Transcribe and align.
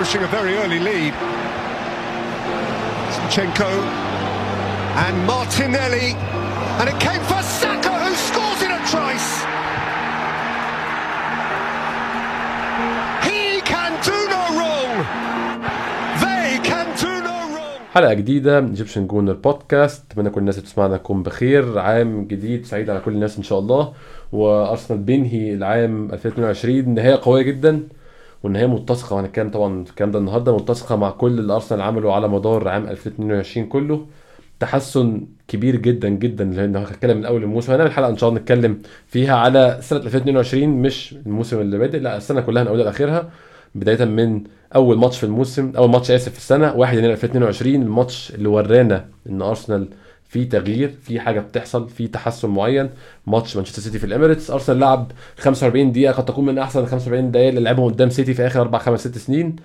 establishing 0.00 0.22
a 0.22 0.30
very 0.38 0.54
early 0.62 0.78
lead. 0.78 1.14
Zinchenko 3.14 3.70
and 5.04 5.26
Martinelli. 5.26 6.14
And 6.78 6.88
it 6.88 6.98
came 7.00 7.22
for 7.30 7.42
Saka 7.42 7.94
who 8.04 8.14
scores 8.14 8.60
in 8.66 8.70
a 8.70 8.80
trice. 8.92 9.30
He 13.28 13.60
can 13.72 13.92
do 14.10 14.18
no 14.34 14.42
wrong. 14.58 14.90
They 16.24 16.60
can 16.62 16.86
do 17.04 17.12
no 17.28 17.36
wrong. 17.54 17.78
حلقة 17.94 18.14
جديدة 18.14 18.60
من 18.60 18.68
Egyptian 18.68 19.06
Gooner 19.06 19.32
podcast 19.32 20.04
أتمنى 20.12 20.30
كل 20.30 20.40
الناس 20.40 20.54
اللي 20.58 20.66
بتسمعنا 20.66 20.96
تكون 20.96 21.22
بخير 21.22 21.78
عام 21.78 22.24
جديد 22.24 22.66
سعيد 22.66 22.90
على 22.90 23.00
كل 23.00 23.12
الناس 23.12 23.36
إن 23.36 23.42
شاء 23.42 23.58
الله 23.58 23.92
وأرسنال 24.32 25.00
بينهي 25.00 25.54
العام 25.54 26.12
2022 26.12 26.94
نهاية 26.94 27.20
قوية 27.22 27.42
جدا 27.42 27.88
والنهاية 28.42 28.66
متسقة 28.66 29.16
وهنتكلم 29.16 29.50
طبعا 29.50 29.82
الكلام 29.82 30.10
ده 30.10 30.18
النهارده 30.18 30.56
متسقة 30.56 30.96
مع 30.96 31.10
كل 31.10 31.38
اللي 31.38 31.52
أرسنال 31.54 31.80
عمله 31.82 32.14
على 32.14 32.28
مدار 32.28 32.68
عام 32.68 32.86
2022 32.86 33.66
كله. 33.66 34.06
تحسن 34.60 35.26
كبير 35.48 35.76
جدا 35.76 36.08
جدا 36.08 36.44
لأن 36.44 36.76
هنتكلم 36.76 37.16
من 37.18 37.24
أول 37.24 37.42
الموسم. 37.42 37.72
هنعمل 37.72 37.92
حلقة 37.92 38.08
إن 38.10 38.16
شاء 38.16 38.28
الله 38.28 38.40
نتكلم 38.40 38.78
فيها 39.06 39.36
على 39.36 39.78
سنة 39.82 39.98
2022 40.00 40.68
مش 40.68 41.14
الموسم 41.26 41.60
اللي 41.60 41.78
بادئ 41.78 41.98
لا 41.98 42.16
السنة 42.16 42.40
كلها 42.40 42.62
من 42.62 42.68
اولها 42.68 42.84
لآخرها. 42.84 43.30
بداية 43.74 44.04
من 44.04 44.44
أول 44.74 44.98
ماتش 44.98 45.18
في 45.18 45.24
الموسم 45.26 45.72
أول 45.76 45.90
ماتش 45.90 46.10
آسف 46.10 46.32
في 46.32 46.38
السنة 46.38 46.74
1 46.76 46.98
يناير 46.98 47.12
2022 47.12 47.74
الماتش 47.82 48.32
اللي 48.34 48.48
ورانا 48.48 49.04
إن 49.28 49.42
أرسنال 49.42 49.88
في 50.28 50.44
تغيير 50.44 50.94
في 51.02 51.20
حاجة 51.20 51.40
بتحصل 51.40 51.88
في 51.88 52.08
تحسن 52.08 52.48
معين. 52.48 52.90
ماتش 53.26 53.56
مانشستر 53.56 53.82
سيتي 53.82 53.98
في 53.98 54.04
الإميريتس. 54.04 54.50
أرسنال 54.50 54.78
لعب 54.78 55.12
45 55.38 55.92
دقيقة 55.92 56.12
قد 56.12 56.24
تكون 56.24 56.46
من 56.46 56.58
أحسن 56.58 56.86
45 56.86 57.30
دقيقه 57.30 57.48
اللي 57.48 57.60
لعبهم 57.60 57.84
قدام 57.90 58.10
سيتي 58.10 58.34
في 58.34 58.46
آخر 58.46 58.60
أربع 58.60 58.78
خمس 58.78 59.00
ست 59.00 59.18
سنين. 59.18 59.56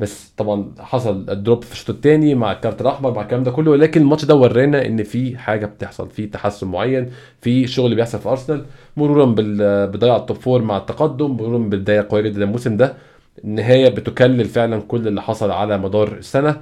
بس 0.00 0.32
طبعا 0.36 0.72
حصل 0.78 1.26
ال 1.30 1.37
drop 1.37 1.64
في 1.64 1.72
الشوط 1.72 1.90
الثاني 1.90 2.34
مع 2.34 2.52
الكارت 2.52 2.80
الأحمر 2.80 3.14
مع 3.14 3.22
الكلام 3.22 3.42
ده 3.42 3.50
كله. 3.50 3.70
ولكن 3.70 4.00
الماتش 4.00 4.24
ده 4.24 4.34
ورانا 4.34 4.86
إن 4.86 5.02
في 5.02 5.38
حاجة 5.38 5.66
بتحصل 5.66 6.10
في 6.10 6.26
تحسن 6.26 6.66
معين 6.66 7.10
في 7.40 7.66
شغل 7.66 7.94
بيحصل 7.94 8.18
في 8.18 8.28
أرسنال. 8.28 8.64
مرورا 8.96 9.34
بضياع 9.86 10.16
ال 10.16 10.21
top 10.21 10.36
four 10.36 10.62
مع 10.62 10.76
التقدم 10.76 11.30
مرورا 11.30 11.58
بالبدايه 11.58 12.06
قوية 12.10 12.22
جدا 12.22 12.44
الموسم 12.44 12.76
ده. 12.76 12.94
النهايه 13.44 13.88
بتكلل 13.88 14.44
فعلا 14.44 14.80
كل 14.80 15.08
اللي 15.08 15.22
حصل 15.22 15.50
على 15.50 15.78
مدار 15.78 16.12
السنة. 16.12 16.60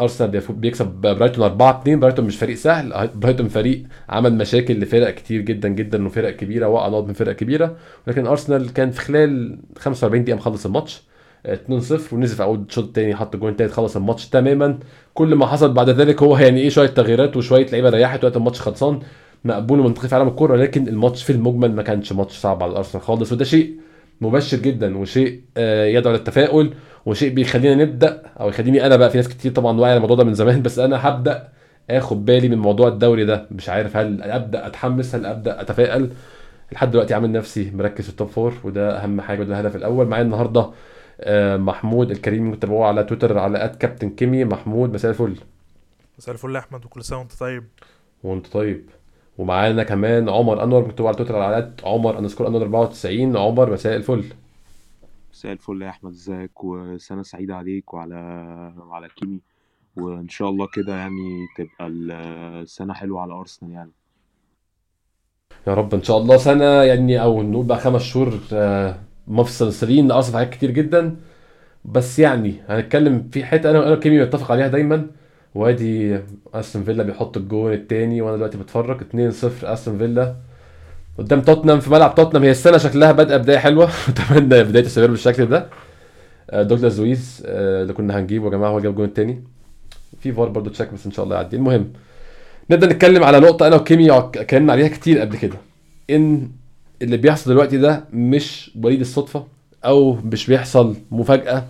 أرسنال 0.00 0.40
بيكسب 0.50 0.86
برايتون 0.86 1.44
4 1.44 1.80
2 1.80 2.00
برايتون 2.00 2.24
مش 2.24 2.36
فريق 2.36 2.56
سهل. 2.56 3.10
برايتون 3.14 3.48
فريق 3.48 3.82
عمل 4.08 4.34
مشاكل 4.34 4.80
لفرق 4.80 5.10
كتير 5.10 5.40
جدا 5.40 5.68
جدا 5.68 6.06
وفرق 6.06 6.30
كبيرة 6.36 6.68
وقع 6.68 6.88
نقط 6.88 7.04
من 7.04 7.12
فرق 7.12 7.32
كبيرة. 7.36 7.76
ولكن 8.06 8.26
أرسنال 8.26 8.72
كان 8.72 8.90
في 8.90 9.00
خلال 9.00 9.58
45 9.78 10.24
دقيقة 10.24 10.36
مخلص 10.36 10.66
الماتش 10.66 11.02
2-0 11.46 12.12
ونزل 12.12 12.36
في 12.36 12.42
أول 12.42 12.64
الشوط 12.68 12.84
الثاني 12.84 13.16
حط 13.16 13.34
الجون 13.34 13.50
الثالث 13.50 13.72
خلص 13.72 13.96
الماتش 13.96 14.28
تماما. 14.28 14.78
كل 15.14 15.34
ما 15.34 15.46
حصل 15.46 15.72
بعد 15.72 15.90
ذلك 15.90 16.22
هو 16.22 16.38
يعني 16.38 16.60
إيه 16.60 16.68
شوية 16.68 16.86
تغييرات 16.88 17.36
وشوية 17.36 17.66
لعيبة 17.66 17.90
ريحت 17.90 18.24
وقت 18.24 18.36
الماتش 18.36 18.60
خلصان. 18.60 19.00
مقبول 19.44 19.80
ومنطقي 19.80 20.08
في 20.08 20.14
عالم 20.14 20.28
الكورة 20.28 20.56
لكن 20.56 20.88
الماتش 20.88 21.22
في 21.22 21.30
المجمل 21.32 21.74
ما 21.74 21.82
كانش 21.82 22.12
ماتش 22.12 22.36
صعب 22.38 22.62
على 22.62 22.72
الأرسنال 22.72 23.04
خالص. 23.04 23.32
وده 23.32 23.44
شيء 23.44 23.74
مبشر 24.20 24.56
جدا 24.56 24.98
وشيء 24.98 25.40
آه، 25.56 25.84
يدعو 25.86 26.12
للتفاؤل 26.12 26.74
وشيء 27.06 27.34
بيخلينا 27.34 27.84
نبدأ 27.84 28.22
أو 28.40 28.48
يخليني 28.48 28.86
أنا 28.86 28.96
بقى 28.96 29.10
في 29.10 29.16
ناس 29.16 29.28
كتير 29.28 29.52
طبعا 29.52 29.80
واعي 29.80 29.90
على 29.90 29.96
الموضوع 29.96 30.16
ده 30.16 30.24
من 30.24 30.34
زمان 30.34 30.62
بس 30.62 30.78
أنا 30.78 31.08
هبدأ 31.08 31.48
آخد 31.90 32.24
بالي 32.24 32.48
من 32.48 32.58
موضوع 32.58 32.88
الدوري 32.88 33.24
ده. 33.24 33.46
مش 33.50 33.68
عارف 33.68 33.96
هل 33.96 34.22
أبدأ 34.22 34.66
أتحمس 34.66 35.14
هل 35.14 35.26
أبدأ 35.26 35.60
أتفائل؟ 35.60 36.10
لحد 36.72 36.90
دلوقتي 36.90 37.14
عامل 37.14 37.32
نفسي 37.32 37.70
مركز 37.74 38.04
في 38.04 38.10
ال 38.10 38.15
top 38.15 38.28
four 38.28 38.54
وده 38.64 39.04
أهم 39.04 39.20
حاجة 39.20 39.40
وده 39.40 39.60
الهدف 39.60 39.76
الأول. 39.76 40.06
معايا 40.06 40.22
النهارده 40.24 40.70
آه، 41.20 41.56
محمود 41.56 42.10
الكريم 42.10 42.44
ممكن 42.44 42.58
تتابعوه 42.58 42.86
على 42.86 43.04
تويتر 43.04 43.38
على 43.38 43.64
at 43.64 43.76
Captain 43.76 44.10
Kimi 44.10 44.44
محمود 44.44 44.94
مساء 44.94 45.10
الفل. 45.10 45.36
مساء 46.18 46.34
الفل 46.34 46.54
يا 46.54 46.60
أحمد 46.60 46.84
وكل 46.84 47.04
سنة 47.04 47.18
وأنت 47.18 47.32
طيب. 47.40 47.64
وأنت 48.24 48.46
طيب. 48.46 48.82
ومعانا 49.38 49.82
كمان 49.82 50.28
عمر 50.28 50.62
أنور 50.62 50.84
مكتوب 50.88 51.06
على 51.06 51.16
تويتر 51.16 51.36
على 51.38 51.58
at 51.58 51.72
عمر 51.84 52.18
underscore 52.18 52.46
أنور 52.48 52.62
94 52.62 53.36
عمر 53.36 53.72
مساء 53.72 53.96
الفل. 53.96 54.24
مساء 55.42 55.52
الفل 55.52 55.82
يا 55.82 55.88
أحمد 55.88 56.10
إزيك؟ 56.12 56.64
وسنة 56.64 57.22
سعيدة 57.22 57.56
عليك 57.56 57.94
وعلى 57.94 58.14
وعلى 58.78 59.08
كيمي. 59.08 59.40
وإن 59.96 60.28
شاء 60.28 60.48
الله 60.48 60.68
كده 60.74 60.96
يعني 60.96 61.46
تبقى 61.56 61.86
السنة 61.88 62.94
حلوة 62.94 63.20
على 63.20 63.32
أرسنال 63.32 63.72
يعني. 63.72 63.90
يا 65.66 65.74
رب 65.74 65.94
إن 65.94 66.02
شاء 66.02 66.18
الله 66.18 66.36
سنة 66.36 66.64
يعني 66.64 67.22
أو 67.22 67.42
نقول 67.42 67.66
بقى 67.66 67.78
خمس 67.78 68.02
شهور 68.02 68.40
آه، 68.52 68.96
مفصلين 69.28 70.06
ناقص 70.06 70.30
في 70.30 70.36
حاجات 70.36 70.50
كتير 70.50 70.70
جدا. 70.70 71.16
بس 71.84 72.18
يعني 72.18 72.54
هنتكلم 72.68 73.28
في 73.32 73.44
حتة 73.44 73.70
أنا 73.70 73.86
أنا 73.86 73.92
وكيمي 73.96 74.22
متفق 74.22 74.52
عليها 74.52 74.68
دايما. 74.68 75.10
وأدي 75.54 76.20
أستون 76.54 76.84
فيلا 76.84 77.02
بيحط 77.02 77.36
الجون 77.36 77.72
التاني 77.72 78.22
وأنا 78.22 78.36
دلوقتي 78.36 78.58
بتفرج. 78.58 79.00
2-0 79.02 79.64
أستون 79.64 79.98
فيلا. 79.98 80.36
قدام 81.18 81.40
توتنهام 81.42 81.80
في 81.80 81.90
ملعب 81.90 82.14
توتنهام. 82.14 82.44
هي 82.44 82.50
السنة 82.50 82.78
شكلها 82.78 83.12
بادئه 83.12 83.36
بداية 83.36 83.58
حلوة. 83.58 83.90
أتمنى 84.08 84.64
بداية 84.64 84.84
تستمر 84.84 85.06
بالشكل 85.06 85.46
ده. 85.46 85.66
آه، 86.50 86.62
دوغلاس 86.62 86.98
لويس 86.98 87.42
آه، 87.46 87.82
اللي 87.82 87.92
كنا 87.92 88.18
هنجيبه 88.18 88.44
يا 88.44 88.50
جماعة 88.50 88.70
هو 88.70 88.80
جاب 88.80 88.92
الجون 88.92 89.04
التاني 89.04 89.44
في 90.20 90.32
فار 90.32 90.48
برضه 90.48 90.70
check 90.70 90.92
بس 90.94 91.06
إن 91.06 91.12
شاء 91.12 91.24
الله 91.24 91.36
يعدي. 91.36 91.56
المهم 91.56 91.92
نبدأ 92.70 92.86
نتكلم 92.86 93.24
على 93.24 93.40
نقطة 93.40 93.66
أنا 93.66 93.76
وكيمي 93.76 94.18
اتكلمنا 94.18 94.72
عليها 94.72 94.88
كتير 94.88 95.18
قبل 95.18 95.36
كده. 95.36 95.56
إن 96.10 96.50
اللي 97.02 97.16
بيحصل 97.16 97.50
دلوقتي 97.50 97.78
ده 97.78 98.04
مش 98.12 98.70
وليد 98.82 99.00
الصدفة 99.00 99.46
أو 99.84 100.14
مش 100.24 100.46
بيحصل 100.46 100.96
مفاجأة 101.10 101.64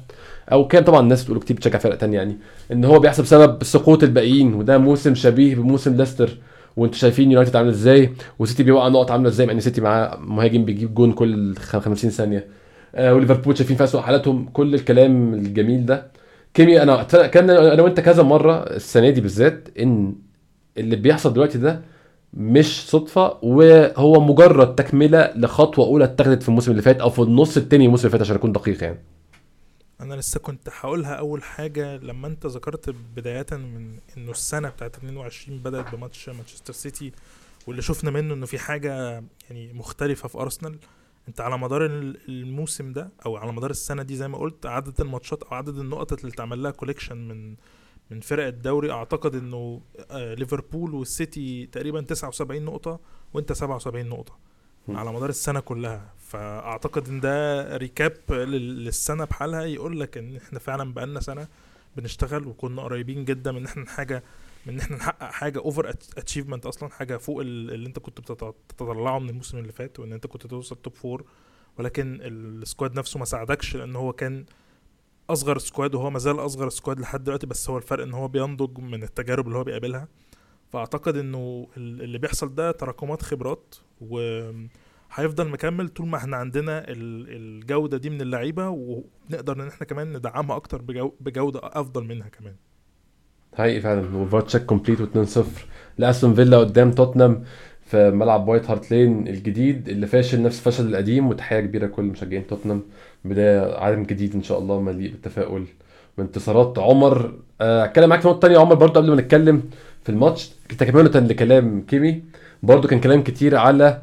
أو 0.53 0.69
كان 0.69 0.85
طبعا 0.85 1.01
الناس 1.01 1.25
بتقول 1.25 1.39
كتير 1.41 1.57
بتشجع 1.57 1.79
فرق 1.79 1.97
تانية 1.97 2.19
يعني. 2.19 2.37
إن 2.73 2.85
هو 2.85 2.99
بيحصل 2.99 3.23
بسبب 3.23 3.65
سقوط 3.65 4.03
الباقيين 4.03 4.55
وده 4.55 4.79
موسم 4.79 5.15
شبيه 5.15 5.55
بموسم 5.55 5.97
ليستر. 5.97 6.39
وانتوا 6.77 6.99
شايفين 6.99 7.31
يونايتد 7.33 7.56
عامل 7.56 7.69
إزاي 7.69 8.12
وسيتي 8.38 8.62
بيوقع 8.62 8.88
نقط 8.88 9.10
عاملة 9.10 9.28
إزاي 9.28 9.47
مع 9.47 9.53
ان 9.53 9.60
سيتي 9.60 9.81
معاه 9.81 10.16
مهاجم 10.21 10.65
بيجيب 10.65 10.94
جون 10.94 11.12
كل 11.12 11.55
خ- 11.56 11.77
50 11.78 12.10
ثانية. 12.10 12.47
آه 12.94 13.15
وليفربول 13.15 13.56
شايفين 13.59 13.77
في 13.77 13.84
اسوء 13.84 14.00
حالاتهم. 14.00 14.49
كل 14.53 14.75
الكلام 14.75 15.34
الجميل 15.34 15.87
ده. 15.87 16.06
كيمي 16.55 16.82
أنا 16.82 17.03
كان 17.03 17.50
أنا 17.50 17.82
وأنت 17.82 18.00
كذا 18.00 18.22
مرة 18.22 18.55
السنة 18.62 19.11
دي 19.11 19.21
بالذات 19.21 19.69
إن 19.81 20.15
اللي 20.78 20.97
بيحصل 20.97 21.32
دلوقتي 21.32 21.59
ده 21.59 21.81
مش 22.34 22.91
صدفة 22.91 23.37
وهو 23.43 24.21
مجرد 24.21 24.75
تكملة 24.75 25.32
لخطوة 25.37 25.87
أولى 25.87 26.05
اتخذت 26.05 26.43
في 26.43 26.49
الموسم 26.49 26.71
اللي 26.71 26.82
فات 26.82 27.00
أو 27.00 27.11
في 27.11 27.19
النص 27.22 27.56
التاني 27.56 27.84
الموسم 27.87 28.00
اللي 28.06 28.12
فات 28.12 28.21
عشان 28.21 28.37
اكون 28.37 28.53
دقيق 28.53 28.84
يعني. 28.84 28.99
أنا 30.03 30.15
لسه 30.15 30.41
كنت 30.41 30.69
هقولها 30.81 31.15
أول 31.15 31.43
حاجة 31.43 31.97
لما 31.97 32.27
أنت 32.29 32.47
ذكرت 32.47 32.91
بداية 32.91 33.47
من 33.51 33.99
إنه 34.17 34.31
السنة 34.31 34.69
بتاعت 34.69 34.97
22 34.97 35.59
بدأت 35.59 35.95
بماتش 35.95 36.29
مانشستر 36.29 36.73
سيتي 36.73 37.13
واللي 37.67 37.83
شفنا 37.83 38.11
منه 38.11 38.35
إنه 38.35 38.47
في 38.47 38.59
حاجة 38.59 38.93
يعني 39.51 39.73
مختلفة 39.73 40.29
في 40.29 40.39
أرسنال 40.39 40.79
أنت 41.29 41.41
على 41.41 41.59
مدار 41.59 41.87
ال- 41.87 42.19
الموسم 42.29 42.93
ده 42.93 43.11
أو 43.26 43.37
على 43.37 43.53
مدار 43.53 43.71
السنة 43.71 44.03
دي 44.03 44.17
زي 44.17 44.29
ما 44.29 44.38
قلت 44.38 44.67
عدد 44.67 45.00
الماتشات 45.00 45.43
أو 45.43 45.55
عدد 45.56 45.79
النقط 45.79 46.12
اللي 46.12 46.32
اتعمل 46.32 46.62
لها 46.62 46.71
collection 46.70 47.17
من 47.29 47.55
من 48.11 48.21
فرق 48.21 48.47
الدوري 48.47 48.91
أعتقد 48.93 49.35
إنه 49.35 49.81
آه، 50.11 50.35
ليفربول 50.35 50.94
والسيتي 50.94 51.67
تقريبا 51.67 52.00
79 52.00 52.62
نقطة 52.65 53.00
وأنت 53.35 53.53
77 53.53 54.06
نقطة. 54.09 54.38
على 54.88 55.12
مدار 55.12 55.29
السنة 55.29 55.61
كلها. 55.61 56.12
فأعتقد 56.19 57.08
إن 57.08 57.20
ده 57.20 57.76
recap 57.76 58.12
لل- 58.31 58.84
للسنة 58.84 59.25
بحالها. 59.25 59.62
يقول 59.62 60.00
لك 60.00 60.19
إن 60.19 60.37
إحنا 60.37 60.58
فعلا 60.58 60.93
بقالنا 60.94 61.20
سنة 61.20 61.49
بنشتغل 61.96 62.46
وكنا 62.46 62.82
قريبين 62.82 63.25
جدا 63.25 63.52
من 63.52 63.58
إن 63.58 63.64
إحنا 63.67 63.87
حاجة 63.87 64.23
من 64.67 64.73
إن 64.75 64.81
إحنا 64.81 64.96
نحقق 64.96 65.31
حاجة 65.31 65.58
over 65.59 65.88
achievement 65.91 66.67
أصلا 66.67 66.88
حاجة 66.88 67.17
فوق 67.17 67.40
ال- 67.40 67.70
اللي 67.75 67.87
أنت 67.88 67.99
كنت 67.99 68.32
بتطلعه 68.32 69.19
من 69.19 69.29
الموسم 69.31 69.58
اللي 69.58 69.73
فات 69.73 70.00
وإن 70.00 70.12
أنت 70.12 70.26
كنت 70.26 70.46
توصل 70.46 70.76
top 70.76 70.94
four 70.94 71.25
ولكن 71.78 72.19
ال 72.23 72.35
squad 72.35 72.99
نفسه 72.99 73.19
ما 73.19 73.25
ساعدكش 73.25 73.76
لأن 73.76 73.96
هو 73.96 74.12
كان 74.12 74.44
أصغر 75.31 75.58
squad 75.59 75.94
وهو 75.94 76.11
ما 76.11 76.19
زال 76.19 76.38
أصغر 76.40 76.69
squad 76.69 77.00
لحد 77.00 77.25
دلوقتي 77.25 77.46
بس 77.46 77.70
هو 77.70 77.76
الفرق 77.78 78.02
إن 78.02 78.14
هو 78.14 78.28
بينضج 78.28 78.78
من 78.78 79.02
التجارب 79.02 79.46
اللي 79.46 79.58
هو 79.58 79.64
بيقابلها. 79.64 80.08
فأعتقد 80.73 81.17
إنه 81.17 81.69
ال- 81.76 82.02
اللي 82.02 82.19
بيحصل 82.19 82.55
ده 82.55 82.70
تراكمات 82.70 83.23
خبرات 83.23 83.75
وهيفضل 84.10 85.49
مكمل 85.49 85.88
طول 85.88 86.06
ما 86.06 86.16
إحنا 86.16 86.37
عندنا 86.37 86.78
ال- 86.78 87.26
الجودة 87.28 87.96
دي 87.99 88.10
من 88.10 88.20
اللعيبة 88.20 88.69
ونقدر 88.69 89.62
إن 89.62 89.69
إحنا 89.69 89.87
كمان 89.87 90.12
ندعمها 90.16 90.56
أكتر 90.56 90.82
بجو- 90.82 91.12
بجودة 91.20 91.60
أفضل 91.62 92.04
منها 92.04 92.28
كمان. 92.28 92.54
حقيقي 93.58 93.81
فعلا. 93.81 94.16
وفار 94.16 94.40
تشيك 94.40 94.62
كومبليت 94.64 94.99
و2-0 95.00 95.38
لأستون 95.99 96.34
فيلا 96.34 96.58
قدام 96.58 96.90
توتنهام 96.90 97.44
في 97.87 98.10
ملعب 98.10 98.49
وايت 98.49 98.70
هارت 98.70 98.90
لين 98.90 99.28
الجديد 99.28 99.88
اللي 99.88 100.06
فاشل 100.06 100.43
نفس 100.43 100.58
الفشل 100.66 100.88
القديم 100.88 101.28
وتحية 101.28 101.60
كبيرة 101.60 101.87
لكل 101.87 102.02
مشجعين 102.02 102.46
توتنهام 102.46 102.82
بدايه 103.25 103.75
عالم 103.78 104.02
جديد 104.02 104.34
إن 104.34 104.43
شاء 104.43 104.58
الله 104.58 104.81
مليء 104.81 105.10
بالتفاؤل 105.10 105.64
وانتصارات. 106.19 106.78
عمر 106.78 107.38
آه، 107.60 107.84
أتكلم 107.84 108.08
معاك 108.08 108.20
في 108.20 108.28
نقطة 108.28 108.49
يا 108.49 108.58
عمر 108.58 108.75
برضو 108.75 109.00
قبل 109.00 109.10
ما 109.10 109.16
نتكلم 109.22 109.62
في 110.04 110.08
الماتش. 110.08 110.50
تكمله 110.78 111.20
لكلام 111.20 111.81
كيمي. 111.82 112.22
برضو 112.62 112.88
كان 112.88 113.00
كلام 113.00 113.23
كتير 113.23 113.56
على 113.56 113.99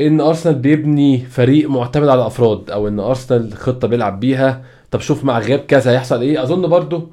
إن 0.00 0.20
أرسنال 0.20 0.54
بيبني 0.54 1.18
فريق 1.18 1.70
معتمد 1.70 2.08
على 2.08 2.20
الافراد 2.20 2.70
أو 2.70 2.88
إن 2.88 3.00
أرسنال 3.00 3.52
خطة 3.52 3.88
بيلعب 3.88 4.20
بيها. 4.20 4.64
طب 4.90 5.00
شوف 5.00 5.24
مع 5.24 5.38
غياب 5.38 5.58
كذا 5.58 5.90
هيحصل 5.92 6.20
إيه. 6.20 6.42
أظن 6.42 6.68
برضو 6.68 7.10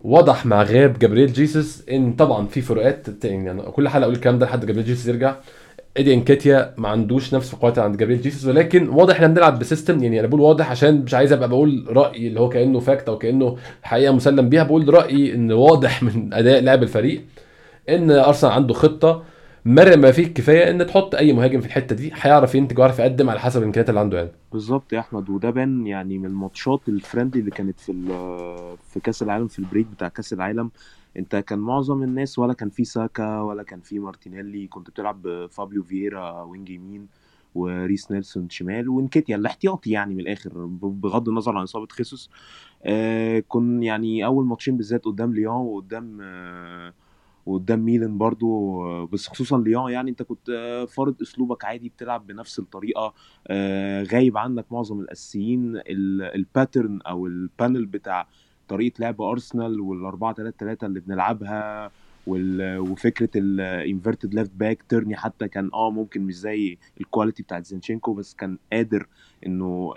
وضح 0.00 0.46
مع 0.46 0.62
غياب 0.62 0.98
جابرييل 0.98 1.32
جيسوس 1.32 1.82
إن 1.90 2.12
طبعا 2.12 2.46
في 2.46 2.60
فروقات 2.60 3.06
يعني 3.24 3.62
كل 3.62 3.88
حلقة 3.88 4.04
أقول 4.04 4.14
الكلام 4.14 4.38
ده 4.38 4.46
لحد 4.46 4.66
جابرييل 4.66 4.86
جيسوس 4.86 5.06
يرجع. 5.06 5.34
إيدي 5.96 6.14
إنكيتيا 6.14 6.74
ما 6.76 6.88
عندوش 6.88 7.34
نفس 7.34 7.54
القوات 7.54 7.78
عند 7.78 7.96
جابرييل 7.96 8.22
جيسوس 8.22 8.44
ولكن 8.46 8.88
واضح 8.88 9.14
إحنا 9.14 9.26
بنلعب 9.26 9.58
ب 9.58 9.64
system 9.64 10.02
يعني 10.02 10.20
أنا 10.20 10.28
بقول 10.28 10.40
واضح 10.40 10.70
عشان 10.70 11.00
مش 11.02 11.14
عايز 11.14 11.32
أبقى 11.32 11.48
بقول 11.48 11.84
رايي 11.88 12.28
اللي 12.28 12.40
هو 12.40 12.48
كأنه 12.48 12.80
fact 12.80 13.08
أو 13.08 13.18
كأنه 13.18 13.56
حقيقة 13.82 14.12
مسلم 14.12 14.48
بيها. 14.48 14.62
بقول 14.62 14.94
رأيي 14.94 15.34
إن 15.34 15.52
واضح 15.52 16.02
من 16.02 16.34
أداء 16.34 16.60
لعب 16.62 16.82
الفريق 16.82 17.22
إن 17.88 18.10
أرسنال 18.10 18.52
عنده 18.52 18.74
خطة. 18.74 19.22
مرن 19.64 19.96
بما 19.96 20.12
فيه 20.12 20.26
الكفايه 20.26 20.70
إن 20.70 20.86
تحط 20.86 21.14
أي 21.14 21.32
مهاجم 21.32 21.60
في 21.60 21.66
الحتة 21.66 21.96
دي 21.96 22.10
هيعرف 22.14 22.54
ينتج 22.54 22.78
ويعرف 22.78 22.98
يقدم 22.98 23.30
على 23.30 23.40
حسب 23.40 23.60
الامكانيات 23.60 23.88
اللي 23.88 24.00
عنده 24.00 24.18
يعني. 24.18 24.30
بالظبط 24.52 24.92
يا 24.92 24.98
أحمد 25.00 25.30
وده 25.30 25.50
بان 25.50 25.86
يعني 25.86 26.18
من 26.18 26.26
الماتشات 26.26 26.80
ال 26.88 26.94
friendly 26.94 27.40
اللي 27.40 27.50
كانت 27.50 27.80
في 27.80 27.92
في 28.88 29.00
كأس 29.00 29.22
العالم 29.22 29.48
في 29.48 29.58
ال 29.58 29.63
break 29.63 29.86
بتاع 29.86 30.08
كأس 30.08 30.32
العالم. 30.32 30.70
أنت 31.16 31.36
كان 31.36 31.58
معظم 31.58 32.02
الناس 32.02 32.38
ولا 32.38 32.52
كان 32.52 32.70
في 32.70 32.84
ساكا 32.84 33.40
ولا 33.40 33.62
كان 33.62 33.80
في 33.80 33.98
مارتينيلي 33.98 34.66
كنت 34.66 34.90
بتلعب 34.90 35.22
بفابيو 35.22 35.82
فييرا 35.82 36.42
wing 36.42 36.70
يمين 36.70 37.06
وريس 37.54 38.10
نيلسون 38.10 38.50
شمال 38.50 38.88
وإنكيتيا. 38.88 39.36
الاحتياطي 39.36 39.90
يعني 39.90 40.14
من 40.14 40.20
الآخر 40.20 40.50
بغض 40.82 41.28
النظر 41.28 41.56
عن 41.56 41.62
إصابة 41.62 41.86
خيسوس. 41.90 42.30
آه 42.84 43.42
كن 43.48 43.82
يعني 43.82 44.24
أول 44.24 44.44
ماتشين 44.46 44.76
بالذات 44.76 45.04
قدام 45.04 45.34
ليون 45.34 45.56
وقدام 45.56 46.18
آه 46.22 46.92
وقدام 47.46 47.80
ميلان 47.84 48.18
برضو 48.18 49.06
بس 49.06 49.28
خصوصا 49.28 49.58
ليون 49.58 49.92
يعني 49.92 50.10
أنت 50.10 50.22
كنت 50.22 50.50
فارض 50.88 51.22
أسلوبك 51.22 51.64
عادي 51.64 51.88
بتلعب 51.88 52.26
بنفس 52.26 52.58
الطريقة 52.58 53.14
آه، 53.48 54.02
غايب 54.02 54.38
عنك 54.38 54.72
معظم 54.72 55.00
الأساسيين 55.00 55.76
ال- 55.76 56.22
ال 56.34 56.42
pattern 56.42 57.00
أو 57.02 57.26
ال 57.26 57.36
panel 57.36 57.86
بتاع 57.86 58.26
طريقة 58.68 58.94
لعب 59.00 59.20
أرسنال 59.22 59.78
وال4 59.80 60.32
3 60.36 60.56
3 60.58 60.86
اللي 60.86 61.00
بنلعبها 61.00 61.90
وال- 62.26 62.78
وفكرة 62.78 63.28
ال 63.36 63.47
inverted 63.47 64.34
left 64.34 64.50
back 64.54 64.82
تيرني 64.82 65.16
حتى 65.16 65.48
كان 65.48 65.70
آه 65.74 65.90
ممكن 65.90 66.22
مش 66.22 66.34
زي 66.38 66.78
ال 67.00 67.05
quality 67.05 67.42
بتاعت 67.42 67.66
زينشينكو 67.66 68.14
بس 68.14 68.34
كان 68.34 68.58
قادر 68.72 69.06
إنه 69.46 69.92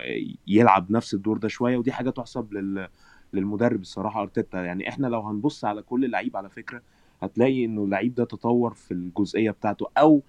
يلعب 0.46 0.90
نفس 0.90 1.14
الدور 1.14 1.38
ده 1.38 1.48
شوية 1.48 1.76
ودي 1.76 1.92
حاجة 1.92 2.10
تحسب 2.10 2.52
لل 2.54 2.88
للمدرب 3.32 3.80
الصراحة 3.80 4.22
أرتيتا. 4.22 4.62
يعني 4.64 4.88
إحنا 4.88 5.06
لو 5.06 5.20
هنبص 5.20 5.64
على 5.64 5.82
كل 5.82 6.10
لعيب 6.10 6.36
على 6.36 6.50
فكرة 6.50 6.82
هتلاقي 7.22 7.64
إنه 7.64 7.84
اللعيب 7.84 8.14
ده 8.14 8.24
تطور 8.24 8.74
في 8.74 8.94
الجزئية 8.94 9.50
بتاعته 9.50 9.86
أو 9.98 10.22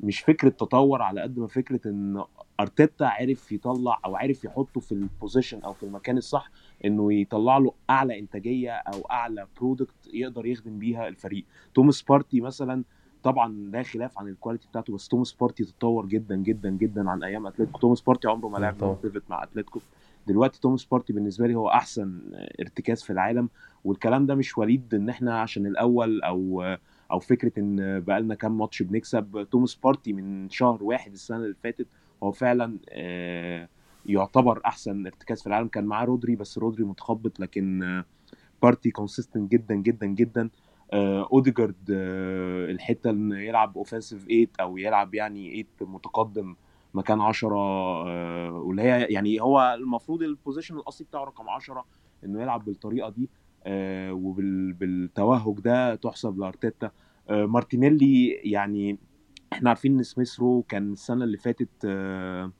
مش 0.00 0.20
فكرة 0.20 0.48
تطور 0.48 1.02
على 1.02 1.20
قد 1.20 1.38
ما 1.38 1.46
فكرة 1.46 1.80
إن 1.86 2.24
أرتيتا 2.60 3.04
عرف 3.04 3.52
يطلع 3.52 4.00
أو 4.04 4.16
عرف 4.16 4.44
يحطه 4.44 4.80
في 4.80 4.92
ال 4.92 5.00
position 5.00 5.60
أو 5.60 5.72
في 5.72 5.82
المكان 5.82 6.16
الصح 6.18 6.50
إنه 6.84 7.12
يطلع 7.12 7.58
له 7.58 7.72
أعلى 7.90 8.18
إنتاجية 8.18 8.70
أو 8.70 9.00
أعلى 9.10 9.46
product 9.60 9.94
يقدر 10.14 10.46
يخدم 10.46 10.78
بيها 10.78 11.08
الفريق. 11.08 11.44
توماس 11.74 12.02
بارتي 12.02 12.40
مثلا 12.40 12.84
طبعا 13.22 13.52
لا 13.72 13.82
خلاف 13.82 14.18
عن 14.18 14.28
ال 14.28 14.33
quality 14.33 14.68
بتاعته 14.68 14.94
بس 14.94 15.08
توماس 15.08 15.32
بارتي 15.32 15.64
تطور 15.64 16.06
جدا 16.06 16.36
جدا 16.36 16.70
جدا 16.70 17.10
عن 17.10 17.24
أيام 17.24 17.46
أتلتيكو. 17.46 17.78
توماس 17.78 18.00
بارتي 18.00 18.28
عمره 18.28 18.48
ما 18.48 18.58
لعب. 18.58 18.96
pivot 19.02 19.22
مع 19.30 19.42
أتلتيكو. 19.42 19.80
دلوقتي 20.30 20.60
توماس 20.60 20.84
بارتي 20.84 21.12
بالنسبة 21.12 21.46
لي 21.46 21.54
هو 21.54 21.68
أحسن 21.68 22.20
ارتكاز 22.60 23.02
في 23.02 23.10
العالم 23.10 23.48
والكلام 23.84 24.26
ده 24.26 24.34
مش 24.34 24.58
وليد 24.58 24.94
إن 24.94 25.08
إحنا 25.08 25.40
عشان 25.40 25.66
الأول 25.66 26.22
أو 26.22 26.62
أو 27.10 27.18
فكرة 27.18 27.52
إن 27.58 28.00
بقالنا 28.00 28.34
كام 28.34 28.58
ماتش 28.58 28.82
بنكسب 28.82 29.46
توماس 29.50 29.74
بارتي 29.74 30.12
من 30.12 30.50
شهر 30.50 30.84
واحد 30.84 31.12
السنة 31.12 31.36
اللي 31.36 31.56
فاتت 31.62 31.86
هو 32.22 32.32
فعلا 32.32 32.78
آه، 32.88 33.68
يعتبر 34.06 34.60
أحسن 34.66 35.06
ارتكاز 35.06 35.40
في 35.40 35.46
العالم. 35.46 35.68
كان 35.68 35.84
معاه 35.84 36.04
رودري 36.04 36.36
بس 36.36 36.58
رودري 36.58 36.84
متخبط 36.84 37.40
لكن 37.40 37.82
آه، 37.82 38.04
بارتي 38.62 38.90
consistent 38.90 39.52
جدا 39.52 39.74
جدا 39.74 40.06
جدا. 40.06 40.50
آه، 40.92 41.28
أوديجارد 41.32 41.90
الحتة 42.70 43.10
إن 43.10 43.32
يلعب 43.32 43.84
اوفensive 43.84 44.26
8 44.26 44.46
أو 44.60 44.76
يلعب 44.78 45.14
يعني 45.14 45.66
8 45.78 45.94
متقدم 45.94 46.56
مكان 46.94 47.20
10 47.20 47.56
آه، 47.56 48.52
واللي 48.52 48.82
هي 48.82 49.04
يعني 49.04 49.40
هو 49.40 49.76
المفروض 49.78 50.22
ال 50.22 50.28
position 50.28 50.76
الأصلي 50.76 51.06
بتاعه 51.06 51.24
رقم 51.24 51.48
10 51.48 51.84
إنه 52.24 52.42
يلعب 52.42 52.64
بالطريقة 52.64 53.08
دي 53.08 53.28
وبالتوهج 54.12 55.60
ده 55.60 55.94
تحسب 55.94 56.38
لأرتيتا. 56.38 56.90
آه، 57.30 57.46
مارتينيلي 57.46 58.28
يعني 58.28 58.98
إحنا 59.52 59.68
عارفين 59.70 59.96
إن 59.96 60.02
سميث 60.02 60.40
رو 60.40 60.62
كان 60.62 60.92
السنة 60.92 61.24
اللي 61.24 61.36
فاتت 61.36 61.68
آه، 61.84 62.52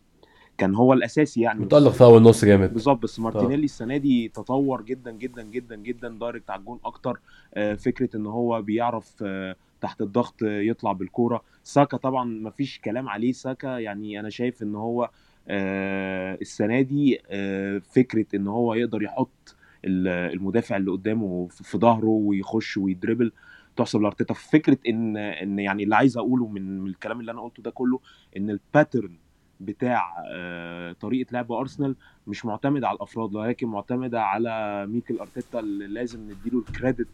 كان 0.59 0.75
هو 0.75 0.93
الأساسي 0.93 1.41
يعني. 1.41 1.61
متألق 1.61 1.91
في 1.91 2.05
أول 2.05 2.23
نص 2.23 2.45
جامد. 2.45 2.73
بالظبط 2.73 3.03
بس 3.03 3.21
مارتينيلي 3.21 3.65
السنة 3.65 3.97
دي 3.97 4.29
تطور 4.29 4.83
جدا 4.83 5.11
جدا 5.11 5.43
جدا 5.43 5.77
جدا 5.77 6.09
direct 6.09 6.51
على 6.51 6.61
الجون 6.61 6.79
أكتر. 6.85 7.21
آه، 7.55 7.75
فكرة 7.75 8.17
إن 8.17 8.27
هو 8.27 8.63
بيعرف 8.63 9.15
آه، 9.23 9.57
تحت 9.81 10.03
الضغط 10.03 10.35
يطلع 10.43 10.93
بالكورة. 10.93 11.43
ساكا 11.63 11.97
طبعا 11.97 12.25
ما 12.25 12.51
فيش 12.51 12.79
كلام 12.81 13.09
عليه. 13.09 13.33
ساكا 13.33 13.79
يعني 13.79 14.21
أنا 14.21 14.31
شايف 14.31 14.63
إن 14.63 14.75
هو 14.75 15.11
آه، 15.49 16.39
السنة 16.41 16.81
دي 16.81 17.19
آه، 17.31 17.79
فكرة 17.79 18.27
إن 18.35 18.49
هو 18.49 18.75
يقدر 18.75 19.03
يحط 19.03 19.57
ال- 19.85 20.33
المدافع 20.37 20.77
اللي 20.77 20.91
قدامه 20.91 21.49
في 21.51 21.79
ظهره 21.79 22.07
ويخش 22.07 22.77
وي 22.77 22.89
dribble 22.89 23.33
تحسب 23.77 24.01
لأرتيتا. 24.03 24.35
فكرة 24.35 24.79
ان 24.89 25.17
إن 25.17 25.59
يعني 25.59 25.83
اللي 25.85 25.97
عايز 25.97 26.17
أقوله 26.19 26.47
من 26.49 26.87
الكلام 26.87 27.21
اللي 27.21 27.33
أنا 27.33 27.41
قلته 27.43 27.63
ده 27.63 27.71
كله 27.71 28.01
إن 28.37 28.51
ال 28.51 28.59
pattern 28.59 29.17
بتاع 29.61 30.25
آه، 30.33 30.93
طريقة 30.93 31.33
لعب 31.33 31.53
أرسنال 31.53 31.97
مش 32.27 32.45
معتمد 32.47 32.85
على 32.85 32.97
الأفراد 32.97 33.35
ولكن 33.35 33.67
معتمدة 33.67 34.23
على 34.23 34.87
ميكل 34.87 35.19
أرتيتا 35.19 35.61
اللي 35.61 35.87
لازم 35.87 36.21
نديله 36.31 36.59
ال 36.59 36.66
credit 36.66 37.09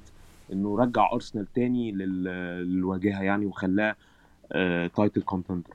إنه 0.52 0.78
رجع 0.78 1.12
أرسنال 1.12 1.46
تاني 1.54 1.92
لل- 1.92 2.24
للواجهة 2.72 3.22
يعني 3.22 3.46
وخلاه 3.46 3.96
title 4.96 5.22
contender 5.22 5.70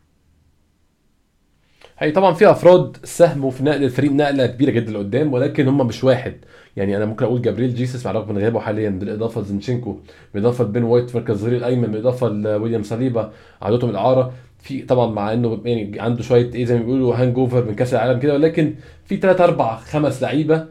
هي 1.97 2.11
طبعا 2.11 2.33
في 2.33 2.51
أفراد 2.51 2.97
ساهموا 3.03 3.51
في 3.51 3.63
نقل 3.63 3.83
الفريق 3.83 4.11
نقلة 4.11 4.45
كبيرة 4.45 4.71
جدا 4.71 4.91
لقدام 4.91 5.33
ولكن 5.33 5.67
هم 5.67 5.87
مش 5.87 6.03
واحد. 6.03 6.35
يعني 6.77 6.97
أنا 6.97 7.05
ممكن 7.05 7.25
أقول 7.25 7.41
جابريل 7.41 7.75
جيسوس 7.75 8.05
مع 8.05 8.11
الرغم 8.11 8.29
من 8.29 8.37
غيابه 8.37 8.59
حاليا 8.59 8.89
بالإضافة 8.89 9.41
لزنشينكو 9.41 9.97
بالإضافة 10.33 10.63
لبين 10.63 10.83
وايت 10.83 11.09
في 11.09 11.29
الظهير 11.31 11.57
الأيمن 11.57 11.87
بالإضافة 11.91 12.29
لويليام 12.29 12.83
صليبا 12.83 13.33
عودته 13.61 13.87
من 13.87 13.93
الأعارة. 13.93 14.33
في 14.59 14.81
طبعا 14.81 15.11
مع 15.11 15.33
إنه 15.33 15.61
يعني 15.65 15.99
عنده 15.99 16.23
شوية 16.23 16.53
إيه 16.53 16.65
زي 16.65 16.75
ما 16.75 16.83
بيقولوا 16.83 17.15
hang 17.15 17.37
over 17.37 17.65
من 17.65 17.75
كأس 17.75 17.93
العالم 17.93 18.19
كده 18.19 18.33
ولكن 18.33 18.75
في 19.05 19.17
ثلاث 19.17 19.41
أربع 19.41 19.75
خمس 19.75 20.21
لعيبة 20.23 20.65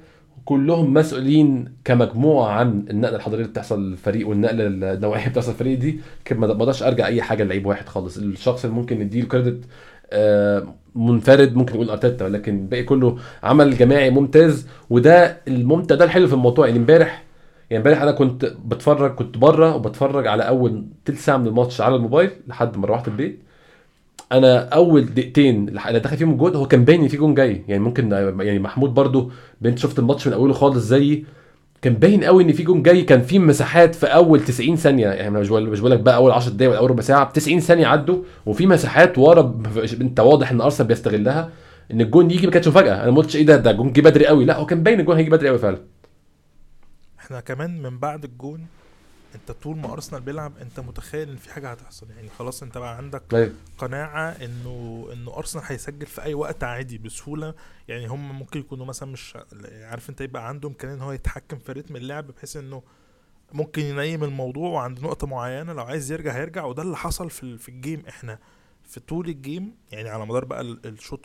كلهم 0.50 0.94
مسؤولين 0.94 1.68
كمجموعة 1.84 2.52
عن 2.52 2.84
النقلة 2.90 3.16
الحضاريه 3.16 3.42
اللي 3.42 3.52
بتحصل 3.52 3.90
للفريق 3.90 4.28
والنقلة 4.28 4.66
النوعيه 4.66 5.20
اللي 5.20 5.30
بتحصل 5.30 5.50
للفريق 5.50 5.78
دي. 5.78 6.00
ما 6.32 6.46
أقدرش 6.46 6.82
أرجع 6.82 7.06
أي 7.06 7.22
حاجة 7.22 7.44
لعيب 7.44 7.66
واحد 7.66 7.88
خالص. 7.88 8.16
الشخص 8.18 8.64
اللي 8.64 8.76
ممكن 8.76 8.98
نديله 8.98 9.28
كريدت 9.28 9.64
آه، 10.12 10.74
منفرد 10.94 11.54
ممكن 11.54 11.74
نقول 11.74 11.90
أرتيتا 11.90 12.24
ولكن 12.24 12.58
الباقي 12.58 12.82
كله 12.82 13.18
عمل 13.42 13.76
جماعي 13.76 14.10
ممتاز. 14.10 14.66
وده 14.90 15.36
الممتع 15.48 15.94
ده 15.94 16.04
الحلو 16.04 16.26
في 16.26 16.32
الموضوع. 16.34 16.66
يعني 16.66 16.78
امبارح 16.78 17.24
يعني 17.70 17.82
امبارح 17.82 18.02
أنا 18.02 18.12
كنت 18.12 18.44
بتفرج 18.44 19.14
كنت 19.14 19.38
بره 19.38 19.76
وبتفرج 19.76 20.26
على 20.26 20.42
أول 20.42 20.86
تلت 21.04 21.18
ساعة 21.18 21.36
من 21.36 21.46
الماتش 21.46 21.80
على 21.80 21.96
الموبايل 21.96 22.30
لحد 22.48 22.76
ما 22.76 22.86
روحت 22.86 23.08
البيت. 23.08 23.42
أنا 24.32 24.68
أول 24.68 25.14
دقيقتين 25.14 25.68
اللي 25.68 26.00
دخل 26.00 26.16
فيهم 26.16 26.30
الجول 26.30 26.56
هو 26.56 26.66
كان 26.66 26.84
باين 26.84 27.00
إن 27.02 27.08
في 27.08 27.16
جون 27.16 27.34
جاي. 27.34 27.62
يعني 27.68 27.82
ممكن 27.82 28.12
يعني 28.40 28.58
محمود 28.58 28.94
برضو 28.94 29.30
بنت 29.60 29.78
شفت 29.78 29.98
الماتش 29.98 30.26
من 30.26 30.32
أوله 30.32 30.52
خالص 30.52 30.84
زيي 30.84 31.24
كان 31.82 31.94
باين 31.94 32.24
قوي 32.24 32.42
إن 32.42 32.52
في 32.52 32.62
جون 32.62 32.82
جاي. 32.82 33.02
كان 33.02 33.22
في 33.22 33.38
مساحات 33.38 33.94
في 33.94 34.06
أول 34.06 34.44
90 34.44 34.76
ثانية. 34.76 35.06
يعني 35.08 35.30
مش 35.30 35.50
مش 35.50 35.80
بقول 35.80 35.90
لك 35.90 36.00
بقى 36.00 36.16
أول 36.16 36.32
10 36.32 36.52
دقايق 36.52 36.70
ولا 36.70 36.78
أول 36.78 36.90
ربع 36.90 37.02
ساعة 37.02 37.24
ب 37.24 37.32
90 37.32 37.60
ثانية 37.60 37.86
عدوا 37.86 38.22
وفي 38.46 38.66
مساحات 38.66 39.18
ورا 39.18 39.62
انت 40.00 40.20
واضح 40.20 40.50
إن 40.50 40.60
أرسنال 40.60 40.88
بيستغلها 40.88 41.50
إن 41.92 42.00
الجون 42.00 42.30
يجي 42.30 42.46
ما 42.46 42.52
كانتش 42.52 42.68
مفاجأة. 42.68 43.02
أنا 43.02 43.10
ما 43.10 43.16
قلتش 43.16 43.36
إيه 43.36 43.46
ده 43.46 43.56
ده 43.56 43.70
الجون 43.70 43.92
جه 43.92 44.00
بدري 44.00 44.26
قوي 44.26 44.44
لا 44.44 44.56
هو 44.56 44.66
كان 44.66 44.82
باين 44.82 45.00
الجون 45.00 45.16
هيجي 45.16 45.30
بدري 45.30 45.48
قوي 45.48 45.58
فعلا. 45.58 45.78
إحنا 47.20 47.40
كمان 47.40 47.82
من 47.82 47.98
بعد 47.98 48.24
الجون 48.24 48.60
انت 49.34 49.52
طول 49.52 49.76
ما 49.76 49.92
أرسنال 49.92 50.20
بيلعب 50.20 50.58
انت 50.58 50.80
متخيل 50.80 51.28
ان 51.30 51.36
في 51.36 51.52
حاجة 51.52 51.70
هتحصل. 51.70 52.10
يعني 52.10 52.28
خلاص 52.38 52.62
انت 52.62 52.78
بقى 52.78 52.96
عندك 52.96 53.22
أيوة. 53.34 53.52
قناعة 53.78 54.28
انه 54.30 55.08
انه 55.12 55.36
أرسنال 55.36 55.64
هيسجل 55.66 56.06
في 56.06 56.22
أي 56.22 56.34
وقت 56.34 56.64
عادي 56.64 56.98
بسهولة. 56.98 57.54
يعني 57.88 58.06
هم 58.06 58.38
ممكن 58.38 58.60
يكونوا 58.60 58.86
مثلا 58.86 59.12
مش 59.12 59.38
عارف 59.82 60.10
انت 60.10 60.20
يبقى 60.20 60.48
عنده 60.48 60.68
إمكانية 60.68 60.94
إن 60.94 61.00
هو 61.00 61.12
يتحكم 61.12 61.58
في 61.58 61.72
رتم 61.72 61.96
اللعب 61.96 62.26
بحيث 62.26 62.56
إنه 62.56 62.82
ممكن 63.52 63.82
ينيم 63.82 64.24
الموضوع 64.24 64.68
وعند 64.68 65.00
نقطة 65.00 65.26
معينة 65.26 65.72
لو 65.72 65.82
عايز 65.84 66.12
يرجع 66.12 66.32
هيرجع. 66.32 66.64
وده 66.64 66.82
اللي 66.82 66.96
حصل 66.96 67.30
في 67.30 67.58
في 67.58 67.68
ال 67.68 67.75
game 67.75 68.02
إحنا. 68.08 68.38
في 68.90 69.00
طول 69.00 69.28
ال 69.28 69.38
game 69.38 69.74
يعني 69.92 70.08
على 70.08 70.26
مدار 70.26 70.44
بقى 70.44 70.60
ال- 70.60 70.86
الشوط 70.86 71.20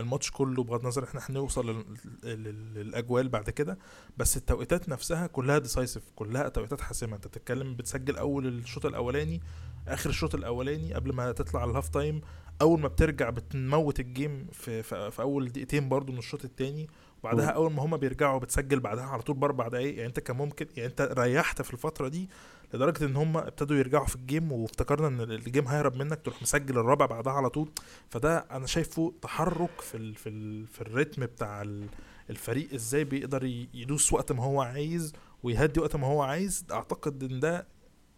الماتش 0.00 0.30
كله 0.30 0.64
بغض 0.64 0.80
النظر 0.80 1.04
إحنا 1.04 1.20
هنوصل 1.30 1.70
لل- 1.70 1.84
لل- 2.24 2.74
للأجوال 2.74 3.28
بعد 3.28 3.50
كده 3.50 3.78
بس 4.16 4.36
التوقيتات 4.36 4.88
نفسها 4.88 5.26
كلها 5.26 5.58
decisive 5.58 6.02
كلها 6.16 6.48
توقيتات 6.48 6.80
حاسمة. 6.80 7.16
أنت 7.16 7.26
بتتكلم 7.26 7.76
بتسجل 7.76 8.16
أول 8.16 8.46
الشوط 8.46 8.86
الأولاني 8.86 9.40
آخر 9.88 10.10
الشوط 10.10 10.34
الأولاني 10.34 10.94
قبل 10.94 11.12
ما 11.14 11.32
تطلع 11.32 11.64
ال 11.64 11.69
half 11.69 11.88
time 11.88 12.20
أول 12.62 12.80
ما 12.80 12.88
بترجع 12.88 13.30
بتموت 13.30 14.00
ال 14.00 14.09
game 14.09 14.46
في, 14.52 14.82
في, 14.82 15.10
في 15.10 15.22
أول 15.22 15.48
دقيقتين 15.52 15.88
برضو 15.88 16.12
من 16.12 16.18
الشوط 16.18 16.44
التاني. 16.44 16.88
وبعدها 17.22 17.44
مم. 17.46 17.50
أول 17.52 17.72
ما 17.72 17.82
هما 17.84 17.96
بيرجعوا 17.96 18.38
بتسجل 18.38 18.80
بعدها 18.80 19.04
على 19.04 19.22
طول 19.22 19.36
بأربع 19.36 19.68
دقايق 19.68 19.94
يعني 19.94 20.06
أنت 20.06 20.20
كان 20.20 20.36
ممكن 20.36 20.66
يعني 20.76 20.90
أنت 20.90 21.14
ريحت 21.18 21.62
في 21.62 21.72
الفترة 21.72 22.08
دي 22.08 22.28
لدرجة 22.74 23.04
إن 23.04 23.16
هما 23.16 23.48
ابتدوا 23.48 23.76
يرجعوا 23.76 24.06
في 24.06 24.16
ال 24.16 24.23
game 24.23 24.52
وافتكرنا 24.52 25.08
إن 25.08 25.20
ال 25.32 25.39
game 25.39 25.68
هيهرب 25.68 25.96
منك 25.96 26.20
تروح 26.24 26.42
مسجل 26.42 26.78
الرابع 26.78 27.06
بعدها 27.06 27.32
على 27.32 27.50
طول. 27.50 27.68
فده 28.08 28.38
أنا 28.38 28.66
شايفه 28.66 29.12
تحرك 29.22 29.80
في 29.80 29.96
ال 29.96 30.14
في 30.14 30.28
ال 30.28 30.66
في 30.66 30.80
ال 30.80 30.87
rhythm 30.87 31.26
بتاع 31.26 31.62
ال- 31.62 31.86
الفريق 32.30 32.74
إزاي 32.74 33.04
بيقدر 33.04 33.44
يدوس 33.74 34.12
وقت 34.12 34.32
ما 34.32 34.42
هو 34.44 34.60
عايز 34.62 35.12
ويهدي 35.42 35.80
وقت 35.80 35.96
ما 35.96 36.06
هو 36.06 36.22
عايز. 36.22 36.64
أعتقد 36.72 37.22
إن 37.22 37.40
ده 37.40 37.66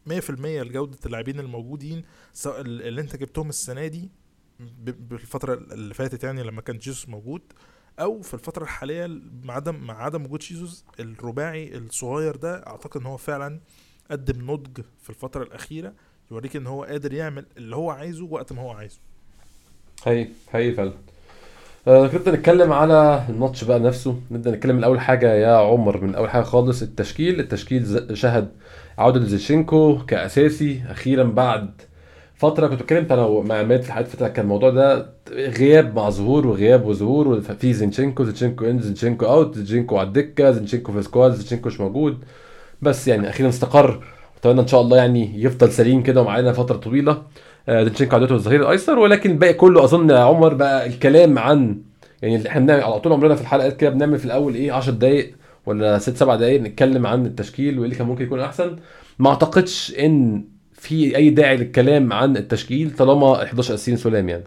100% 0.07 0.31
لجودة 0.63 0.99
اللاعبين 1.07 1.41
الموجودين 1.41 2.03
سواء 2.33 2.61
ال- 2.61 2.83
اللي 2.83 3.01
أنت 3.01 3.17
جبتهم 3.17 3.49
السنة 3.49 3.87
دي 3.87 4.11
بالفترة 4.81 5.55
اللي 5.55 5.95
فاتت 5.95 6.25
يعني 6.25 6.43
لما 6.43 6.61
كان 6.61 6.79
جيسوس 6.79 7.09
موجود. 7.09 7.43
أو 8.03 8.21
في 8.23 8.35
الفترة 8.35 8.63
الحالية 8.63 9.07
مع 9.45 9.55
عدم 9.55 9.75
مع 9.75 10.03
عدم 10.05 10.25
وجود 10.25 10.41
جيسوس 10.41 10.85
الرباعي 11.01 11.77
الصغير 11.77 12.37
ده 12.37 12.67
أعتقد 12.67 13.01
إن 13.01 13.07
هو 13.07 13.17
فعلا 13.17 13.61
قدم 14.11 14.51
نضج 14.51 14.81
في 15.03 15.11
الفترة 15.11 15.43
الأخيرة 15.43 15.93
يوريك 16.31 16.57
إن 16.57 16.67
هو 16.67 16.85
قادر 16.85 17.13
يعمل 17.13 17.47
اللي 17.57 17.77
هو 17.77 17.91
عايزه 17.91 18.25
وقت 18.25 18.53
ما 18.53 18.63
هو 18.63 18.71
عايزه. 18.71 18.99
حقيقي 20.03 20.29
حقيقي 20.53 20.73
فعلا. 20.73 20.93
آه 21.89 22.09
كده 22.09 22.33
نتكلم 22.33 22.73
على 22.73 23.27
الماتش 23.29 23.65
بقى 23.65 23.79
نفسه. 23.81 24.21
نبدا 24.31 24.51
نتكلم 24.51 24.77
من 24.77 24.85
أول 24.85 25.01
حاجة 25.01 25.35
يا 25.35 25.57
عمر 25.57 26.01
من 26.05 26.15
أول 26.15 26.31
حاجة 26.31 26.43
خالص 26.43 26.83
التشكيل. 26.83 27.41
التشكيل 27.41 28.19
شهد 28.19 28.53
عودة 28.99 29.25
زينشينكو 29.25 29.99
كأساسي 30.07 30.83
أخيرا 30.89 31.25
بعد 31.25 31.83
فترة 32.43 32.67
كنت 32.67 32.81
اتكلمت 32.81 33.13
أنا 33.13 33.29
مع 33.29 33.55
عماد 33.55 33.83
في 33.83 33.89
الحلقات 33.89 34.09
فترة 34.09 34.29
كان 34.29 34.45
الموضوع 34.45 34.71
ده 34.71 35.13
غياب 35.31 35.97
مع 35.97 36.11
ظهور 36.11 36.47
وغياب 36.47 36.87
وظهور 36.87 37.29
وفي 37.29 37.73
زينشينكو 37.73 38.25
زينشينكو 38.25 38.65
in 38.65 38.79
زينشينكو 38.81 39.27
out 39.27 39.55
زينشينكو 39.59 39.99
على 39.99 40.09
الدكة 40.09 40.51
زينشينكو 40.51 40.93
في 40.93 41.03
squad 41.03 41.33
زينشينكو 41.33 41.69
مش 41.69 41.81
موجود. 41.81 42.19
بس 42.83 43.09
يعني 43.09 43.29
أخيرا 43.29 43.49
استقر. 43.49 44.05
أتمنى 44.39 44.61
إن 44.61 44.67
شاء 44.67 44.81
الله 44.81 44.97
يعني 44.97 45.43
يفضل 45.43 45.73
سليم 45.73 46.03
كده 46.03 46.21
ومعانا 46.21 46.53
فترة 46.53 46.77
طويلة. 46.77 47.23
آه، 47.69 47.85
زينشينكو 47.85 48.17
عودته 48.17 48.35
الظهير 48.35 48.61
الأيسر 48.63 48.99
ولكن 48.99 49.31
الباقي 49.31 49.55
كله 49.55 49.85
أظن 49.85 50.11
يا 50.11 50.19
عمر 50.19 50.55
بقى 50.55 50.87
الكلام 50.87 51.39
عن 51.39 51.83
يعني 52.23 52.37
اللي 52.37 52.49
إحنا 52.49 52.61
بنعمل 52.61 52.83
على 52.83 53.01
طول 53.01 53.13
عمرنا 53.13 53.35
في 53.35 53.41
الحلقات 53.41 53.77
كده 53.77 53.91
بنعمل 53.91 54.19
في 54.19 54.25
الأول 54.25 54.55
إيه 54.55 54.73
10 54.73 54.93
دقائق 54.93 55.35
ولا 55.67 55.99
6 55.99 56.17
7 56.17 56.37
دقائق 56.37 56.61
نتكلم 56.61 57.07
عن 57.07 57.27
التشكيل 57.27 57.75
وإيه 57.79 57.85
اللي 57.85 57.97
كان 57.97 58.07
ممكن 58.07 58.25
يكون 58.25 58.41
أحسن. 58.41 58.77
ما 59.19 59.31
أعتقدش 59.31 59.95
إن 59.99 60.45
في 60.83 61.17
أي 61.17 61.31
داعي 61.31 61.57
للكلام 61.57 62.13
عن 62.13 62.37
التشكيل 62.37 62.97
طالما 62.97 63.43
11 63.43 63.75
أساسيين 63.75 63.97
سلام 63.97 64.29
يعني؟ 64.29 64.45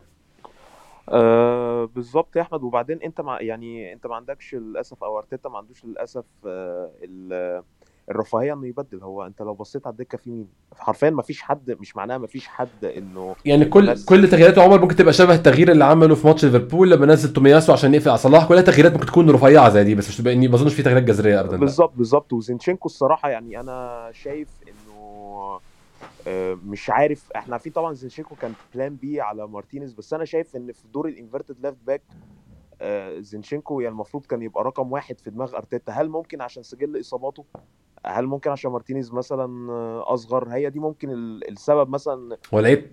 آه 1.10 1.90
بالظبط 1.96 2.36
يا 2.36 2.42
أحمد. 2.42 2.64
وبعدين 2.64 3.00
أنت 3.04 3.22
مع 3.22 3.42
يعني 3.42 3.94
أنت 3.94 4.08
ما 4.08 4.16
عندكش 4.16 4.56
للأسف 4.56 5.04
أو 5.04 5.18
أرتيتا 5.18 5.50
ما 5.50 5.58
عندوش 5.58 5.86
للأسف 5.86 6.24
آه 6.48 6.90
ال- 7.04 7.64
الرفاهية 8.12 8.54
إنه 8.54 8.68
يبدل. 8.68 9.04
هو 9.04 9.26
أنت 9.26 9.42
لو 9.42 9.54
بصيت 9.54 9.88
على 9.88 9.92
الدكة 9.94 10.18
في 10.18 10.30
مين؟ 10.30 10.48
حرفيا 10.78 11.10
ما 11.10 11.22
فيش 11.22 11.42
حد 11.42 11.76
مش 11.82 11.96
معناها 11.96 12.18
ما 12.18 12.28
فيش 12.28 12.48
حد 12.48 12.86
إنه 12.98 13.36
يعني 13.46 13.66
كل 13.66 13.92
بس- 13.92 14.06
كل 14.06 14.30
تغييرات 14.30 14.58
عمر 14.58 14.82
ممكن 14.82 14.96
تبقى 14.96 15.14
شبه 15.14 15.36
التغيير 15.36 15.72
اللي 15.72 15.86
عمله 15.86 16.16
في 16.16 16.28
ماتش 16.28 16.46
ليفربول 16.46 16.92
لما 16.92 17.06
نزل 17.06 17.34
تومياسو 17.34 17.74
عشان 17.74 17.94
يقفل 17.94 18.10
على 18.10 18.18
صلاح. 18.18 18.48
كلها 18.48 18.62
تغييرات 18.62 18.94
ممكن 18.94 19.06
تكون 19.06 19.30
رفيعه 19.30 19.70
زي 19.70 19.84
دي 19.84 19.96
بس 19.96 20.10
مش 20.10 20.18
تبقى 20.18 20.36
ما 20.48 20.56
أظنش 20.56 20.74
في 20.74 20.84
تغييرات 20.84 21.04
جذرية 21.04 21.40
ابدا. 21.40 21.58
بالظبط 21.58 21.94
بالظبط. 21.96 22.34
وزينشينكو 22.34 22.86
الصراحة 22.88 23.30
يعني 23.30 23.60
أنا 23.60 24.10
شايف 24.14 24.48
إنه 24.68 25.60
مش 26.66 26.90
عارف. 26.90 27.32
إحنا 27.36 27.54
عارفين 27.54 27.72
طبعا 27.74 27.94
زينشينكو 27.94 28.36
كان 28.36 28.54
plan 28.76 28.96
B 28.96 29.22
على 29.22 29.48
مارتينيز 29.48 29.94
بس 29.94 30.14
أنا 30.14 30.26
شايف 30.26 30.56
إن 30.56 30.72
في 30.72 30.88
دور 30.88 31.08
ال 31.08 31.14
inverted 31.14 31.60
left 31.66 31.78
back 31.88 32.02
زينشينكو 33.22 33.80
يعني 33.80 33.94
المفروض 33.94 34.26
كان 34.26 34.42
يبقى 34.42 34.64
رقم 34.64 34.92
واحد 34.92 35.20
في 35.20 35.30
دماغ 35.30 35.56
أرتيتا. 35.56 35.92
هل 35.92 36.10
ممكن 36.10 36.42
عشان 36.42 36.64
سجل 36.64 37.00
إصاباته؟ 37.00 37.46
هل 38.06 38.26
ممكن 38.26 38.50
عشان 38.52 38.72
مارتينيز 38.72 39.14
مثلا 39.14 39.72
آه، 39.72 40.14
أصغر؟ 40.14 40.50
هي 40.50 40.70
دي 40.70 40.80
ممكن 40.80 41.10
ال- 41.12 41.50
السبب 41.52 41.90
مثلا. 41.90 42.38
هو 42.54 42.60
لعيب 42.60 42.92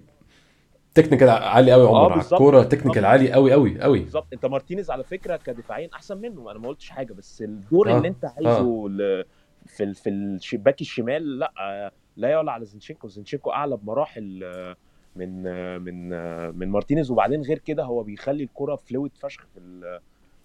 technical 0.95 1.28
عالي 1.29 1.73
قوي 1.73 1.83
يا 1.83 1.89
آه، 1.89 1.91
عمر. 1.99 2.05
على 2.12 2.15
بالظبط. 2.15 2.33
الكوره 2.33 2.62
technical. 2.62 3.04
عالي 3.05 3.33
قوي 3.33 3.53
قوي 3.53 3.81
قوي 3.81 3.99
بالظبط. 4.01 4.27
أنت 4.33 4.47
مارتينيز 4.47 4.91
على 4.91 5.05
فكرة 5.05 5.37
كدفاعيا 5.37 5.91
أحسن 5.95 6.19
منه. 6.19 6.51
أنا 6.51 6.59
ما 6.59 6.69
قلتش 6.69 6.91
حاجة 6.91 7.12
بس 7.12 7.43
الدور 7.43 7.91
آه، 7.93 7.97
اللي 7.97 8.09
أنت 8.09 8.25
عايزه 8.25 8.89
ل... 8.89 9.25
في. 9.67 9.95
في 9.95 10.11
الشباك 10.11 10.81
الشمال 10.81 11.39
لأ 11.39 11.53
آه، 11.61 11.93
لا 12.16 12.28
يعلى 12.28 12.50
على 12.50 12.64
زينشينكو 12.64 13.09
زينشينكو 13.09 13.50
أعلى 13.50 13.76
بمراحل 13.76 14.40
آه، 14.45 14.76
من 15.16 15.47
آه، 15.47 15.78
من 15.78 16.12
آه، 16.12 16.50
من 16.50 16.69
مارتينيز 16.69 17.11
وبعدين 17.11 17.42
غير 17.42 17.59
كده 17.59 17.85
هو 17.85 18.02
بيخلي 18.02 18.45
الكرة 18.45 18.76
fluid 18.76 19.16
فشخ 19.16 19.47
في. 19.47 19.61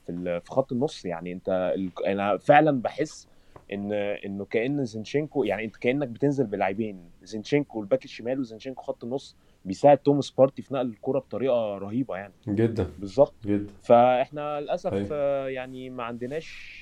في. 0.05 0.39
في 0.39 0.51
خط 0.51 0.71
النص 0.71 1.05
يعني 1.05 1.31
أنت. 1.31 1.74
أنا 2.07 2.38
فعلا 2.38 2.81
بحس 2.81 3.27
إن 3.74 3.93
إنه 3.93 4.45
كأن 4.45 4.86
زينشينكو 4.86 5.43
يعني 5.43 5.65
أنت 5.65 5.77
كأنك 5.77 6.07
بتنزل 6.07 6.47
بلاعبين 6.47 7.12
زينشينكو 7.21 7.81
ال 7.81 7.86
back 7.86 8.05
الشمال 8.05 8.39
وزينشينكو 8.39 8.81
خط 8.81 9.03
النص 9.03 9.36
بيساعد 9.65 9.97
توماس 9.97 10.31
بارتي 10.31 10.62
في 10.62 10.74
نقل 10.74 10.88
الكرة 10.88 11.19
بطريقة 11.19 11.77
رهيبة 11.77 12.17
يعني 12.17 12.33
جدا 12.47 12.88
بالظبط 12.97 13.36
جدا 13.45 13.74
فإحنا 13.83 14.62
للأسف 14.62 14.93
أيوة. 14.93 15.09
آه، 15.12 15.47
يعني 15.47 15.89
ما 15.89 16.03
عندناش 16.03 16.77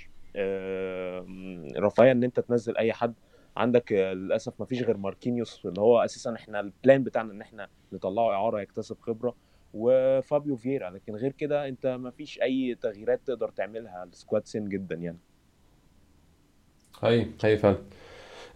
رفاهية 1.77 2.11
إن 2.11 2.23
أنت 2.23 2.39
تنزل 2.39 2.77
أي 2.77 2.93
حد 2.93 3.13
عندك 3.57 3.93
آه، 3.93 4.13
للأسف 4.13 4.53
ما 4.59 4.65
فيش 4.65 4.83
غير 4.83 4.97
ماركينيوس 4.97 5.65
اللي 5.65 5.81
هو 5.81 5.99
أساسا 5.99 6.35
إحنا 6.35 6.59
ال 6.59 6.68
plan 6.68 7.03
بتاعنا 7.03 7.31
إن 7.33 7.41
إحنا 7.41 7.67
نطلعه 7.93 8.31
إعارة 8.31 8.61
يكتسب 8.61 8.97
خبرة 9.01 9.35
وفابيو 9.73 10.55
فييرا. 10.55 10.89
لكن 10.89 11.15
غير 11.15 11.31
كده 11.31 11.67
أنت 11.67 11.87
ما 11.87 12.11
فيش 12.11 12.41
أي 12.41 12.77
تغييرات 12.81 13.21
تقدر 13.25 13.49
تعملها 13.49 14.03
ال 14.03 14.10
squad 14.10 14.45
سن 14.47 14.69
جدا 14.69 14.95
يعني. 14.95 15.17
هاي 17.03 17.27
هاي 17.43 17.57
فعلا. 17.57 17.77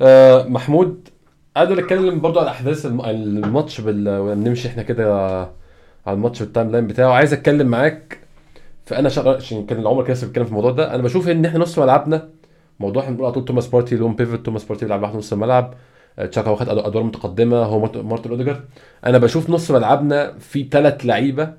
آه 0.01 0.43
محمود 0.43 1.09
قادر 1.57 1.81
نتكلم 1.83 2.21
برضو 2.21 2.39
على 2.39 2.49
أحداث 2.49 2.85
الم- 2.85 3.05
الماتش 3.05 3.81
بال... 3.81 4.09
ونمشي 4.09 4.67
إحنا 4.67 4.83
كده 4.83 5.15
على 6.05 6.15
الماتش 6.15 6.43
بال 6.43 6.71
timeline 6.71 6.87
بتاعه. 6.87 7.11
عايز 7.13 7.33
أتكلم 7.33 7.67
معاك 7.67 8.19
فانا 8.85 9.09
شغال 9.09 9.35
عشان 9.35 9.65
كان 9.65 9.79
العمر 9.79 10.05
كده 10.05 10.17
بيتكلم 10.21 10.43
في 10.43 10.49
الموضوع 10.49 10.71
ده. 10.71 10.95
أنا 10.95 11.03
بشوف 11.03 11.27
إن 11.29 11.45
إحنا 11.45 11.59
نص 11.59 11.79
ملعبنا 11.79 12.29
موضوع 12.79 13.03
إحنا 13.03 13.11
بنقول 13.13 13.25
على 13.25 13.33
طول 13.33 13.45
توماس 13.45 13.67
بارتي 13.67 13.95
لون 13.95 14.15
بيفت 14.15 14.45
توماس 14.45 14.63
بارتي 14.65 14.85
بيلعب 14.85 15.01
لوحده 15.01 15.17
نص 15.17 15.33
الملعب. 15.33 15.73
آه، 16.19 16.25
تشاكا 16.25 16.49
واخد 16.49 16.69
أدوار 16.69 17.03
متقدمة 17.03 17.57
هو 17.57 17.79
مارت- 17.79 17.97
مارتن 17.97 18.29
اوديجر 18.29 18.61
أنا 19.05 19.17
بشوف 19.17 19.49
نص 19.49 19.71
ملعبنا 19.71 20.33
في 20.39 20.67
ثلاث 20.71 21.05
لعيبة 21.05 21.53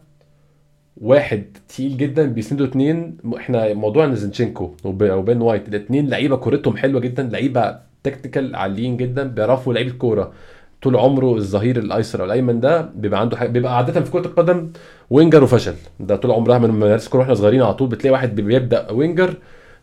واحد 0.96 1.44
تقيل 1.68 1.96
جدا 1.96 2.26
بيسندوا 2.26 2.66
اتنين. 2.66 3.16
م- 3.24 3.34
إحنا 3.34 3.74
موضوع 3.74 4.04
وب- 4.84 5.02
وبين 5.10 5.42
وايت 5.42 5.68
الاتنين 5.68 6.08
لعيبة 6.08 6.36
كورتهم 6.36 6.76
حلوة 6.76 7.00
جدا 7.00 7.22
لعيبة 7.22 7.78
تكتيكال 8.02 8.56
عاليين 8.56 8.96
جدا 8.96 9.22
بيعرفوا 9.28 9.74
لعيب 9.74 9.86
الكوره 9.86 10.32
طول 10.82 10.96
عمره 10.96 11.36
الظهير 11.36 11.78
الأيسر 11.78 12.20
أو 12.20 12.24
الأيمن 12.24 12.60
ده 12.60 12.80
بيبقى 12.82 13.20
عنده 13.20 13.36
حاجة 13.36 13.48
بيبقى 13.48 13.76
عادة 13.76 14.00
في 14.00 14.10
كرة 14.10 14.26
القدم 14.26 14.70
وينجر 15.10 15.44
وفشل. 15.44 15.74
ده 16.00 16.16
طول 16.16 16.30
عمرها 16.30 16.58
من 16.58 16.70
مدارس 16.70 17.06
الكوره 17.06 17.20
وإحنا 17.20 17.34
صغيرين 17.34 17.62
على 17.62 17.74
طول 17.74 17.88
بتلاقي 17.88 18.12
واحد 18.12 18.34
بيبدأ 18.40 18.90
وينجر 18.90 19.34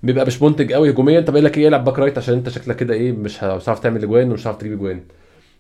بيبقى 0.04 0.25
مش 0.25 0.42
منتج 0.42 0.74
قوي 0.74 0.89
هجوميا. 0.89 1.22
طب 1.22 1.34
يقول 1.34 1.46
لك 1.46 1.58
إيه 1.58 1.68
العب 1.68 1.86
باك 1.86 2.00
رايت؟ 2.00 2.18
عشان 2.18 2.34
أنت 2.34 2.50
شكلك 2.50 2.75
كده 2.75 2.94
إيه 2.94 3.12
مش 3.12 3.44
هتعرف 3.44 3.80
تعمل 3.80 4.04
أجوان 4.04 4.32
ومش 4.32 4.42
هتعرف 4.42 4.58
تجيب 4.58 4.74
أجوان. 4.74 5.01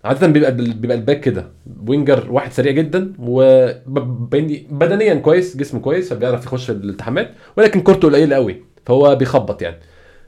عادة 0.05 0.27
بيبقى 0.27 0.51
بيبقى 0.51 0.97
الباك 0.97 1.19
كده 1.19 1.47
وينجر 1.87 2.27
واحد 2.31 2.51
سريع 2.51 2.71
جدا 2.71 3.13
وبدنيا 3.19 5.13
كويس 5.15 5.57
جسمه 5.57 5.79
كويس 5.79 6.13
فبيعرف 6.13 6.45
يخش 6.45 6.71
الالتحامات 6.71 7.31
ولكن 7.57 7.81
كورته 7.81 8.07
قليل 8.07 8.33
قوي 8.33 8.61
فهو 8.85 9.15
بيخبط 9.15 9.61
يعني. 9.61 9.77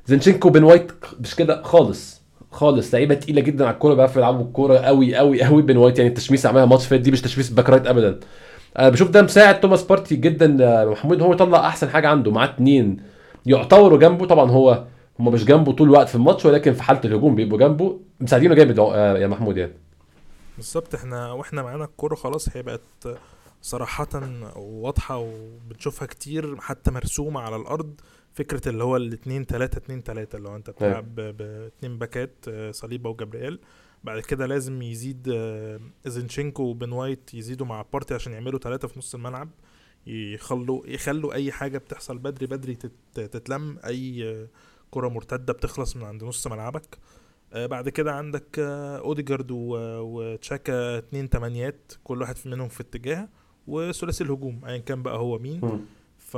زينشينكو 0.06 0.50
بين 0.50 0.64
وايت 0.64 0.92
مش 1.20 1.36
كده 1.36 1.62
خالص 1.62 2.22
خالص. 2.52 2.94
لعيبة 2.94 3.16
تقيلة 3.16 3.42
جدا 3.42 3.66
على 3.66 3.74
الكورة 3.74 3.94
بيعرفوا 3.94 4.22
يلعبوا 4.22 4.46
الكوره 4.46 4.78
قوي 4.78 5.16
قوي 5.16 5.44
قوي 5.44 5.62
بين 5.62 5.78
وايت. 5.78 5.98
يعني 5.98 6.10
التشميس 6.10 6.46
عملها 6.46 6.66
ماتش 6.66 6.86
فات 6.88 7.00
دي 7.00 7.12
مش 7.12 7.22
تشميس 7.22 7.50
باك 7.50 7.70
رايت 7.70 7.88
ابدا. 7.88 8.20
أنا 8.80 8.90
بشوف 8.90 9.10
ده 9.10 9.22
مساعد 9.22 9.60
توماس 9.60 9.84
بارتي 9.84 10.16
جدا 10.16 10.58
يا 10.60 10.86
محمود. 10.86 11.22
هو 11.22 11.34
يطلع 11.34 11.68
أحسن 11.68 11.90
حاجة 11.90 12.08
عنده 12.08 12.32
معاه 12.32 12.46
اتنين. 12.48 12.98
يعتبروا 13.46 13.98
جنبه 14.00 14.26
طبعا 14.26 14.52
هو 14.52 14.86
هم 15.20 15.32
مش 15.34 15.46
جنبه 15.46 15.72
طول 15.72 15.88
الوقت 15.88 16.08
في 16.10 16.16
الماتش 16.16 16.46
ولكن 16.46 16.74
في 16.74 16.84
حالة 16.84 17.02
الهجوم 17.06 17.36
بيبقوا 17.36 17.60
جنبه. 17.60 18.00
مساعدينه 18.20 18.56
جامد 18.56 18.78
يا 18.78 19.18
يا 19.18 19.28
محمود 19.28 19.58
يعني. 19.58 19.74
بالظبط 20.58 20.96
إحنا 20.96 21.32
وإحنا 21.32 21.62
معانا 21.62 21.84
الكورة 21.84 22.16
خلاص 22.16 22.58
هي 22.58 22.64
بقت 22.64 23.18
صراحة 23.62 24.08
واضحة 24.56 25.18
وبنشوفها 25.18 26.06
كتير 26.06 26.58
حتى 26.62 26.92
مرسومة 26.92 27.40
على 27.40 27.56
الأرض 27.56 27.94
فكرة 28.34 28.70
اللي 28.70 28.84
هو 28.84 28.96
الاتنين 28.98 29.46
تلاتة 29.48 29.78
اتنين 29.78 30.04
تلاتة 30.04 30.36
اللي 30.36 30.50
هو 30.50 30.56
أنت 30.56 30.70
بتلعب 30.70 31.16
ب- 31.16 31.38
باتنين 31.38 31.98
باكات 31.98 32.34
آه، 32.50 32.72
صليبة 32.72 33.10
وجبريل 33.10 33.60
بعد 34.04 34.20
كده 34.20 34.46
لازم 34.46 34.82
يزيد 34.82 35.28
آه، 35.34 35.80
زينشينكو 36.06 36.64
وبن 36.64 36.92
وايت 36.92 37.34
يزيدوا 37.34 37.66
مع 37.68 37.86
بارتي 37.94 38.14
عشان 38.14 38.34
يعملوا 38.34 38.60
تلاتة 38.60 38.88
في 38.88 39.00
نص 39.00 39.16
الملعب. 39.16 39.50
يخلوا 40.10 40.88
يخلوا 40.88 41.34
أي 41.34 41.52
حاجة 41.52 41.78
بتحصل 41.78 42.18
بدري 42.18 42.46
بدري 42.48 42.76
تت- 42.76 42.92
تتلم. 43.20 43.80
أي 43.86 44.30
آه، 44.30 44.48
كرة 44.92 45.08
مرتدة 45.08 45.54
بتخلص 45.54 45.96
من 45.96 46.04
عند 46.04 46.24
نص 46.24 46.48
ملعبك. 46.48 46.98
آه، 47.54 47.66
بعد 47.66 47.90
كده 47.90 48.14
عندك 48.16 48.60
آه، 48.60 48.98
أوديجارد 48.98 49.52
وتشاكا 49.52 50.98
اتنين 50.98 51.30
تمانيات 51.30 51.94
كل 52.04 52.22
واحد 52.22 52.36
منهم 52.46 52.68
في 52.70 52.82
اتجاه 52.82 53.30
وثلاثي 53.68 54.24
الهجوم 54.24 54.66
ايا 54.66 54.78
كان 54.78 55.04
بقى 55.04 55.18
هو 55.18 55.38
مين. 55.40 55.86
ف 56.18 56.38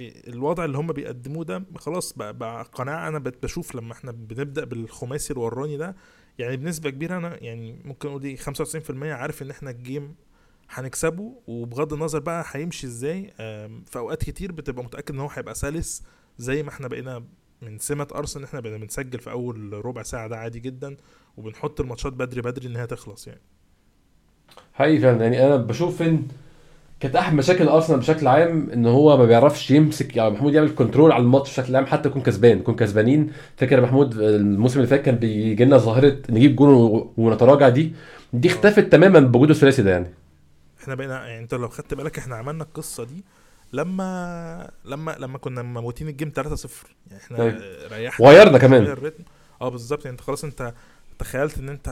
الوضع 0.00 0.64
اللي 0.64 0.78
هم 0.78 0.86
بيقدموه 0.92 1.44
ده 1.44 1.64
خلاص 1.76 2.12
بقى, 2.12 2.34
بقى 2.38 2.64
قناعة. 2.72 3.08
أنا 3.08 3.18
بشوف 3.18 3.74
لما 3.74 3.92
إحنا 3.92 4.12
بنبدأ 4.12 4.64
بالخماسي 4.64 5.32
الوراني 5.32 5.76
ده 5.76 5.96
يعني 6.38 6.56
بنسبة 6.56 6.90
كبيرة 6.90 7.16
أنا 7.16 7.42
يعني 7.44 7.80
ممكن 7.84 8.08
أقول 8.08 8.20
دي 8.20 8.36
95% 8.36 9.12
عارف 9.12 9.42
إن 9.42 9.50
إحنا 9.50 9.70
ال 9.70 9.79
game 9.79 10.14
هنكسبه 10.70 11.32
وبغض 11.46 11.92
النظر 11.92 12.18
بقى 12.18 12.44
هيمشي 12.52 12.86
إزاي 12.86 13.32
في 13.86 13.96
أوقات 13.96 14.24
كتير 14.24 14.52
بتبقى 14.52 14.84
متأكد 14.84 15.14
إن 15.14 15.20
هو 15.20 15.28
هيبقى 15.28 15.54
سلس 15.54 16.02
زي 16.38 16.62
ما 16.62 16.68
إحنا 16.68 16.88
بقينا 16.88 17.24
من 17.62 17.78
سمة 17.78 18.06
ارسنال 18.14 18.44
إحنا 18.44 18.60
بقينا 18.60 18.76
بنسجل 18.78 19.18
في 19.18 19.30
أول 19.30 19.84
ربع 19.84 20.02
ساعة 20.02 20.28
ده 20.28 20.36
عادي 20.36 20.60
جدا 20.60 20.96
وبنحط 21.36 21.80
الماتشات 21.80 22.12
بدري 22.12 22.40
بدري 22.42 22.68
إن 22.68 22.76
هي 22.76 22.86
تخلص 22.86 23.26
يعني. 23.26 23.40
حقيقي 24.74 24.98
فعلا. 24.98 25.22
يعني 25.22 25.46
أنا 25.46 25.56
بشوف 25.56 26.02
إن 26.02 26.22
كانت 27.00 27.16
أحد 27.16 27.34
مشاكل 27.34 27.68
أرسنال 27.68 27.98
بشكل 27.98 28.26
عام 28.26 28.70
إن 28.70 28.86
هو 28.86 29.16
ما 29.16 29.24
بيعرفش 29.24 29.70
يمسك 29.70 30.16
يعني 30.16 30.30
محمود 30.30 30.54
يعمل 30.54 30.74
control 30.74 31.12
على 31.12 31.22
الماتش 31.22 31.50
بشكل 31.60 31.76
عام 31.76 31.86
حتى 31.86 32.08
يكون 32.08 32.22
كسبان 32.22 32.58
يكون 32.58 32.76
كسبانين. 32.76 33.32
فاكر 33.56 33.80
محمود 33.80 34.18
الموسم 34.18 34.78
اللي 34.78 34.88
فات 34.90 35.02
كان 35.02 35.14
بيجي 35.16 35.64
لنا 35.64 35.76
ظاهرة 35.78 36.16
نجيب 36.30 36.56
جون 36.56 37.08
ونتراجع 37.16 37.68
دي؟ 37.68 37.92
دي 38.32 38.48
اختفت 38.48 38.92
تماما 38.92 39.20
بوجود 39.20 39.50
الثلاثي 39.50 39.82
ده 39.82 39.90
يعني. 39.90 40.10
إحنا 40.88 40.94
بقينا 40.94 41.26
يعني 41.28 41.42
انت 41.42 41.54
لو 41.54 41.68
خدت 41.68 41.94
بالك 41.94 42.18
إحنا 42.18 42.36
عملنا 42.36 42.64
القصة 42.64 43.04
دي 43.04 43.24
لما 43.72 44.70
لما 44.84 45.16
لما 45.18 45.38
كنا 45.38 45.62
مموتين 45.62 46.08
ال 46.08 46.13
game 46.13 46.32
3-0 46.38 46.40
يعني 46.40 47.22
إحنا 47.22 47.42
أيوة. 47.42 47.88
ريحنا 47.88 48.26
وغيرنا 48.26 48.58
كمان. 48.58 49.12
آه 49.62 49.68
بالظبط. 49.68 50.04
يعني 50.04 50.12
انت 50.12 50.20
خلاص 50.20 50.44
انت 50.44 50.74
تخيلت 51.18 51.58
ان 51.58 51.68
انت 51.68 51.88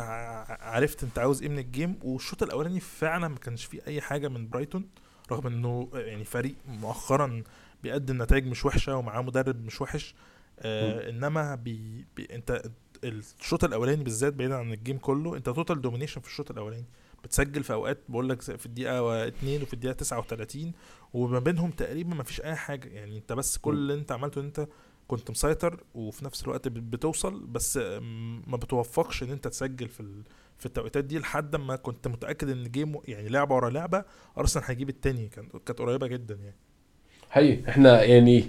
عرفت 0.60 1.02
انت 1.02 1.18
عاوز 1.18 1.42
إيه 1.42 1.48
من 1.48 1.58
ال 1.58 1.66
game 1.66 1.99
والشوط 2.02 2.42
الأولاني 2.42 2.80
فعلا 2.80 3.28
ما 3.28 3.36
كانش 3.38 3.64
فيه 3.64 3.80
أي 3.86 4.00
حاجة 4.00 4.28
من 4.28 4.48
برايتون 4.48 4.88
رغم 5.32 5.46
إنه 5.46 5.88
يعني 5.94 6.24
فريق 6.24 6.54
مؤخرا 6.68 7.42
بيقدم 7.82 8.22
نتائج 8.22 8.46
مش 8.46 8.64
وحشة 8.64 8.96
ومعاه 8.96 9.22
مدرب 9.22 9.64
مش 9.64 9.80
وحش. 9.80 10.14
آه 10.60 11.10
إنما 11.10 11.54
بي 11.54 12.04
بي 12.16 12.28
انت 12.34 12.62
الشوط 13.04 13.64
الأولاني 13.64 14.04
بالذات 14.04 14.32
بعيدا 14.32 14.56
عن 14.56 14.72
ال 14.73 14.78
game 14.78 14.99
كله 14.98 15.36
انت 15.36 15.46
total 15.46 15.80
domination 15.80 16.20
في 16.20 16.26
الشوط 16.28 16.50
الأولاني. 16.50 16.84
بتسجل 17.26 17.62
في 17.64 17.73
أوقات 17.73 17.99
بقول 18.09 18.28
لك 18.28 18.40
في 18.42 18.66
الدقيقة 18.66 19.26
2 19.28 19.62
وفي 19.62 19.75
الدقيقة 19.75 19.92
39 19.95 20.73
وما 21.14 21.38
بينهم 21.38 21.71
تقريبا 21.71 22.14
ما 22.14 22.23
فيش 22.23 22.40
أي 22.40 22.54
حاجة. 22.54 22.88
يعني 22.88 23.16
أنت 23.18 23.33
بس 23.33 23.59
كل 23.59 23.75
اللي 23.75 23.95
أنت 23.95 24.12
عملته 24.12 24.40
إن 24.40 24.45
أنت 24.45 24.68
كنت 25.09 25.30
مسيطر 25.30 25.80
وفي 25.95 26.25
نفس 26.25 26.45
الوقت 26.45 26.68
بت- 26.68 26.83
بتوصل 26.83 27.47
بس 27.47 27.76
ما 28.47 28.56
بتوفقش 28.56 29.23
إن 29.23 29.30
أنت 29.30 29.49
تسجل 29.49 29.88
في. 29.88 30.23
في 30.59 30.66
التوقيتات 30.66 31.04
دي 31.04 31.18
لحد 31.18 31.56
ما 31.56 31.76
كنت 31.76 32.09
متأكد 32.09 32.49
إن 32.49 32.71
game 32.70 32.96
يعني 33.09 33.28
لعبة 33.28 33.54
ورا 33.54 33.71
لعبة 33.71 34.04
أرسنال 34.38 34.64
هيجيب 34.68 34.88
التاني. 34.88 35.28
كان 35.28 35.49
كانت 35.66 35.78
قريبة 35.78 36.06
جدا 36.06 36.35
يعني. 36.35 36.56
حقيقي. 37.30 37.68
إحنا 37.71 38.02
يعني 38.02 38.45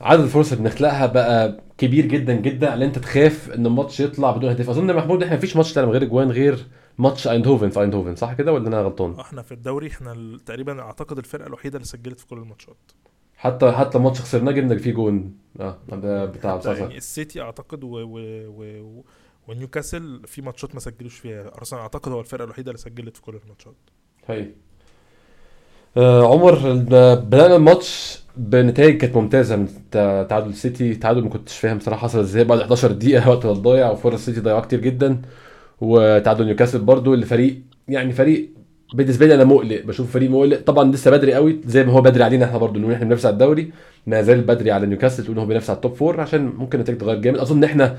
عدد 0.00 0.22
الفرص 0.22 0.52
اللي 0.52 0.64
بنخلقها 0.64 1.06
بقى 1.06 1.60
كبير 1.78 2.06
جدا 2.06 2.34
جدا 2.34 2.70
على 2.70 2.84
أنت 2.84 2.98
تخاف 2.98 3.50
إن 3.50 3.66
الماتش 3.66 4.00
يطلع 4.00 4.30
بدون 4.30 4.50
هدف. 4.50 4.70
أظن 4.70 4.94
محمود 4.96 5.22
إحنا 5.22 5.36
مفيش 5.36 5.56
ماتش 5.56 5.72
طلع 5.74 5.84
من 5.84 5.92
غير 5.92 6.02
إجوان 6.02 6.30
غير 6.30 6.66
ماتش 6.98 7.28
ايندهوفن 7.28 7.68
في 7.70 7.80
ايندهوفن 7.80 8.14
صح 8.16 8.32
كده 8.32 8.52
ولا 8.52 8.68
أنا 8.68 8.80
غلطان؟ 8.80 9.20
إحنا 9.20 9.42
في 9.42 9.52
الدوري 9.52 9.86
إحنا 9.88 10.38
تقريبا 10.46 10.80
اعتقد 10.80 11.18
الفرقة 11.18 11.46
الوحيدة 11.46 11.76
اللي 11.76 11.86
سجلت 11.86 12.20
في 12.20 12.26
كل 12.26 12.38
الماتشات. 12.38 12.76
حتى 13.36 13.72
حتى 13.72 13.98
الماتش 13.98 14.20
خسرناه 14.20 14.52
جبنا 14.52 14.76
فيه 14.78 14.92
جون. 14.92 15.34
آه 15.60 15.78
ده 15.92 16.24
بتاع 16.24 16.54
حتى 16.54 16.62
صح 16.64 16.72
صح 16.72 16.78
يعني 16.80 16.96
السيتي 16.96 17.40
اعتقد 17.40 17.84
و... 17.84 17.88
و... 17.88 18.18
و... 18.48 19.04
ونيوكاسل 19.48 20.22
في 20.26 20.42
ماتشات 20.42 20.74
ما 20.74 20.80
سجلوش 20.80 21.18
فيها. 21.18 21.52
أرسنال 21.58 21.80
اعتقد 21.82 22.12
هو 22.12 22.20
الفرقة 22.20 22.44
الوحيدة 22.44 22.70
اللي 22.70 22.80
سجلت 22.82 23.16
في 23.16 23.22
كل 23.22 23.38
الماتشات. 23.44 23.74
هي 24.26 24.46
آه 25.96 26.32
عمر 26.32 26.72
بدأنا 26.74 27.56
الماتش 27.56 28.20
بنتائج 28.36 28.96
كانت 29.00 29.16
ممتازة 29.16 29.56
من 29.56 29.68
تع- 29.90 30.22
تعادل 30.22 30.48
السيتي. 30.50 30.94
تعادل 30.94 31.22
ما 31.22 31.28
كنتش 31.30 31.58
فاهم 31.58 31.80
صراحة 31.80 32.00
حصل 32.02 32.18
إزاي. 32.20 32.44
بعد 32.44 32.58
11 32.60 32.92
دقيقة 32.92 33.30
وقت 33.30 33.46
ضايع 33.46 33.90
وفرص 33.90 34.14
السيتي 34.14 34.40
ضيعوها 34.40 34.60
كتير 34.60 34.80
جدا. 34.80 35.22
وتعادل 35.80 36.44
نيوكاسل 36.46 36.78
برضو 36.78 37.14
اللي 37.14 37.26
فريق 37.26 37.58
يعني 37.88 38.12
فريق 38.12 38.50
بالنسبة 38.94 39.26
لي 39.26 39.34
أنا 39.34 39.44
مقلق 39.44 39.82
بشوف 39.84 40.12
فريق 40.12 40.30
مقلق. 40.30 40.60
طبعا 40.60 40.92
لسه 40.92 41.10
بدري 41.10 41.34
قوي 41.34 41.60
زي 41.66 41.84
ما 41.84 41.92
هو 41.92 42.00
بدري 42.00 42.24
علينا 42.24 42.44
إحنا 42.44 42.58
برضو 42.58 42.80
نقول 42.80 42.92
إحنا 42.92 43.04
بننافس 43.04 43.26
على 43.26 43.32
الدوري. 43.32 43.70
ما 44.06 44.22
زال 44.22 44.40
بدري 44.40 44.70
على 44.70 44.86
نيوكاسل 44.86 45.24
تقول 45.24 45.38
هو 45.38 45.46
بينافس 45.46 45.70
على 45.70 45.76
ال 45.76 45.81
top 45.81 45.94
four 45.94 46.20
عشان 46.20 46.46
ممكن 46.46 46.78
النتائج 46.78 46.98
تتغير 46.98 47.20
جامد. 47.20 47.38
أظن 47.38 47.56
ان 47.56 47.64
إحنا 47.64 47.96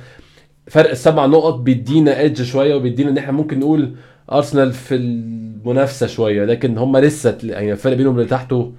فرق 0.68 0.90
السبع 0.90 1.26
نقط 1.26 1.54
بيدينا 1.60 2.20
edge 2.20 2.42
شوية 2.44 2.76
وبيدينا 2.76 3.10
إن 3.10 3.18
إحنا 3.18 3.32
ممكن 3.32 3.60
نقول 3.60 3.96
ارسنال 4.32 4.74
في 4.74 4.96
المنافسة 4.96 6.08
شوية. 6.08 6.46
لكن 6.46 6.78
هم 6.78 6.98
لسه 6.98 7.38
يعني 7.44 7.72
الفرق 7.72 7.94
بينهم 7.98 8.16
اللي 8.16 8.30
تحته 8.30 8.74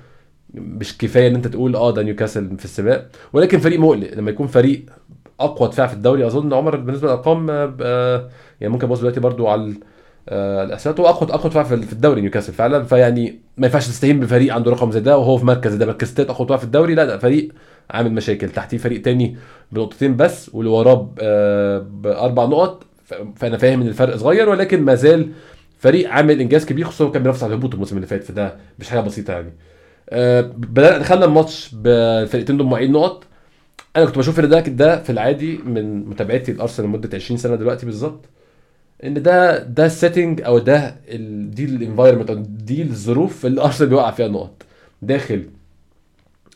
مش 0.55 0.99
كفاية 0.99 1.29
إن 1.29 1.35
أنت 1.35 1.47
تقول 1.47 1.77
آه 1.77 1.91
ده 1.91 2.03
نيوكاسل 2.03 2.59
في 2.59 2.65
السباق. 2.65 3.09
ولكن 3.33 3.59
فريق 3.59 3.81
مقلق 3.81 4.15
لما 4.15 4.31
يكون 4.31 4.47
فريق 4.47 4.87
أقوى 5.41 5.69
دفاع 5.69 5.87
في 5.87 5.95
الدوري 5.95 6.27
أظن 6.27 6.53
عمر 6.53 6.77
بالنسبة 6.77 7.09
للأرقام 7.09 7.47
آه، 7.51 8.29
يعني 8.61 8.73
ممكن 8.73 8.87
أبص 8.87 8.99
دلوقتي 8.99 9.21
برضو 9.21 9.49
على 9.49 9.75
آه، 10.29 10.65
الاحصائيات 10.65 11.01
هو 11.01 11.07
اقوى 11.07 11.31
أقوى 11.33 11.65
في 11.65 11.93
الدوري 11.93 12.21
نيوكاسل 12.21 12.53
فعلا. 12.53 12.85
فيعني 12.85 13.41
ما 13.57 13.67
ينفعش 13.67 13.87
تستهين 13.87 14.21
بفريق 14.21 14.55
عنده 14.55 14.71
رقم 14.71 14.91
زي 14.91 15.01
ده 15.01 15.19
وهو 15.19 15.37
في 15.39 15.45
مركز 15.47 15.75
ده. 15.75 15.87
مركز 15.87 16.15
تالت 16.15 16.31
أقوى 16.31 16.59
في 16.59 16.65
الدوري. 16.65 16.95
لا 16.95 17.05
ده 17.05 17.19
فريق 17.19 17.53
عامل 17.91 18.13
مشاكل. 18.13 18.49
تحتيه 18.51 18.79
فريق 18.79 19.03
تاني 19.03 19.37
بنقطتين 19.73 20.17
بس 20.17 20.51
واللي 20.55 20.71
وراه 20.71 21.11
آه، 21.21 21.79
بأربع 21.79 22.45
نقط. 22.45 22.85
فأنا 23.37 23.57
فاهم 23.59 23.81
إن 23.81 23.89
الفرق 23.89 24.17
صغير 24.17 24.49
ولكن 24.49 24.83
ما 24.83 24.95
زال 24.95 25.29
فريق 25.79 26.11
عامل 26.11 26.41
إنجاز 26.41 26.65
كبير 26.67 26.85
خصوصا 26.87 27.11
كان 27.11 27.23
بينافس 27.23 27.43
على 27.43 27.53
الهبوط 27.55 27.75
الموسم 27.75 27.97
اللي 27.97 28.07
فات. 28.07 28.25
فده 28.25 28.57
مش 28.79 28.89
حاجة 28.91 29.01
بسيطة 29.01 29.33
يعني. 29.33 29.53
آه، 30.11 30.41
بدأنا 30.57 30.99
دخلنا 30.99 31.25
الماتش 31.25 31.75
بالفرقتين 31.75 32.57
دول 32.57 32.67
معين 32.67 32.93
نقط. 32.93 33.25
أنا 33.97 34.05
كنت 34.05 34.19
بشوف 34.19 34.41
إن 34.41 34.49
ده 34.49 34.61
ده 34.61 35.03
في 35.03 35.11
العادي 35.11 35.59
من 35.59 36.05
متابعتي 36.07 36.53
لأرسنال 36.53 36.89
لمدة 36.89 37.17
20 37.17 37.39
سنة 37.39 37.55
دلوقتي 37.57 37.87
بالظبط. 37.87 38.25
إن 39.05 39.23
ده 39.23 39.59
ده 39.63 39.87
ال 39.87 39.94
setting 39.94 40.43
أو 40.43 40.59
ده 40.59 40.97
ال 41.09 41.51
دي 41.51 41.65
ال 41.65 41.70
environment 41.70 42.31
أو 42.31 42.37
دي 42.37 42.83
الظروف 42.83 43.47
اللي 43.47 43.61
أرسنال 43.63 43.89
بيوقع 43.91 44.11
فيها 44.11 44.29
نقط. 44.29 44.63
داخل 45.03 45.45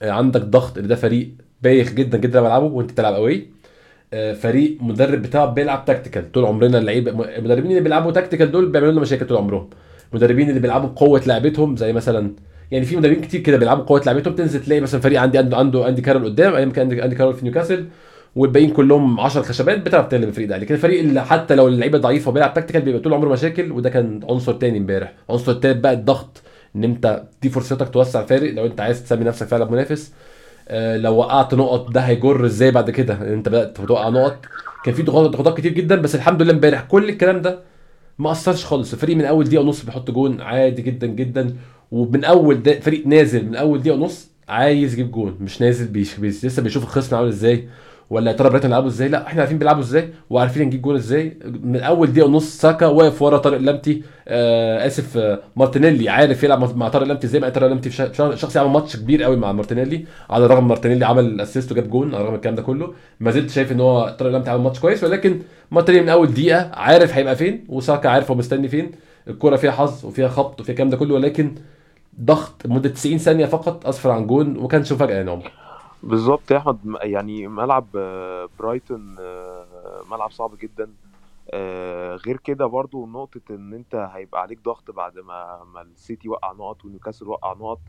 آه، 0.02 0.10
عندك 0.10 0.40
ضغط 0.40 0.78
إن 0.78 0.88
ده 0.88 0.94
فريق 0.96 1.30
بايخ 1.62 1.92
جدا 1.92 2.18
جدا 2.18 2.40
ملعبه 2.40 2.64
وأنت 2.66 2.92
بتلعب 2.92 3.14
قوي 3.14 3.48
فريق 4.34 4.78
مدرب 4.82 5.22
بتاعه 5.22 5.46
بيلعب 5.46 5.84
tactical 5.84 6.32
طول 6.32 6.44
عمرنا 6.44 6.78
اللعيبة 6.78 7.10
المدربين 7.36 7.70
اللي 7.70 7.80
بيلعبوا 7.80 8.12
tactical 8.12 8.50
دول 8.52 8.68
بيعملوا 8.72 8.92
لنا 8.92 9.00
مشاكل 9.00 9.26
طول 9.26 9.36
عمرهم. 9.38 9.70
المدربين 10.12 10.48
اللي 10.48 10.60
بيلعبوا 10.60 10.88
بقوة 10.88 11.22
لعبتهم 11.26 11.76
زي 11.76 11.92
مثلا 11.92 12.32
يعني 12.70 12.84
في 12.84 12.96
مدربين 12.96 13.20
كتير 13.20 13.40
كده 13.40 13.56
بيلعبوا 13.56 13.84
قوه 13.84 14.02
لعبتهم 14.06 14.34
تنزل 14.34 14.64
تلاقي 14.64 14.80
مثلا 14.80 15.00
فريق 15.00 15.20
عندي 15.20 15.38
عنده 15.38 15.56
عنده 15.56 15.88
آندي 15.88 16.02
كارول 16.02 16.24
قدام 16.24 16.54
أيام 16.54 16.70
كان 16.72 17.00
آندي 17.00 17.16
كارول 17.16 17.34
في 17.34 17.44
نيوكاسل 17.44 17.86
والباقيين 18.36 18.70
كلهم 18.70 19.20
10 19.20 19.42
خشبات 19.42 19.78
بتعرف 19.78 20.06
تغلب 20.08 20.28
الفريق 20.28 20.48
ده. 20.48 20.56
لكن 20.58 20.74
الفريق 20.74 21.00
اللي 21.00 21.24
حتى 21.24 21.54
لو 21.54 21.68
اللعيبة 21.68 21.98
ضعيفة 21.98 22.28
وبيلعب 22.30 22.54
tactical 22.54 22.82
بيبقى 22.82 23.00
طول 23.00 23.14
عمره 23.14 23.28
مشاكل 23.28 23.72
وده 23.72 23.90
كان 23.90 24.20
عنصر 24.30 24.52
تاني 24.52 24.78
امبارح. 24.78 25.12
عنصر 25.30 25.52
تالت 25.52 25.76
بقى 25.76 25.92
الضغط 25.92 26.42
إن 26.76 26.84
أنت 26.84 27.22
دي 27.42 27.48
فرصتك 27.48 27.88
توسع 27.88 28.20
الفارق 28.20 28.52
لو 28.54 28.66
أنت 28.66 28.80
عايز 28.80 29.04
تسمي 29.04 29.24
نفسك 29.24 29.46
فعلا 29.46 29.70
منافس. 29.70 30.12
آه، 30.68 30.96
لو 30.96 31.16
وقعت 31.16 31.54
نقط 31.54 31.90
ده 31.90 32.00
هيجر 32.00 32.46
إزاي 32.46 32.70
بعد 32.70 32.90
كده؟ 32.90 33.34
أنت 33.34 33.48
بدأت 33.48 33.76
توقع 33.76 34.08
نقط. 34.08 34.36
كان 34.84 34.94
في 34.94 35.02
ضغوطات 35.02 35.56
كتير 35.56 35.72
جدا 35.72 35.96
بس 35.96 36.14
الحمد 36.14 36.42
لله 36.42 36.52
امبارح 36.52 36.82
كل 36.82 37.08
الكلام 37.08 37.42
ده 37.42 37.58
ما 38.18 38.32
أثرش 38.32 38.64
خالص. 38.64 38.92
الفريق 38.92 39.16
من 39.16 39.24
أول 39.24 39.44
دقيقة 39.44 39.62
ونص 39.62 39.84
بيحط 39.84 40.10
جون 40.10 40.40
عادي 40.40 40.82
جدا 40.82 41.06
جدا. 41.06 41.56
ومن 41.90 42.24
أول 42.24 42.80
فريق 42.80 43.06
نازل 43.06 43.46
من 43.46 43.56
أول 43.56 43.80
دقيقة 43.82 43.94
ونص 43.96 44.28
عايز 44.48 44.92
يجيب 44.92 45.10
جون 45.10 45.36
مش 45.40 45.60
نازل 45.62 45.86
بيش 45.88 46.16
بيش 46.16 46.44
لسه 46.44 46.62
بيشوف 46.62 46.82
الخصم 46.82 47.16
عامل 47.16 47.28
إزاي. 47.28 47.68
ولا 48.12 48.30
يا 48.30 48.36
ترى 48.36 48.48
برايتون 48.48 48.68
بيلعبوا 48.70 48.88
إزاي؟ 48.88 49.08
لا 49.08 49.26
إحنا 49.26 49.40
عارفين 49.40 49.58
بيلعبوا 49.58 49.80
إزاي 49.80 50.08
وعارفين 50.30 50.62
نجيب 50.62 50.82
جون 50.82 50.94
إزاي. 50.96 51.36
من 51.62 51.80
أول 51.80 52.12
دقيقة 52.12 52.26
ونص 52.26 52.60
ساكا 52.60 52.86
واقف 52.86 53.22
ورا 53.22 53.38
طارق 53.38 53.58
لامبتي 53.58 54.02
آه 54.28 54.86
آسف 54.86 55.16
آه 55.16 55.38
مارتينيلي 55.56 56.08
عارف 56.08 56.42
يلعب 56.44 56.76
مع 56.76 56.88
طارق 56.88 57.06
لامبتي 57.06 57.26
إزاي؟ 57.26 57.40
مع 57.40 57.48
طارق 57.48 57.66
لامبتي 57.68 57.90
شخص 58.36 58.56
عمل 58.56 58.70
ماتش 58.70 58.96
كبير 58.96 59.22
قوي 59.22 59.36
مع 59.36 59.52
مارتينيلي. 59.52 60.04
على 60.30 60.44
الرغم 60.46 60.68
مارتينيلي 60.68 61.06
عمل 61.06 61.40
assist 61.40 61.72
وجاب 61.72 61.90
جون 61.90 62.14
على 62.14 62.20
الرغم 62.22 62.34
الكلام 62.34 62.54
ده 62.54 62.62
كله 62.62 62.92
ما 63.20 63.30
زلت 63.30 63.50
شايف 63.50 63.72
إن 63.72 63.80
هو 63.80 64.16
طارق 64.18 64.32
لامبتي 64.32 64.50
عمل 64.50 64.62
ماتش 64.62 64.80
كويس. 64.80 65.04
ولكن 65.04 65.40
مارتينيلي 65.70 66.04
من 66.04 66.08
أول 66.10 66.34
دقيقة 66.34 66.70
عارف 66.74 67.14
هيبقى 67.14 67.36
فين 67.36 67.64
وساكا 67.68 68.08
عارف 68.08 68.30
هو 68.30 68.36
مستني 68.36 68.68
فين. 68.68 68.90
الكوره 69.28 69.56
فيها 69.56 69.70
حظ 69.70 70.04
وفيها 70.04 70.28
خبط 70.28 70.60
وفيها 70.60 70.72
الكلام 70.72 70.90
ده 70.90 70.96
كله 70.96 71.14
ولكن 71.14 71.54
ضغط 72.20 72.66
لمده 72.66 72.88
90 72.88 73.18
ثانية 73.18 73.46
فقط 73.46 73.86
اسفر 73.86 74.10
عن 74.10 74.26
جون 74.26 74.56
وما 74.56 74.68
كانش 74.68 74.92
مفاجاه 74.92 75.14
يعني 75.14 75.30
عمر 75.30 75.50
بالظبط 76.02 76.50
يا 76.50 76.56
أحمد 76.58 76.78
يعني 77.02 77.46
ملعب 77.48 77.86
آه، 77.96 78.48
برايتون 78.58 79.16
آه، 79.20 80.02
ملعب 80.10 80.30
صعب 80.30 80.56
جدا. 80.58 80.94
آه، 81.50 82.16
غير 82.16 82.36
كده 82.36 82.66
برضو 82.66 83.06
نقطة 83.06 83.40
إن 83.50 83.74
أنت 83.74 83.94
هيبقى 83.94 84.40
عليك 84.42 84.62
ضغط 84.64 84.90
بعد 84.90 85.18
ما 85.18 85.64
ما 85.74 85.82
السيتي 85.82 86.28
وقع 86.28 86.52
نقط 86.52 86.84
ونيوكاسل 86.84 87.28
وقع 87.28 87.52
نقط. 87.52 87.80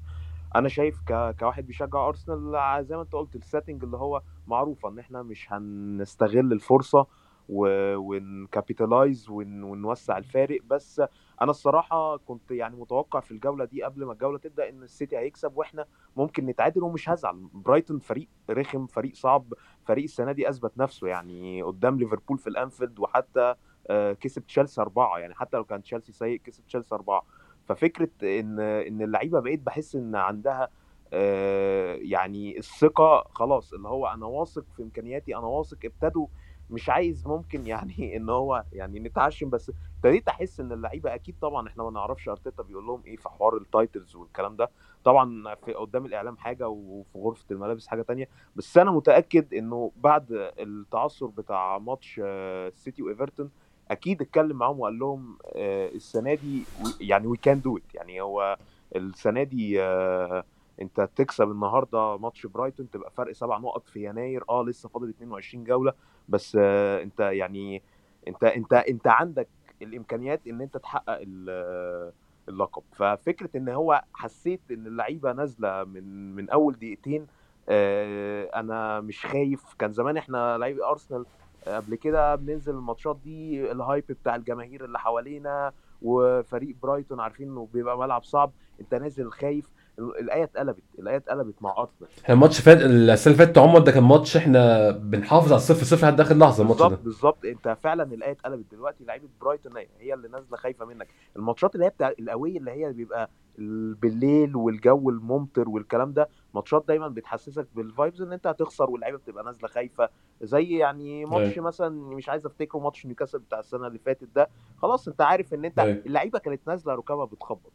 أنا 0.56 0.69
شايف 0.69 0.99
ك... 1.08 1.36
كواحد 1.39 1.67
بيشجع 1.67 2.08
أرسنال 2.08 2.86
زي 2.86 2.95
ما 2.95 3.02
أنت 3.02 3.13
قلت 3.13 3.36
ال 3.36 3.42
setting 3.42 3.84
اللي 3.84 3.97
هو 3.97 4.21
معروفة 4.47 4.89
إن 4.89 4.99
إحنا 4.99 5.23
مش 5.23 5.54
هنستغل 5.54 6.54
الفرصة 6.54 7.06
و... 7.49 7.67
ون 7.96 8.18
capitalize 8.18 9.30
ون... 9.30 9.63
ونوسع 9.63 10.17
الفارق. 10.17 10.60
بس 10.69 11.02
أنا 11.44 11.52
الصراحة 11.52 12.18
كنت 12.18 12.52
يعني 12.52 12.76
متوقع 12.76 13.20
في 13.20 13.32
الجولة 13.32 13.66
دي 13.66 13.84
قبل 13.84 14.06
ما 14.06 14.14
الجولة 14.14 14.38
تبدأ 14.38 14.70
إن 14.70 14.84
السيتي 14.84 15.18
هيكسب 15.18 15.58
وإحنا 15.58 15.86
ممكن 16.18 16.46
نتعادل 16.46 16.84
ومش 16.84 17.10
هزعل. 17.10 17.48
برايتون 17.54 18.00
فريق 18.00 18.28
رخم 18.50 18.88
فريق 18.88 19.16
صعب 19.16 19.54
فريق 19.86 20.04
السنة 20.04 20.32
دي 20.32 20.50
أثبت 20.50 20.78
نفسه. 20.78 21.08
يعني 21.08 21.62
قدام 21.62 21.98
ليفربول 22.00 22.38
في 22.38 22.48
الأنفيلد 22.48 23.00
وحتى 23.00 23.56
آه، 23.88 24.14
كسب 24.14 24.46
تشيلسي 24.48 24.82
أربعة. 24.82 25.18
يعني 25.20 25.34
حتى 25.36 25.58
لو 25.58 25.64
كان 25.64 25.84
تشيلسي 25.84 26.12
سيء 26.12 26.42
كسب 26.44 26.66
تشيلسي 26.66 26.96
أربعة. 26.96 27.26
ففكرة 27.66 28.10
إن 28.24 28.60
إن 28.60 29.02
اللعيبة 29.02 29.40
بقيت 29.40 29.60
بحس 29.60 29.96
إن 29.96 30.16
عندها 30.16 30.70
آه، 31.14 31.96
يعني 31.96 32.58
الثقة 32.58 33.24
خلاص 33.30 33.74
اللي 33.74 33.88
هو 33.88 34.08
أنا 34.08 34.26
واثق 34.26 34.66
في 34.76 34.84
إمكانياتي 34.84 35.36
أنا 35.38 35.46
واثق 35.46 35.78
إبتدوا 35.86 36.28
مش 36.69 36.89
عايز 36.89 37.28
ممكن 37.28 37.67
يعني 37.67 38.15
إن 38.17 38.30
هو 38.30 38.63
يعني 38.73 38.99
نتعشم 38.99 39.49
بس 39.49 39.71
ابتديت 39.97 40.28
أحس 40.28 40.60
إن 40.60 40.71
اللعيبة 40.71 41.15
أكيد 41.15 41.36
طبعا 41.41 41.67
إحنا 41.67 41.84
ما 41.84 41.91
نعرفش 41.91 42.30
أرتيتا 42.30 42.63
بيقول 42.63 42.86
لهم 42.86 43.02
إيه 43.06 43.15
في 43.15 43.30
حوار 43.30 43.58
ال 43.58 43.66
titles 43.66 44.16
والكلام 44.15 44.56
ده. 44.56 44.69
طبعا 45.04 45.56
في 45.56 45.73
قدام 45.73 46.06
الإعلام 46.06 46.38
حاجة 46.38 46.67
وفي 46.69 47.17
غرفة 47.17 47.45
الملابس 47.52 47.88
حاجة 47.88 48.02
تانية 48.02 48.30
بس 48.56 48.78
أنا 48.78 48.91
متأكد 48.91 49.54
إنه 49.54 49.91
بعد 49.95 50.26
التعثر 50.60 51.26
بتاع 51.26 51.78
ماتش 51.78 52.21
آه، 52.23 52.67
السيتي 52.67 53.04
وايفرتون 53.04 53.52
أكيد 53.91 54.21
اتكلم 54.21 54.58
معاهم 54.58 54.80
وقال 54.80 54.99
لهم 54.99 55.38
آه، 55.56 55.88
السنة 55.89 56.34
دي 56.34 56.63
يعني 57.02 57.28
we 57.28 57.38
can 57.38 57.62
do 57.62 57.78
it 57.78 57.96
يعني 57.95 58.21
هو 58.21 58.58
السنة 58.95 59.43
دي 59.43 59.82
آه، 59.82 60.43
انت 60.82 61.10
تكسب 61.16 61.52
النهارده 61.52 62.18
ماتش 62.18 62.46
برايتون 62.46 62.90
تبقى 62.92 63.12
فرق 63.12 63.32
سبع 63.32 63.58
نقط 63.58 63.88
في 63.88 64.04
يناير. 64.06 64.44
آه 64.50 64.64
لسه 64.64 64.90
فاضل 64.90 65.10
22 65.10 65.64
جولة 65.64 65.94
بس 66.30 66.58
آه، 66.62 67.04
انت 67.04 67.20
يعني 67.20 67.82
انت 68.28 68.44
انت 68.44 68.74
انت 68.74 69.08
عندك 69.08 69.48
الإمكانيات 69.82 70.48
إن 70.48 70.62
أنت 70.62 70.78
تحقق 70.78 71.18
ال- 71.22 72.12
اللقب. 72.50 72.84
ففكرة 72.92 73.50
إن 73.56 73.70
هو 73.70 74.04
حسيت 74.14 74.62
إن 74.72 74.88
اللعيبة 74.88 75.32
نازلة 75.32 75.84
من 75.84 76.36
من 76.36 76.50
أول 76.50 76.74
دقيقتين 76.74 77.28
آه، 77.70 78.44
أنا 78.56 79.00
مش 79.02 79.26
خايف. 79.26 79.74
كان 79.80 79.92
زمان 79.92 80.18
إحنا 80.18 80.58
لعيبه 80.58 80.90
أرسنال 80.90 81.26
قبل 81.68 81.96
كده 81.96 82.36
بننزل 82.36 82.74
الماتشات 82.76 83.18
دي 83.24 83.72
ال 83.72 83.78
hype 83.78 84.04
بتاع 84.10 84.36
الجماهير 84.36 84.86
اللي 84.86 85.00
حوالينا 85.00 85.74
وفريق 86.02 86.76
برايتون 86.82 87.20
عارفين 87.20 87.50
إنه 87.50 87.68
بيبقى 87.74 87.98
ملعب 87.98 88.24
صعب. 88.24 88.52
أنت 88.82 88.94
نازل 88.96 89.32
خايف. 89.32 89.70
الآية 90.00 90.44
اتقلبت 90.44 90.84
الآية 91.00 91.18
اتقلبت 91.18 91.62
مع 91.62 91.76
ارسنال 91.78 92.10
إحنا 92.24 92.36
الماتش 92.36 92.62
فات 92.62 92.78
السنة 92.82 93.34
اللي 93.34 93.46
فاتت 93.46 93.58
عمر 93.58 93.80
ده 93.80 93.92
كان 93.92 94.04
ماتش 94.04 94.38
إحنا 94.38 94.92
بنحافظ 94.92 95.48
على 95.48 95.56
الصفر 95.56 95.84
صفر 95.84 96.08
لحد 96.08 96.22
آخر 96.22 96.36
لحظة 96.38 96.64
الماتش 96.64 96.80
ده. 96.82 96.88
بالظبط 96.88 97.46
أنت 97.46 97.78
فعلا 97.82 98.04
الآية 98.04 98.32
اتقلبت. 98.32 98.66
دلوقتي 98.72 99.04
لعيبة 99.06 99.28
برايتون 99.42 99.78
هي- 100.00 100.14
اللي 100.14 100.28
نازلة 100.28 100.58
خايفة 100.58 100.86
منك. 100.86 101.08
الماتشات 101.36 101.76
اللي 101.76 101.86
هي 101.86 101.90
بتاع 101.90 102.14
القويه 102.20 102.58
اللي 102.58 102.72
هي 102.72 102.94
بيبقى 102.94 103.30
ال- 103.60 103.94
بالليل 103.94 104.56
والجو 104.56 105.10
الممطر 105.10 105.70
والكلام 105.70 106.14
ده 106.14 106.30
ماتشات 106.54 106.86
دايما 106.88 107.08
بتحسسك 107.08 107.68
بال 107.76 107.89
vibes 107.89 108.22
إن 108.22 108.34
أنت 108.34 108.48
هتخسر 108.48 108.90
واللعيبة 108.90 109.18
بتبقى 109.18 109.44
نازلة 109.44 109.68
خايفة. 109.68 110.10
زي 110.42 110.78
يعني 110.78 111.26
ماتش 111.26 111.54
أيوة. 111.54 111.66
مثلا 111.68 111.90
مش 111.90 112.30
عايز 112.30 112.46
أفتكره 112.46 112.80
ماتش 112.80 113.06
نيوكاسل 113.06 113.40
بتاع 113.40 113.60
السنة 113.60 113.88
اللي 113.88 114.00
فاتت 114.00 114.28
ده. 114.36 114.50
خلاص 114.78 115.08
أنت 115.08 115.22
عارف 115.22 115.54
إن 115.54 115.66
أنت 115.66 115.80
أيوة. 115.80 116.02
اللعيبة 116.06 116.40
كانت 116.40 116.62
نازلة 116.68 116.96
ركابها 116.96 117.26
بتخبط. 117.26 117.72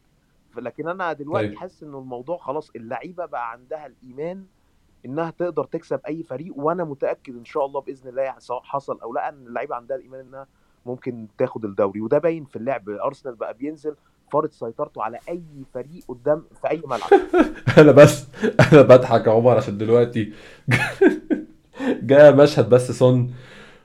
لكن 0.61 0.89
أنا 0.89 1.13
دلوقتي 1.13 1.47
أيوة. 1.47 1.61
حاسس 1.61 1.83
إنه 1.83 1.99
الموضوع 1.99 2.39
خلاص 2.39 2.71
اللعيبة 2.77 3.27
بقى 3.27 3.51
عندها 3.51 3.87
الإيمان 3.87 4.45
إنها 5.07 5.31
تقدر 5.31 5.65
تكسب 5.65 6.01
أي 6.09 6.23
فريق 6.23 6.53
وأنا 6.57 6.85
متأكد 6.85 7.37
إن 7.37 7.45
شاء 7.45 7.67
الله 7.67 7.81
بإذن 7.81 8.09
الله 8.09 8.35
سواء 8.39 8.63
حصل 8.63 9.01
أو 9.01 9.13
لأ 9.15 9.29
إن 9.29 9.47
اللعيبة 9.47 9.75
عندها 9.75 9.97
الإيمان 9.97 10.21
إنها 10.21 10.47
ممكن 10.87 11.27
تاخد 11.39 11.65
الدوري. 11.65 12.01
وده 12.01 12.19
باين 12.19 12.45
في 12.45 12.57
اللعب 12.57 12.89
أرسنال 12.89 13.35
بقى 13.35 13.55
بينزل 13.55 13.95
فارض 14.33 14.51
سيطرته 14.51 15.03
على 15.03 15.19
أي 15.29 15.43
فريق 15.75 16.05
قدام 16.09 16.45
في 16.63 16.71
أي 16.71 16.83
ملعب. 16.87 17.11
أنا 17.79 17.93
بس 17.93 18.27
أنا 18.73 18.83
بضحك 18.83 19.27
يا 19.27 19.33
عمر 19.33 19.57
عشان 19.57 19.79
دلوقتي 19.79 20.33
جاء 22.11 22.37
مشهد 22.37 22.69
بس 22.69 22.91
سون 22.93 23.35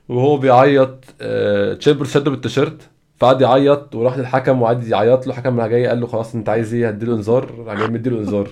وهو 0.08 0.36
بيعيط 0.36 1.04
آه، 1.20 1.74
تشامبرز 1.74 2.10
شده 2.10 2.30
بالتيشيرت 2.30 2.90
فقعد 3.18 3.40
يعيط 3.40 3.94
وراح 3.94 4.18
للحكم 4.18 4.62
وقعد 4.62 4.86
يعيط 4.88 5.26
له. 5.26 5.32
الحكم 5.32 5.60
راح 5.60 5.66
جاي 5.66 5.86
قال 5.86 6.00
له 6.00 6.06
خلاص 6.06 6.34
انت 6.34 6.48
عايز 6.48 6.74
إيه؟ 6.74 6.88
هديله 6.88 7.14
انذار. 7.14 7.64
راح 7.66 7.78
مديله 7.78 8.18
انذار. 8.18 8.48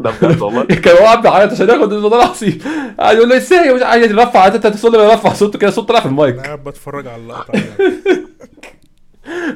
ده 0.00 0.10
بجد 0.10 0.40
والله؟ 0.40 0.64
كان 0.84 0.96
هو 0.96 1.04
قاعد 1.04 1.22
بيعيط 1.22 1.52
عشان 1.52 1.68
ياخد 1.68 1.92
انذار 1.92 2.16
العصيب 2.16 2.62
قاعد 3.00 3.16
يقول 3.16 3.28
له 3.28 3.36
إزاي 3.36 3.74
مش 3.74 3.82
عايز 3.82 4.10
يرفع 4.10 4.46
انت 4.46 4.64
يرفع 4.64 5.32
صوته 5.32 5.58
كده؟ 5.58 5.70
صوته 5.70 5.86
طلع 5.86 6.00
في 6.00 6.06
المايك. 6.06 6.34
أنا 6.34 6.44
قاعد 6.44 6.64
بتفرج 6.64 7.06
على 7.06 7.22
اللقطة. 7.22 7.52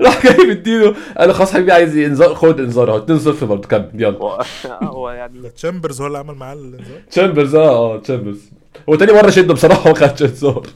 راح 0.04 0.26
جاي 0.26 0.46
مديله. 0.46 0.94
قال 1.18 1.28
له 1.28 1.34
خلاص 1.34 1.52
حبيبي 1.54 1.72
عايز؟ 1.72 1.96
انذار. 1.96 2.34
خد 2.34 2.60
انذار 2.60 2.90
اهو. 2.90 3.06
2-0 3.06 3.44
برضه. 3.44 3.68
كمل. 3.68 3.90
يلا. 3.94 4.18
هو 4.18 4.38
هو 4.82 5.10
يعني 5.10 5.50
تشامبرز 5.50 6.00
هو 6.00 6.06
اللي 6.06 6.18
عمل 6.18 6.34
معاه 6.34 6.54
الانذار؟ 6.54 7.02
تشامبرز 7.10 7.54
آه 7.54 7.68
آه 7.94 7.98
تشامبرز. 7.98 8.50
هو 8.88 8.94
تاني 8.94 9.12
مرة 9.12 9.30
شده 9.30 9.54
بصراحة 9.54 9.90
ما 9.90 9.96
خدش 9.96 10.22
انذار. 10.22 10.66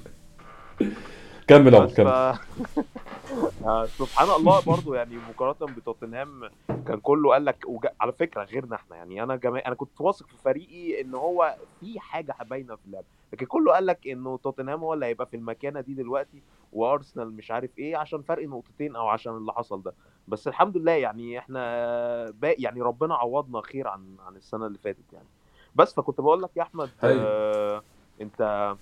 كمل 1.48 1.88
ف... 1.88 1.94
كمل 1.96 2.34
سبحان 3.86 4.30
الله 4.30 4.60
برضو 4.60 4.94
يعني 4.94 5.16
مقارنة 5.16 5.74
بتوتنهام 5.74 6.50
كان 6.86 7.00
كله 7.00 7.30
قال 7.32 7.44
لك 7.44 7.64
وج... 7.66 7.86
على 8.00 8.12
فكرة 8.12 8.44
غيرنا 8.44 8.76
إحنا. 8.76 8.96
يعني 8.96 9.22
أنا 9.22 9.36
جماعة 9.36 9.62
أنا 9.66 9.74
كنت 9.74 10.00
واثق 10.00 10.26
في 10.26 10.36
فريقي 10.36 11.00
إن 11.00 11.14
هو 11.14 11.56
في 11.80 12.00
حاجة 12.00 12.36
باينة 12.40 12.76
في 12.76 12.86
اللعب. 12.86 13.04
لكن 13.32 13.46
كله 13.46 13.72
قال 13.72 13.86
لك 13.86 14.06
إنه 14.06 14.38
توتنهام 14.38 14.80
هو 14.80 14.94
اللي 14.94 15.06
هيبقى 15.06 15.26
في 15.26 15.36
المكانة 15.36 15.80
دي 15.80 15.94
دلوقتي 15.94 16.42
وأرسنال 16.72 17.32
مش 17.36 17.50
عارف 17.50 17.78
إيه 17.78 17.96
عشان 17.96 18.22
فرق 18.22 18.48
نقطتين 18.48 18.96
أو 18.96 19.08
عشان 19.08 19.36
اللي 19.36 19.52
حصل 19.52 19.82
ده. 19.82 19.94
بس 20.28 20.48
الحمد 20.48 20.76
لله 20.76 20.92
يعني 20.92 21.38
إحنا 21.38 22.30
باقي 22.30 22.62
يعني 22.62 22.82
ربنا 22.82 23.14
عوضنا 23.14 23.60
خير 23.60 23.88
عن 23.88 24.16
عن 24.26 24.36
السنة 24.36 24.66
اللي 24.66 24.78
فاتت 24.78 25.12
يعني. 25.12 25.28
بس 25.74 25.94
فكنت 25.94 26.20
بقول 26.20 26.42
لك 26.42 26.50
يا 26.56 26.62
أحمد. 26.62 26.90
آه 27.04 27.82
انت 28.20 28.74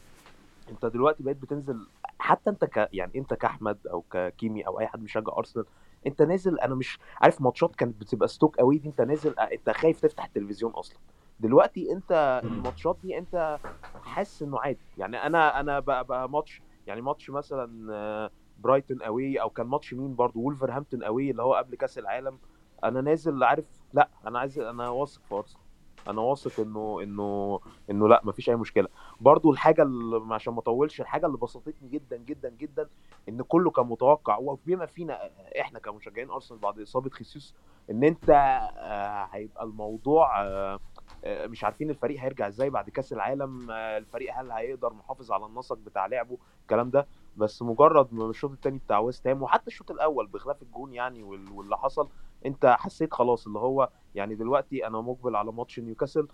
أنت 0.70 0.86
دلوقتي 0.86 1.22
بقيت 1.22 1.36
بتنزل 1.36 1.86
حتى 2.20 2.50
أنت 2.50 2.64
ك 2.64 2.88
يعني 2.92 3.12
أنت 3.16 3.35
كأحمد 3.35 3.87
أو 3.87 4.02
ك 4.02 4.15
كيمي 4.15 4.66
أو 4.66 4.80
أي 4.80 4.87
حد 4.87 5.00
بيشجع 5.02 5.33
أرسنال 5.38 5.64
أنت 6.06 6.22
نازل 6.22 6.59
أنا 6.61 6.74
مش 6.74 6.98
عارف 7.20 7.40
ماتشات 7.40 7.76
كانت 7.76 8.00
بتبقى 8.00 8.28
ستوك 8.28 8.56
قوي 8.56 8.78
دي 8.78 8.88
أنت 8.88 9.00
نازل 9.00 9.35
أنت 9.38 9.70
خايف 9.70 10.00
تفتح 10.00 10.24
التلفزيون 10.24 10.72
أصلا. 10.72 10.98
دلوقتي 11.40 11.92
أنت. 11.92 12.40
الماتشات 12.44 12.98
دي 13.02 13.18
أنت 13.18 13.61
حاسس 14.02 14.42
إنه 14.42 14.61
عادي. 14.61 14.80
يعني 14.96 15.16
أنا 15.26 15.61
أنا 15.61 15.80
بقى, 15.80 16.04
بقى 16.04 16.28
ماتش 16.30 16.62
يعني 16.87 17.00
ماتش 17.02 17.30
مثلا 17.30 17.94
آه، 17.94 18.30
برايتون 18.56 19.02
أوي 19.02 19.40
أو 19.40 19.50
كان 19.50 19.66
ماتش 19.66 19.94
مين 19.94 20.14
برضو 20.16 20.40
وولفرهامبتون 20.40 21.02
أوي 21.02 21.30
اللي 21.30 21.42
هو 21.42 21.54
قبل 21.54 21.74
كأس 21.76 21.98
العالم 21.98 22.38
أنا 22.85 23.00
نازل 23.00 23.44
عارف 23.44 23.66
لأ 23.92 24.11
أنا 24.26 24.38
عايز 24.38 24.59
أنا 24.59 24.88
واثق 24.88 25.22
في 25.28 25.35
أرسنال. 25.35 25.69
أنا 26.08 26.20
واثق 26.20 26.60
انه 26.60 27.00
انه 27.02 27.60
انه 27.90 28.08
لا 28.08 28.20
مفيش 28.24 28.50
اي 28.50 28.56
مشكلة. 28.56 28.88
برضو 29.20 29.52
الحاجة 29.52 29.82
اللي 29.82 30.34
عشان 30.34 30.52
ما 30.54 30.58
اطولش 30.60 31.00
الحاجة 31.00 31.26
اللي 31.26 31.38
بسطتني 31.38 31.88
جدا 31.88 32.16
جدا 32.16 32.48
جدا 32.50 32.88
ان 33.28 33.42
كله 33.42 33.70
كان 33.70 33.86
متوقع 33.86 34.38
وبما 34.38 34.86
فينا 34.86 35.30
إحنا 35.60 35.78
كمشجعين 35.78 36.30
أرسنال 36.30 36.60
بعد 36.60 36.80
إصابة 36.80 37.10
خيسوس 37.10 37.54
ان 37.90 38.04
انت 38.04 38.30
آه، 38.30 39.28
هيبقى 39.32 39.64
الموضوع 39.64 40.42
آه، 40.42 40.80
آه، 41.24 41.46
مش 41.46 41.64
عارفين 41.64 41.90
الفريق 41.90 42.20
هيرجع 42.20 42.48
إزاي 42.48 42.70
بعد 42.70 42.90
كأس 42.90 43.12
العالم 43.12 43.70
الفريق 43.70 44.34
هل 44.38 44.50
هيقدر 44.50 44.92
محافظ 44.92 45.32
على 45.32 45.46
النسق 45.46 45.76
بتاع 45.76 46.06
لعبه 46.06 46.38
الكلام 46.62 46.90
ده. 46.90 47.06
بس 47.36 47.62
مجرد 47.62 48.14
ما 48.14 48.30
الشوط 48.30 48.50
الثاني 48.50 48.78
بتاع 48.78 48.98
ويست 48.98 49.26
هام 49.26 49.42
وحتى 49.42 49.66
الشوط 49.66 49.90
الأول 49.90 50.26
بخلاف 50.26 50.62
الجون 50.62 50.92
يعني 50.92 51.22
وال- 51.22 51.50
واللي 51.52 51.76
حصل 51.78 52.08
انت 52.46 52.66
حسيت 52.79 53.14
خلاص 53.14 53.46
اللي 53.46 53.59
هو 53.59 53.90
يعني 54.14 54.35
دلوقتي 54.35 54.87
أنا 54.87 55.00
مقبل 55.00 55.37
على 55.37 55.53
ماتش 55.53 55.81
نيوكاسل 55.81 56.29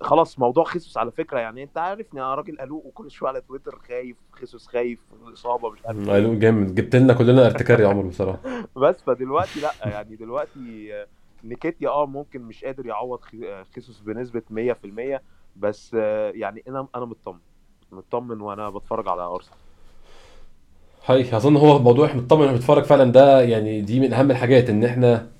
خلاص 0.00 0.38
موضوع 0.38 0.64
خيسوس 0.64 0.96
على 0.98 1.10
فكرة 1.12 1.38
يعني 1.38 1.62
انت 1.62 1.78
عارفني 1.78 2.20
أنا 2.20 2.34
راجل 2.34 2.56
قلوق 2.60 2.86
وكل 2.86 3.10
شوية 3.10 3.28
على 3.30 3.40
تويتر 3.40 3.78
خايف 3.88 4.16
خيسوس 4.32 4.66
خايف 4.66 5.00
الاصابه 5.28 5.70
مش 5.70 5.86
عارف 5.86 5.98
إيه. 5.98 6.06
قالوا 6.12 6.34
جامد 6.34 6.74
جبت 6.74 6.96
لنا 6.96 7.14
كلنا 7.14 7.46
ارتكار 7.46 7.80
يا 7.80 7.88
عمر 7.88 8.06
بصراحة 8.06 8.40
بس 8.82 9.02
فدلوقتي 9.02 9.60
لأ 9.60 9.76
يعني 9.82 10.16
دلوقتي 10.16 10.90
نيكيتيا 11.44 11.88
آه 11.88 12.06
ممكن 12.06 12.42
مش 12.42 12.64
قادر 12.64 12.86
يعوض 12.86 13.20
خي- 13.20 13.64
خيسوس 13.64 14.00
بنسبة 14.00 14.42
100% 14.50 15.22
بس 15.56 15.94
يعني 16.34 16.64
أنا 16.68 16.88
أنا 16.94 17.04
مطمن 17.04 17.40
مطمن 17.92 18.40
وأنا 18.40 18.70
بتفرج 18.70 19.08
على 19.08 19.22
أرسنال 19.22 19.58
هاي 21.06 21.36
أظن 21.36 21.56
هو 21.56 21.78
موضوع 21.78 22.14
مطمن 22.14 22.40
وإحنا 22.40 22.52
بنتفرج 22.56 22.84
فعلا 22.84 23.12
ده 23.12 23.42
يعني 23.42 23.80
دي 23.80 24.00
من 24.00 24.12
أهم 24.12 24.30
الحاجات 24.30 24.70
إن 24.70 24.84
إحنا 24.84 25.31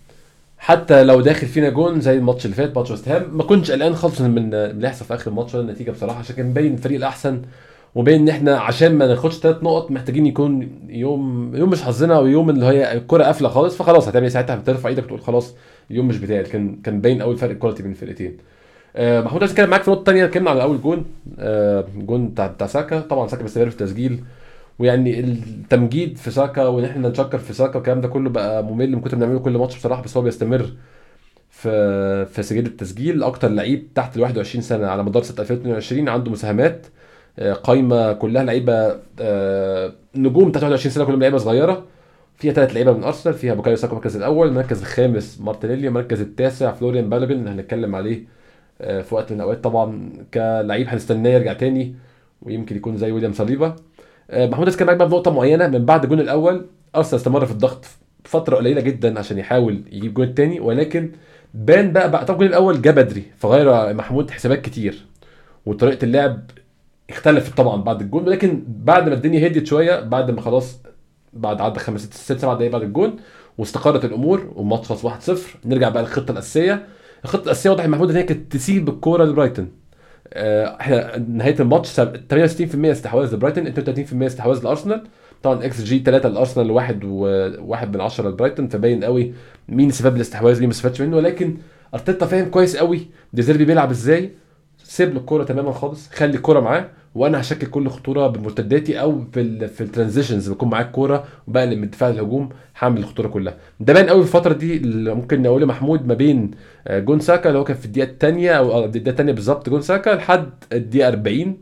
حتى 0.64 1.04
لو 1.04 1.20
داخل 1.20 1.46
فينا 1.46 1.68
جون 1.68 2.00
زي 2.00 2.16
الماتش 2.16 2.44
اللي 2.44 2.56
فات 2.56 2.76
ماتش 2.76 2.90
وست 2.90 3.08
هام 3.08 3.36
ما 3.36 3.42
كنتش 3.42 3.70
قلقان 3.70 3.94
خالص 3.94 4.20
من 4.20 4.54
اللي 4.54 4.86
هيحصل 4.86 5.04
في 5.04 5.14
آخر 5.14 5.30
الماتش 5.30 5.54
ولا 5.54 5.62
النتيجة 5.64 5.90
بصراحة 5.90 6.18
عشان 6.18 6.36
كان 6.36 6.52
باين 6.52 6.74
الفريق 6.74 6.96
الأحسن 6.96 7.42
وباين 7.94 8.20
إن 8.20 8.28
إحنا 8.28 8.58
عشان 8.58 8.94
ما 8.94 9.06
ناخدش 9.06 9.34
ثلاث 9.38 9.62
نقط 9.62 9.90
محتاجين 9.90 10.26
يكون 10.26 10.68
يوم 10.88 11.52
يوم 11.56 11.70
مش 11.70 11.82
حظنا 11.82 12.16
أو 12.16 12.26
يوم 12.26 12.50
اللي 12.50 12.66
هي 12.66 12.92
الكرة 12.92 13.24
قافلة 13.24 13.48
خالص 13.48 13.76
فخلاص 13.76 14.08
هتعمل 14.08 14.24
إيه 14.24 14.30
ساعتها؟ 14.32 14.56
بترفع 14.56 14.88
إيدك 14.88 15.04
وتقول 15.04 15.20
خلاص 15.20 15.54
اليوم 15.90 16.08
مش 16.08 16.18
بتاعي. 16.18 16.42
كان 16.42 16.76
كان 16.84 17.00
باين 17.00 17.22
قوي 17.22 17.36
فرق 17.36 17.50
ال 17.50 17.54
quality 17.54 17.82
بين 17.82 17.92
الفرقتين. 17.92 18.36
آه 18.96 19.20
محمود 19.20 19.40
عايز 19.42 19.52
أتكلم 19.52 19.70
معاك 19.70 19.82
في 19.82 19.90
نقطة 19.90 20.04
ثانية 20.04 20.24
اتكلمنا 20.24 20.50
على 20.50 20.62
اول 20.62 20.80
جون 20.82 21.04
آه 21.38 21.84
جون 21.96 22.28
بتاع 22.28 22.46
بتاع 22.46 22.66
ساكا. 22.66 23.00
طبعا 23.00 23.28
ساكا 23.28 23.42
بيستمر 23.42 23.70
في 23.70 23.82
التسجيل. 23.82 24.20
ويعني 24.78 25.20
التمجيد 25.20 26.16
في 26.18 26.30
ساكا 26.30 26.66
وإن 26.66 26.84
إحنا 26.84 27.08
نشكر 27.08 27.38
في 27.38 27.52
ساكا 27.52 27.74
والكلام 27.76 28.00
ده 28.00 28.08
كله 28.08 28.30
بقى 28.30 28.64
ممل 28.64 28.92
من 28.92 29.00
كتر 29.00 29.16
بنعمله 29.16 29.38
كل 29.38 29.58
ماتش 29.58 29.76
بصراحة 29.76 30.02
بس 30.02 30.16
هو 30.16 30.22
بيستمر 30.22 30.72
في 31.50 32.26
في 32.26 32.42
سجل 32.42 32.66
التسجيل. 32.66 33.22
أكتر 33.22 33.48
لعيب 33.48 33.88
تحت 33.94 34.16
ال 34.16 34.22
21 34.22 34.62
سنة 34.62 34.86
على 34.86 35.02
مدار 35.02 35.22
سنة 35.22 35.40
2022 35.40 36.08
عنده 36.08 36.30
مساهمات 36.30 36.86
آه، 37.38 37.52
قايمة 37.52 38.12
كلها 38.12 38.44
لعيبة 38.44 38.96
آه، 39.20 39.92
نجوم 40.14 40.52
تحت 40.52 40.62
21 40.62 40.92
سنة 40.94 41.04
كلهم 41.04 41.20
لعيبة 41.20 41.38
صغيرة. 41.38 41.84
فيها 42.36 42.52
ثلاث 42.52 42.72
لعيبة 42.74 42.92
من 42.92 43.04
أرسنال 43.04 43.34
فيها 43.34 43.54
بوكايو 43.54 43.76
ساكا 43.76 43.92
المركز 43.92 44.16
الأول 44.16 44.48
المركز 44.48 44.78
الخامس 44.80 45.40
مارتينيلي 45.40 45.88
المركز 45.88 46.20
التاسع 46.20 46.72
فلوريان 46.72 47.08
بالوجن 47.10 47.32
اللي 47.38 47.50
هنتكلم 47.50 47.94
عليه 47.94 48.24
آه، 48.80 49.00
في 49.02 49.14
وقت 49.14 49.32
من 49.32 49.36
الأوقات 49.38 49.64
طبعا 49.64 50.10
كلعيب 50.34 50.88
هنستناه 50.88 51.30
يرجع 51.30 51.52
تاني 51.52 51.94
ويمكن 52.42 52.76
يكون 52.76 52.96
زي 52.96 53.12
ويليام 53.12 53.32
صليبا 53.32 53.66
آه، 53.66 53.76
محمود 54.30 54.68
إسكان 54.68 54.86
معاك 54.86 54.96
بقى 54.98 55.08
في 55.08 55.14
نقطه 55.14 55.30
معينة 55.30 55.66
من 55.68 55.84
بعد 55.84 56.02
الجون 56.04 56.20
الأول. 56.20 56.66
أرسنال 56.96 57.20
استمر 57.20 57.46
في 57.46 57.52
الضغط 57.52 57.84
فترة 58.24 58.56
قليلة 58.56 58.80
جدا 58.80 59.18
عشان 59.18 59.38
يحاول 59.38 59.82
يجيب 59.92 60.04
الجون 60.10 60.26
الثاني 60.26 60.60
ولكن 60.60 61.10
بان 61.54 61.92
بقى 61.92 62.10
بقى 62.10 62.24
طب 62.24 62.34
الجون 62.34 62.48
الأول 62.48 62.82
جه 62.82 62.90
بدري 62.90 63.22
فغير 63.38 63.94
محمود 63.94 64.30
حسابات 64.30 64.60
كتير 64.60 65.06
وطريقة 65.66 66.04
اللعب 66.04 66.40
اختلفت 67.10 67.56
طبعا 67.56 67.82
بعد 67.82 68.00
الجون 68.00 68.22
ولكن 68.26 68.64
بعد 68.68 69.08
ما 69.08 69.14
الدنيا 69.14 69.46
هديت 69.46 69.66
شوية 69.66 70.00
بعد 70.00 70.30
ما 70.30 70.40
خلاص 70.40 70.78
بعد 71.32 71.60
عدى 71.60 71.78
خمس 71.80 72.00
ست 72.00 72.14
ست 72.14 72.38
سبع 72.38 72.54
دقايق 72.54 72.72
بعد 72.72 72.82
الجون 72.82 73.16
واستقرت 73.58 74.04
الأمور 74.04 74.52
والماتش 74.54 74.86
خلص 74.92 75.06
1-0 75.06 75.38
نرجع 75.64 75.88
بقى 75.88 76.02
للخطة 76.02 76.32
الأساسية. 76.32 76.86
الخطة 77.24 77.44
الأساسية 77.44 77.70
واضح 77.70 77.86
محمود 77.86 78.10
إن 78.10 78.16
هي 78.16 78.22
كانت 78.22 78.52
تسيب 78.52 78.88
الكورة 78.88 79.24
لبرايتون. 79.24 79.64
آه، 79.64 79.70
إحنا 80.36 81.18
نهاية 81.18 81.56
الماتش 81.60 81.88
سب- 81.88 82.16
68% 82.28 82.90
استحواذ 82.92 83.34
لبرايتون 83.34 83.66
32% 83.66 84.26
استحواذ 84.26 84.64
لأرسنال. 84.64 85.02
طبعا 85.42 85.64
إكس 85.64 85.82
جي 85.84 85.98
3 85.98 86.28
لأرسنال 86.28 86.70
وواحد 86.70 87.04
وواحد 87.04 87.96
من 87.96 88.00
10 88.00 88.28
لبرايتون 88.28 88.68
فباين 88.68 89.04
قوي 89.04 89.32
مين 89.68 89.88
استفاد 89.88 90.12
بالاستحواذ 90.12 90.54
مين 90.58 90.68
ما 90.68 90.72
استفادش 90.72 91.00
منه. 91.00 91.16
ولكن 91.16 91.56
أرتيتا 91.94 92.26
فاهم 92.26 92.50
كويس 92.50 92.76
قوي 92.76 93.06
ديزيربي 93.32 93.64
بيلعب 93.64 93.90
إزاي 93.90 94.30
سيب 94.84 95.10
له 95.14 95.20
الكورة 95.20 95.44
تماما 95.44 95.72
خالص 95.72 96.08
خلي 96.10 96.36
الكورة 96.36 96.60
معاه. 96.60 96.88
وأنا 97.14 97.40
هشكل 97.40 97.66
كل 97.66 97.88
خطورة 97.88 98.26
بمرتداتي 98.26 99.00
أو 99.00 99.24
في 99.32 99.40
ال 99.40 99.68
في 99.68 99.80
ال 99.80 99.86
transitions 99.86 100.48
بكون 100.50 100.70
معاك 100.70 100.90
كوره 100.90 101.24
وبقلب 101.48 101.78
من 101.78 101.84
الدفاع 101.84 102.08
للهجوم 102.10 102.48
هعمل 102.78 102.98
الخطورة 102.98 103.28
كلها. 103.28 103.54
ده 103.80 103.92
باين 103.92 104.08
قوي 104.08 104.22
في 104.24 104.28
الفترة 104.36 104.52
دي 104.52 104.76
اللي 104.76 105.14
ممكن 105.14 105.42
نقول 105.42 105.66
محمود 105.66 106.06
ما 106.06 106.14
بين 106.14 106.50
آه، 106.86 106.98
جون 106.98 107.20
ساكا 107.20 107.48
اللي 107.48 107.58
هو 107.58 107.64
كان 107.64 107.76
في 107.76 107.84
الدقيقة 107.86 108.10
الثانية 108.10 108.50
أو 108.52 108.72
آه، 108.72 108.84
الدقيقة 108.84 109.10
الثانية 109.10 109.32
بالظبط 109.32 109.68
جون 109.68 109.80
ساكا 109.82 110.10
لحد 110.10 110.48
الدقيقة 110.72 111.08
40 111.08 111.56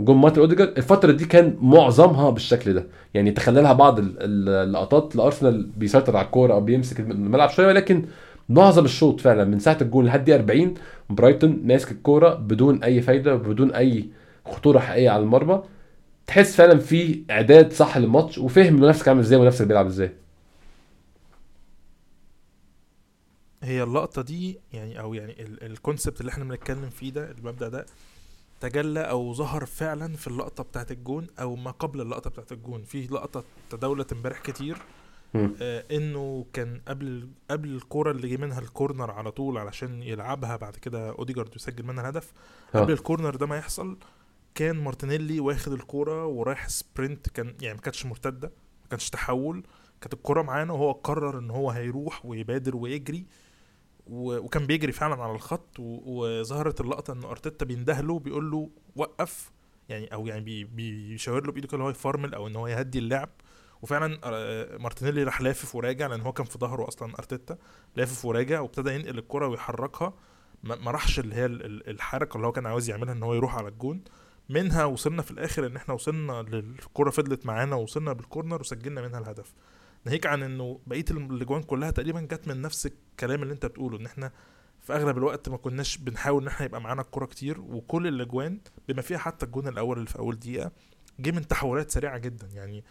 جون 0.00 0.16
مارتن 0.16 0.40
أوديجارد. 0.40 0.72
الفترة 0.76 1.12
دي 1.12 1.24
كان 1.24 1.54
معظمها 1.60 2.30
بالشكل 2.30 2.74
ده. 2.74 2.86
يعني 3.14 3.30
تخللها 3.30 3.72
بعض 3.72 3.98
ال- 3.98 4.14
ال- 4.20 4.48
اللقطات 4.68 5.16
لارسنال 5.16 5.68
بيسيطر 5.76 6.16
على 6.16 6.26
الكورة 6.26 6.54
أو 6.54 6.60
بيمسك 6.60 7.00
الملعب 7.00 7.50
شوية 7.50 7.66
ولكن 7.66 8.04
معظم 8.48 8.84
الشوط 8.84 9.20
فعلا 9.20 9.44
من 9.44 9.58
ساعة 9.58 9.78
الجون 9.80 10.04
لحد 10.04 10.24
دقيقه 10.24 10.36
40 10.38 10.74
برايتون 11.10 11.60
ماسك 11.64 11.90
الكورة 11.92 12.34
بدون 12.34 12.82
أي 12.84 13.00
فايدة 13.00 13.34
وبدون 13.34 13.72
أي 13.72 14.04
خطورة 14.46 14.78
حقيقية 14.78 15.10
على 15.10 15.22
المرمى 15.22 15.62
تحس 16.26 16.56
فعلا 16.56 16.78
في 16.78 17.22
إعداد 17.30 17.72
صح 17.72 17.96
للماتش 17.96 18.38
وفهم 18.38 18.74
منافسك 18.74 19.08
عامل 19.08 19.20
إزاي 19.20 19.38
ومنافسك 19.38 19.66
بيلعب 19.66 19.86
إزاي 19.86 20.12
هي 23.62 23.82
اللقطة 23.82 24.22
دي 24.22 24.58
يعني 24.72 25.00
أو 25.00 25.14
يعني 25.14 25.34
ال 25.42 25.52
concept 25.52 26.20
اللي 26.20 26.32
إحنا 26.32 26.44
بنتكلم 26.44 26.90
فيه 26.90 27.10
ده 27.12 27.30
المبدأ 27.30 27.68
ده 27.68 27.86
تجلى 28.60 29.00
أو 29.00 29.34
ظهر 29.34 29.66
فعلا 29.66 30.16
في 30.16 30.26
اللقطة 30.26 30.64
بتاعت 30.64 30.90
الجون 30.90 31.26
أو 31.40 31.56
ما 31.56 31.70
قبل 31.70 32.00
اللقطة 32.00 32.30
بتاعت 32.30 32.52
الجون 32.52 32.82
في 32.82 33.06
لقطة 33.06 33.44
تداولت 33.70 34.12
امبارح 34.12 34.40
كتير. 34.40 34.76
آه 35.62 35.84
إنه 35.90 36.46
كان 36.52 36.80
قبل 36.88 37.28
قبل 37.50 37.68
الكوره 37.68 38.10
اللي 38.10 38.28
جه 38.28 38.36
منها 38.36 38.58
ال 38.60 38.67
corner 38.67 39.10
على 39.10 39.30
طول 39.30 39.58
علشان 39.58 40.02
يلعبها 40.02 40.56
بعد 40.56 40.76
كده 40.76 41.10
أوديجارد 41.10 41.56
يسجل 41.56 41.84
منها 41.86 42.02
الهدف 42.02 42.32
آه. 42.74 42.80
قبل 42.80 42.92
ال 42.92 42.98
corner 42.98 43.36
ده 43.36 43.46
ما 43.46 43.56
يحصل 43.56 43.96
كان 44.54 44.76
مارتينيلي 44.84 45.40
واخد 45.40 45.72
الكورة 45.72 46.26
ورايح 46.26 46.68
sprint 46.68 47.28
كان 47.28 47.54
يعني 47.60 47.74
ما 47.74 47.80
كانتش 47.80 48.06
مرتدة 48.06 48.48
ما 48.82 48.88
كانش 48.90 49.10
تحول 49.10 49.62
كانت 50.00 50.14
الكورة 50.14 50.42
معانا 50.42 50.72
وهو 50.72 50.92
قرر 50.92 51.38
إن 51.38 51.50
هو 51.50 51.70
هيروح 51.70 52.26
ويبادر 52.26 52.76
ويجري 52.76 53.26
وكان 54.06 54.66
بيجري 54.66 54.92
فعلا 54.92 55.22
على 55.22 55.32
الخط 55.32 55.78
وظهرت 55.78 56.80
اللقطة 56.80 57.12
إن 57.12 57.24
أرتيتا 57.24 57.64
بيندهله 57.64 58.18
بيقول 58.18 58.50
له 58.50 58.70
وقف 58.96 59.50
يعني 59.88 60.06
أو 60.14 60.26
يعني 60.26 60.40
بي- 60.40 60.64
بيشاور 60.64 61.46
له 61.46 61.52
بإيده 61.52 61.68
كده 61.68 61.82
هو 61.82 61.90
يفرمل 61.90 62.34
أو 62.34 62.46
إن 62.46 62.56
هو 62.56 62.66
يهدي 62.66 62.98
اللعب. 62.98 63.28
وفعلا 63.82 64.18
مارتينيلي 64.78 65.22
راح 65.22 65.40
لافف 65.40 65.74
وراجع 65.74 66.06
لأن 66.06 66.20
هو 66.20 66.32
كان 66.32 66.46
في 66.46 66.58
ظهره 66.58 66.88
أصلا 66.88 67.14
أرتيتا 67.18 67.58
لافف 67.96 68.24
وراجع 68.24 68.60
وابتدى 68.60 68.94
ينقل 68.94 69.18
الكره 69.18 69.46
ويحركها. 69.46 70.12
ما 70.62 70.90
راحش 70.90 71.18
اللي 71.18 71.34
هي 71.34 71.46
ال- 71.46 71.64
ال- 71.66 71.88
الحركة 71.90 72.36
اللي 72.36 72.46
هو 72.46 72.52
كان 72.52 72.66
عاوز 72.66 72.88
يعملها 72.90 73.12
إن 73.12 73.22
هو 73.22 73.34
يروح 73.34 73.56
على 73.56 73.68
الجون. 73.68 74.00
منها 74.48 74.84
وصلنا 74.84 75.22
في 75.22 75.30
الآخر 75.30 75.66
إن 75.66 75.76
إحنا 75.76 75.94
وصلنا 75.94 76.32
للكره 76.42 77.10
فضلت 77.10 77.46
معانا 77.46 77.76
ووصلنا 77.76 78.12
بالكورنر 78.12 78.60
وسجلنا 78.60 79.02
منها 79.02 79.18
الهدف. 79.20 79.54
ناهيك 80.04 80.26
عن 80.26 80.42
إنه 80.42 80.80
بقية 80.86 81.04
الأجوان 81.10 81.62
كلها 81.62 81.90
تقريبا 81.90 82.20
جت 82.20 82.48
من 82.48 82.62
نفس 82.62 82.86
الكلام 82.86 83.42
اللي 83.42 83.54
أنت 83.54 83.66
بتقوله 83.66 83.98
إن 83.98 84.06
إحنا 84.06 84.32
في 84.80 84.92
أغلب 84.94 85.18
الوقت 85.18 85.48
ما 85.48 85.56
كناش 85.56 85.96
بنحاول 85.96 86.42
إن 86.42 86.48
إحنا 86.48 86.66
يبقى 86.66 86.80
معانا 86.80 87.02
الكورة 87.02 87.26
كتير 87.26 87.60
وكل 87.60 88.06
الأجوان 88.06 88.60
بما 88.88 89.02
فيها 89.02 89.18
حتى 89.18 89.46
الجون 89.46 89.68
الأول 89.68 89.96
اللي 89.96 90.08
في 90.08 90.18
أول 90.18 90.38
دقيقة 90.38 90.72
جه 91.20 91.30
من 91.30 91.48
تحولات 91.48 91.90
سريعة 91.90 92.18
جدا. 92.18 92.48
يعني 92.54 92.84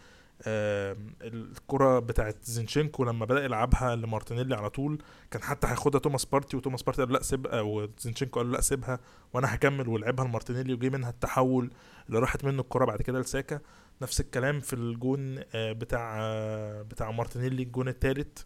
الكرة 0.46 1.98
بتاعت 1.98 2.36
زينشينكو 2.44 3.04
لما 3.04 3.24
بدأ 3.24 3.44
يلعبها 3.44 3.96
لمارتينيلي 3.96 4.54
على 4.54 4.70
طول 4.70 5.02
كان 5.30 5.42
حتى 5.42 5.66
هياخدها 5.66 6.00
توماس 6.00 6.24
بارتي 6.24 6.56
وتوماس 6.56 6.82
بارتي 6.82 7.02
قال 7.02 7.12
لا 7.12 7.22
سيبها 7.22 7.60
وزينشينكو 7.60 8.40
قال 8.40 8.52
لا 8.52 8.60
سيبها 8.60 8.98
وأنا 9.34 9.54
هكمل 9.54 9.88
ولعبها 9.88 10.24
لمارتينيلي 10.24 10.74
وجه 10.74 10.88
منها 10.88 11.10
التحول 11.10 11.70
اللي 12.08 12.18
راحت 12.18 12.44
منه 12.44 12.62
الكرة 12.62 12.84
بعد 12.84 13.02
كده 13.02 13.20
لساكا. 13.20 13.60
نفس 14.02 14.20
الكلام 14.20 14.60
في 14.60 14.72
الجون 14.72 15.38
آه، 15.54 15.72
بتاع 15.72 16.18
آه، 16.20 16.82
بتاع 16.82 17.10
مارتينيلي 17.10 17.62
الجون 17.62 17.88
الثالث 17.88 18.42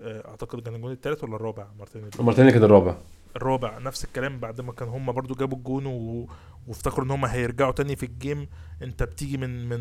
أعتقد 0.00 0.60
كان 0.60 0.74
الجون 0.74 0.92
الثالث 0.92 1.24
ولا 1.24 1.36
الرابع 1.36 1.66
مارتينيلي؟ 1.78 2.10
مارتينيلي 2.20 2.52
كان 2.52 2.64
الرابع. 2.64 2.96
الرابع 3.36 3.78
نفس 3.78 4.04
الكلام 4.04 4.40
بعد 4.40 4.60
ما 4.60 4.72
كان 4.72 4.88
هم 4.88 5.12
برضو 5.12 5.34
جابوا 5.34 5.58
الجون 5.58 5.86
و... 5.86 6.28
وافتكروا 6.66 7.04
ان 7.06 7.10
هم 7.10 7.24
هيرجعوا 7.24 7.72
تاني 7.72 7.96
في 7.96 8.06
ال 8.06 8.14
game 8.14 8.48
انت 8.82 9.02
بتيجي 9.02 9.36
من 9.36 9.68
من 9.68 9.80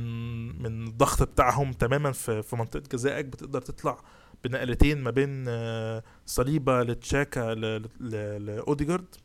من 0.63 0.87
الضغط 0.87 1.23
بتاعهم 1.23 1.71
تماما 1.73 2.11
في 2.11 2.43
في 2.43 2.55
منطقة 2.55 2.83
جزائك 2.91 3.25
بتقدر 3.25 3.61
تطلع 3.61 3.97
بنقلتين 4.43 5.01
ما 5.03 5.11
بين 5.11 5.45
آه، 5.47 6.03
صليبة 6.25 6.83
لتشاكا 6.83 7.53
ل- 7.53 7.89
ل- 7.99 8.45
لأوديجارد 8.45 9.15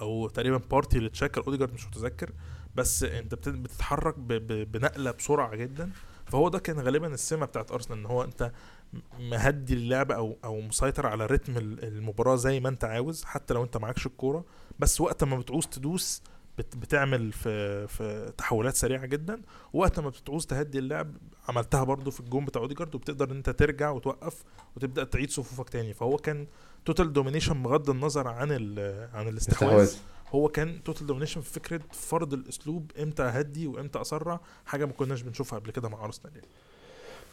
أو 0.00 0.28
تقريبا 0.28 0.56
بارتي 0.70 0.98
لتشاكا 0.98 1.40
لأوديجارد 1.40 1.72
مش 1.74 1.86
متذكر 1.86 2.30
بس 2.74 3.02
انت 3.02 3.34
بت- 3.34 3.48
بتتحرك 3.48 4.18
ب... 4.18 4.32
ب... 4.32 4.72
بنقلة 4.72 5.10
بسرعة 5.10 5.56
جدا. 5.56 5.90
فهو 6.26 6.48
ده 6.48 6.58
كان 6.58 6.80
غالبا 6.80 7.06
السمة 7.14 7.46
بتاعت 7.46 7.72
أرسنال 7.72 7.98
إن 7.98 8.06
هو 8.06 8.24
انت 8.24 8.52
مهدي 9.20 9.74
اللعب 9.74 10.12
أو 10.12 10.36
أو 10.44 10.60
مسيطر 10.60 11.06
على 11.06 11.26
رتم 11.26 11.56
ال- 11.56 11.84
المباراة 11.84 12.36
زي 12.36 12.60
ما 12.60 12.68
أنت 12.68 12.84
عاوز 12.84 13.24
حتى 13.24 13.54
لو 13.54 13.64
أنت 13.64 13.76
معكش 13.76 14.06
الكورة. 14.06 14.44
بس 14.78 15.00
وقت 15.00 15.24
ما 15.24 15.38
بتعوز 15.38 15.66
تدوس 15.66 16.22
بت 16.58 16.76
بتعمل 16.76 17.32
في 17.32 17.86
في 17.88 18.32
تحولات 18.38 18.76
سريعة 18.76 19.06
جدا. 19.06 19.42
وقت 19.72 20.00
ما 20.00 20.08
بتعوز 20.08 20.46
تهدي 20.46 20.78
اللعب 20.78 21.14
عملتها 21.48 21.84
برضو 21.84 22.10
في 22.10 22.20
الجون 22.20 22.44
بتاع 22.44 22.62
أوديجارد 22.62 22.94
وبتقدر 22.94 23.30
إن 23.30 23.36
أنت 23.36 23.50
ترجع 23.50 23.90
وتوقف 23.90 24.44
وتبدأ 24.76 25.04
تعيد 25.04 25.30
صفوفك 25.30 25.68
تاني. 25.70 25.94
فهو 25.94 26.16
كان 26.16 26.46
total 26.84 27.12
domination 27.12 27.62
بغض 27.62 27.90
النظر 27.90 28.28
عن 28.28 28.50
عن 29.14 29.28
الاستحواذ. 29.28 29.82
استحواذ 29.82 29.94
هو 30.34 30.48
كان 30.48 30.82
total 30.82 31.06
domination 31.06 31.40
في 31.40 31.52
فكرة 31.52 31.80
فرض 31.92 32.32
الأسلوب 32.34 32.92
إمتى 33.02 33.22
أهدي 33.22 33.66
وإمتى 33.66 34.00
أسرع 34.00 34.40
حاجة 34.66 34.84
ما 34.84 34.92
كناش 34.92 35.22
بنشوفها 35.22 35.58
قبل 35.58 35.70
كده 35.70 35.88
مع 35.88 36.04
أرسنال 36.04 36.34
يعني. 36.34 36.48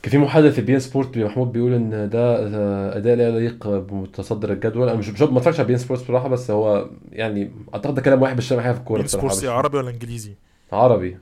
كان 0.04 0.12
في 0.12 0.18
محلل 0.18 0.52
في 0.52 0.62
بي 0.62 0.74
ان 0.76 0.80
سبورت 0.80 1.18
محمود 1.18 1.52
بيقول 1.52 1.74
إن 1.74 2.10
ده 2.10 2.20
آه، 2.48 2.98
أداء 2.98 3.16
لا 3.16 3.28
يليق 3.30 3.68
بمتصدر 3.68 4.52
الجدول. 4.52 4.90
أنا 4.90 4.98
مش 4.98 5.22
ما 5.22 5.38
اتفرجش 5.38 5.60
على 5.60 5.68
بي 5.68 5.74
ان 5.74 5.78
سبورت 5.78 6.02
بصراحة 6.02 6.28
بس 6.28 6.52
هو 6.52 6.90
يعني 7.12 7.52
أعتقد 7.74 7.94
ده 7.96 8.02
كلام 8.02 8.22
واحد 8.22 8.38
مش 8.38 8.48
فاهم 8.50 8.60
حاجة 8.62 8.72
في 8.74 8.80
الكورة 8.80 9.02
بصراحة. 9.02 9.28
سبورتس 9.28 9.46
عربي 9.46 9.78
ولا 9.78 9.90
إنجليزي؟ 9.90 10.34
عربي. 10.72 11.18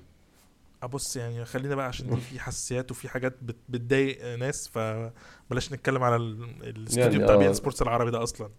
ابص 0.83 1.15
يعني 1.15 1.45
خلينا 1.45 1.75
بقى 1.75 1.87
عشان 1.87 2.09
دي 2.09 2.15
في 2.21 2.39
حساسيات 2.39 2.91
وفي 2.91 3.09
حاجات 3.09 3.35
بت- 3.41 3.55
بتضايق 3.69 4.35
ناس 4.39 4.67
فبلاش 4.67 5.73
نتكلم 5.73 6.03
على 6.03 6.15
ال- 6.15 6.47
الاستوديو 6.63 7.11
يعني 7.11 7.23
بتاع 7.23 7.35
بي 7.35 7.45
آه. 7.45 7.49
ان 7.49 7.53
سبورتس 7.53 7.81
العربي 7.81 8.11
ده 8.11 8.23
أصلا. 8.23 8.49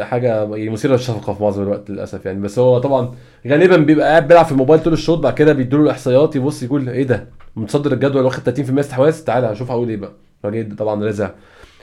حاجة 0.00 0.42
يعني 0.44 0.68
مثيرة 0.70 0.92
للشفقة 0.92 1.32
في 1.34 1.42
معظم 1.42 1.62
الوقت 1.62 1.90
للأسف 1.90 2.26
يعني. 2.26 2.40
بس 2.40 2.58
هو 2.58 2.78
طبعا 2.78 3.14
غالبا 3.46 3.76
بيبقى 3.76 4.08
قاعد 4.08 4.28
بيلعب 4.28 4.44
في 4.44 4.52
الموبايل 4.52 4.82
طول 4.82 4.92
الشوط 4.92 5.18
بعد 5.18 5.34
كده 5.34 5.52
بيدوا 5.52 5.78
له 5.78 5.84
الإحصائيات 5.84 6.36
يبص 6.36 6.62
يقول 6.62 6.88
إيه 6.88 7.02
ده؟ 7.04 7.26
متصدر 7.56 7.92
الجدول 7.92 8.24
واخد 8.24 8.56
30% 8.74 8.78
استحواذ؟ 8.78 9.24
تعالى 9.24 9.46
هشوف 9.46 9.70
هقول 9.70 9.88
إيه 9.88 9.96
بقى. 9.96 10.12
راجل 10.44 10.76
طبعا 10.76 11.04
رزع 11.04 11.30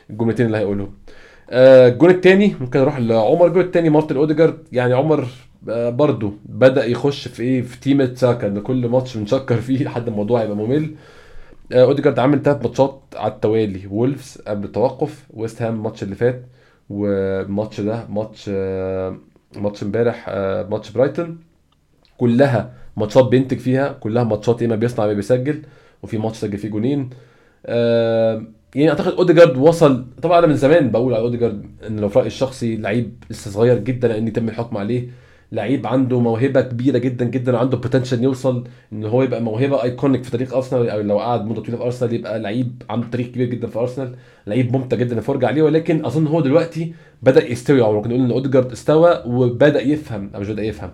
الجملتين 0.10 0.46
اللي 0.46 0.58
هيقولهم 0.58 0.92
آه، 1.50 1.88
الجون 1.88 2.10
الثاني 2.10 2.56
ممكن 2.62 2.80
أروح 2.80 3.00
لعمر. 3.00 3.48
الجون 3.48 3.64
الثاني 3.64 3.90
مارتن 3.90 4.16
أوديجارد 4.18 4.58
يعني 4.72 4.94
عمر 4.94 5.28
آه، 5.70 5.90
برضو 5.90 6.34
بدأ 6.46 6.86
يخش 6.86 7.28
في 7.28 7.44
إيه؟ 7.44 7.62
في 7.62 7.80
تيمة 7.80 8.12
ساكا 8.16 8.48
إن 8.48 8.60
كل 8.60 8.88
ماتش 8.88 9.18
بنشكر 9.18 9.56
فيه 9.62 9.84
لحد 9.84 10.08
الموضوع 10.08 10.44
يبقى 10.44 10.56
ممل. 10.58 10.92
آه، 11.74 11.82
أوديجارد 11.84 12.20
عامل 12.20 12.44
ثلاث 12.44 12.62
ماتشات 12.64 13.02
على 13.16 13.32
التوالي 13.34 13.88
وولفز 13.92 14.38
قبل 14.48 14.66
التوقف 14.66 15.24
ويست 15.34 15.62
هام 15.62 15.76
الماتش 15.76 16.04
اللي 16.04 16.16
فات. 16.16 16.46
والماتش 16.92 17.82
ده 17.82 18.08
ماتش 18.10 18.50
ماتش 19.58 19.84
امبارح 19.84 20.26
آه، 20.30 20.64
ماتش 20.64 20.92
برايتون. 20.92 21.40
كلها 22.18 22.74
ماتشات 22.98 23.26
بينتج 23.26 23.58
فيها 23.58 23.92
كلها 23.94 24.24
ماتشات 24.24 24.62
يا 24.62 24.68
إما 24.68 24.76
بيصنع 24.76 25.06
يا 25.06 25.14
بيسجل 25.14 25.62
وفي 26.04 26.18
ماتش 26.18 26.38
سجل 26.38 26.58
فيه 26.58 26.70
جونين. 26.70 27.10
آه، 27.66 28.44
يعني 28.76 28.90
أعتقد 28.90 29.14
أوديجارد 29.14 29.58
وصل 29.58 30.06
طبعا 30.22 30.40
أنا 30.40 30.48
من 30.48 30.56
زمان 30.56 30.92
بقول 30.92 31.14
على 31.14 31.24
أوديجارد 31.24 31.66
إن 31.88 32.00
لو 32.00 32.10
في 32.10 32.20
رايي 32.20 32.28
الشخصي 32.28 32.78
لعيب 32.78 33.24
لسه 33.30 33.52
صغير 33.52 33.78
جدا 33.80 34.18
ان 34.18 34.28
يتم 34.28 34.50
الحكم 34.50 34.78
عليه. 34.78 35.10
لعيب 35.52 35.88
عنده 35.88 36.20
موهبة 36.20 36.62
كبيرة 36.62 36.98
جدا 36.98 37.26
جدا 37.26 37.56
وعنده 37.56 37.78
potential 37.78 38.24
يوصل 38.24 38.64
إن 38.94 39.06
هو 39.06 39.24
يبقى 39.24 39.42
موهبة 39.42 39.84
iconic 39.84 40.24
في 40.24 40.32
تاريخ 40.32 40.54
ارسنال 40.54 40.90
أو 40.90 41.02
لو 41.02 41.20
قعد 41.20 41.46
مدة 41.46 41.62
طويلة 41.62 41.78
في 41.78 41.84
ارسنال 41.84 42.14
يبقى 42.14 42.40
لعيب 42.40 42.84
عنده 42.90 43.08
تاريخ 43.08 43.28
كبير 43.28 43.48
جدا 43.48 43.68
في 43.68 43.80
ارسنال 43.80 44.16
لعيب 44.48 44.76
ممتع 44.76 44.98
جدا 44.98 45.16
نتفرج 45.16 45.46
عليه. 45.46 45.62
ولكن 45.64 46.06
أظن 46.06 46.28
هو 46.28 46.42
دلوقتي 46.42 46.94
بدأ 47.24 47.52
يستوي 47.52 47.82
أو 47.82 47.94
ممكن 47.94 48.10
نقول 48.10 48.22
إن 48.22 48.32
اوديجارد 48.32 48.72
استوى 48.72 49.24
وبدأ 49.26 49.82
يفهم 49.82 50.30
أو 50.36 50.40
مش 50.40 50.50
بدأ 50.50 50.64
يفهم. 50.64 50.92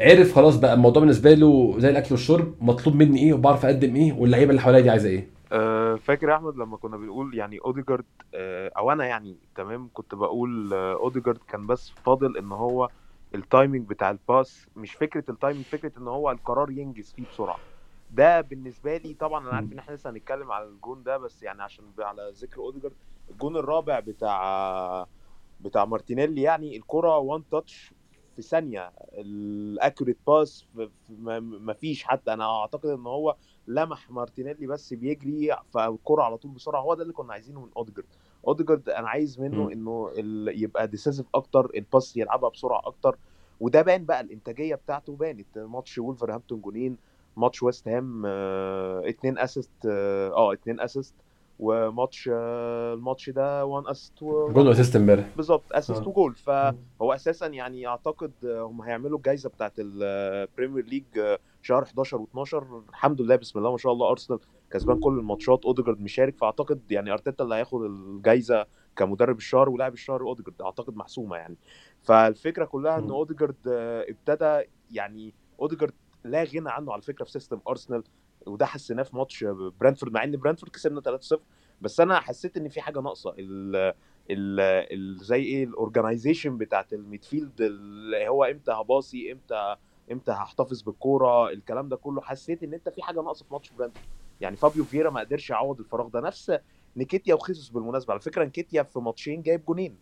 عرف 0.00 0.32
خلاص 0.34 0.56
بقى 0.56 0.74
الموضوع 0.74 1.00
بالنسبة 1.00 1.34
له 1.34 1.74
زي 1.78 1.90
الأكل 1.90 2.08
والشرب 2.10 2.54
مطلوب 2.60 2.96
مني 2.96 3.18
إيه 3.22 3.32
وبعرف 3.32 3.64
أقدم 3.66 3.96
إيه 3.96 4.12
واللعيبة 4.12 4.50
اللي 4.50 4.60
حواليا 4.60 4.80
دي 4.80 4.90
عايزة 4.90 5.08
إيه. 5.08 5.28
آه، 5.52 5.94
فاكر 5.94 6.28
يا 6.28 6.34
أحمد 6.34 6.56
لما 6.56 6.76
كنا 6.76 6.96
بنقول 6.96 7.34
يعني 7.34 7.58
اوديجارد 7.64 8.04
آه، 8.34 8.70
أو 8.78 8.92
أنا 8.92 9.04
يعني 9.06 9.36
تمام 9.56 9.88
كنت 9.94 10.14
بقول 10.14 10.72
اوديجارد 10.74 11.38
كان 11.48 11.66
بس 11.66 11.92
فاضل 12.04 12.36
إن 12.36 12.52
هو 12.52 12.88
ال 13.34 13.42
timing 13.42 13.88
بتاع 13.88 14.10
الباس 14.10 14.66
مش 14.76 14.94
فكرة 14.94 15.24
ال 15.30 15.35
timing 15.35 15.64
فكرة 15.66 15.98
إن 15.98 16.08
هو 16.08 16.30
القرار 16.30 16.70
ينجز 16.70 17.12
فيه 17.12 17.26
بسرعة. 17.26 17.58
ده 18.10 18.40
بالنسبة 18.40 18.96
لي 18.96 19.14
طبعا 19.14 19.40
أنا 19.48 19.56
عارف 19.56 19.72
إن 19.72 19.78
إحنا 19.78 19.94
لسه 19.94 20.10
هنتكلم 20.10 20.52
على 20.52 20.64
الجون 20.64 21.02
ده 21.02 21.16
بس 21.18 21.42
يعني 21.42 21.62
عشان 21.62 21.84
على 21.98 22.30
ذكر 22.34 22.60
أوديجارد 22.60 22.94
الجون 23.30 23.56
الرابع 23.56 24.00
بتاع 24.00 25.06
بتاع 25.60 25.84
مارتينيلي 25.84 26.42
يعني 26.42 26.76
الكرة 26.76 27.18
one 27.18 27.48
touch 27.48 27.94
في 28.36 28.42
ثانية. 28.42 28.92
ال 29.12 29.24
accurate 29.24 30.18
pass 30.26 30.66
ما 31.18 31.72
فيش 31.72 32.04
حتى. 32.04 32.32
أنا 32.32 32.60
أعتقد 32.60 32.86
إن 32.86 33.06
هو 33.06 33.36
لمح 33.66 34.10
مارتينيلي 34.10 34.66
بس 34.66 34.94
بيجري 34.94 35.56
فالكرة 35.70 36.22
على 36.22 36.36
طول 36.38 36.50
بسرعة. 36.50 36.80
هو 36.80 36.94
ده 36.94 37.02
اللي 37.02 37.12
كنا 37.12 37.32
عايزينه 37.32 37.60
من 37.60 37.70
أوديجارد. 37.76 38.08
اوديجارد 38.46 38.88
أنا 38.88 39.08
عايز 39.08 39.40
منه 39.40 39.64
مم. 39.64 39.70
إنه 39.70 40.10
ال... 40.16 40.62
يبقى 40.62 40.86
decisive 40.88 41.26
أكتر 41.34 41.70
ال 41.76 41.84
pass 41.84 42.16
يلعبها 42.16 42.50
بسرعة 42.50 42.82
أكتر. 42.86 43.16
وده 43.60 43.82
بان 43.82 44.04
بقى 44.04 44.20
الإنتاجية 44.20 44.74
بتاعته 44.74 45.16
بانت. 45.16 45.58
ماتش 45.58 45.98
وولفرهامبتون 45.98 46.60
جونين 46.60 46.96
ماتش 47.36 47.62
ويست 47.62 47.88
هام 47.88 48.22
آه، 48.26 49.02
اتنين 49.08 49.38
assist 49.38 49.70
آه 49.86 50.28
آه، 50.32 50.52
اتنين 50.52 50.80
assist 50.80 51.14
وماتش 51.60 52.30
آه، 52.32 52.94
الماتش 52.94 53.30
ده 53.30 53.64
one 53.66 53.88
assist 53.88 54.12
goal 54.24 54.68
و 54.68 54.72
assist 54.72 54.96
امبارح. 54.96 55.28
بالظبط 55.36 55.62
assist 55.72 56.02
آه. 56.02 56.08
وجول. 56.08 56.34
فهو 56.34 57.12
أساسا 57.14 57.46
يعني 57.46 57.86
أعتقد 57.86 58.32
هم 58.44 58.82
هيعملوا 58.82 59.18
الجائزه 59.18 59.48
بتاعت 59.48 59.72
البريمير 59.78 60.84
ليج 60.84 61.36
شهر 61.62 61.82
11 61.82 62.18
و12 62.18 62.54
الحمد 62.88 63.20
لله 63.20 63.36
بسم 63.36 63.58
الله 63.58 63.70
ما 63.70 63.78
شاء 63.78 63.92
الله 63.92 64.10
ارسنال 64.10 64.38
كسبان 64.70 64.98
كل 65.00 65.18
الماتشات 65.18 65.64
أوديجارد 65.64 66.00
مشارك 66.00 66.36
فأعتقد 66.38 66.92
يعني 66.92 67.12
أرتيتا 67.12 67.44
اللي 67.44 67.54
هياخد 67.54 67.82
الجائزه 67.82 68.66
كمدرب 68.96 69.36
الشهر 69.36 69.68
ولاعب 69.68 69.92
الشهر 69.94 70.22
أوديجارد 70.22 70.62
أعتقد 70.62 70.96
محسومة 70.96 71.36
يعني. 71.36 71.56
فالفكرة 72.02 72.64
كلها 72.64 72.98
إن. 72.98 73.10
أوديجارد 73.10 73.56
آه، 73.68 74.06
ابتدى 74.10 74.62
يعني 74.90 75.34
أوديجارد 75.60 75.94
لا 76.24 76.44
غنى 76.44 76.70
عنه 76.70 76.92
على 76.92 77.02
فكرة 77.02 77.24
في 77.24 77.30
system 77.30 77.60
ارسنال 77.68 78.02
وده 78.46 78.66
حسيناه 78.66 79.02
في 79.02 79.16
ماتش 79.16 79.44
برينتفورد 79.80 80.12
مع 80.12 80.24
إن 80.24 80.36
برينتفورد 80.36 80.72
كسبنا 80.72 81.00
3-0 81.00 81.40
بس 81.80 82.00
أنا 82.00 82.20
حسيت 82.20 82.56
إن 82.56 82.68
في 82.68 82.80
حاجة 82.80 83.00
ناقصة. 83.00 83.34
ال 83.38 83.76
ال 84.30 84.60
ال 84.60 85.16
زي 85.24 85.42
إيه 85.42 85.64
ال 85.64 85.71
organization 85.71 86.58
بتاعت 86.58 86.92
ال 86.92 87.00
midfield 87.00 87.60
اللي 87.60 88.28
هو 88.28 88.44
إمتى 88.44 88.72
هباصي 88.72 89.32
إمتى 89.32 89.76
إمتى 90.12 90.32
هحتفظ 90.32 90.82
بالكورة 90.82 91.50
الكلام 91.50 91.88
ده 91.88 91.96
كله 91.96 92.20
حسيت 92.20 92.62
إن 92.62 92.74
أنت 92.74 92.88
في 92.88 93.02
حاجة 93.02 93.20
ناقصة 93.22 93.44
في 93.46 93.52
ماتش 93.54 93.72
برينتفورد. 93.72 94.06
يعني 94.40 94.56
فابيو 94.56 94.84
فييرا 94.84 95.10
ما 95.10 95.20
قدرش 95.20 95.50
يعوض 95.50 95.78
الفراغ 95.78 96.08
ده. 96.08 96.20
نفس 96.20 96.52
نكيتيا 96.96 97.34
وخيسوس 97.34 97.68
بالمناسبة. 97.68 98.12
على 98.12 98.20
فكرة 98.20 98.44
نكيتيا 98.44 98.82
في 98.82 98.98
ماتشين 98.98 99.42
جايب 99.42 99.64
جونين. 99.64 99.96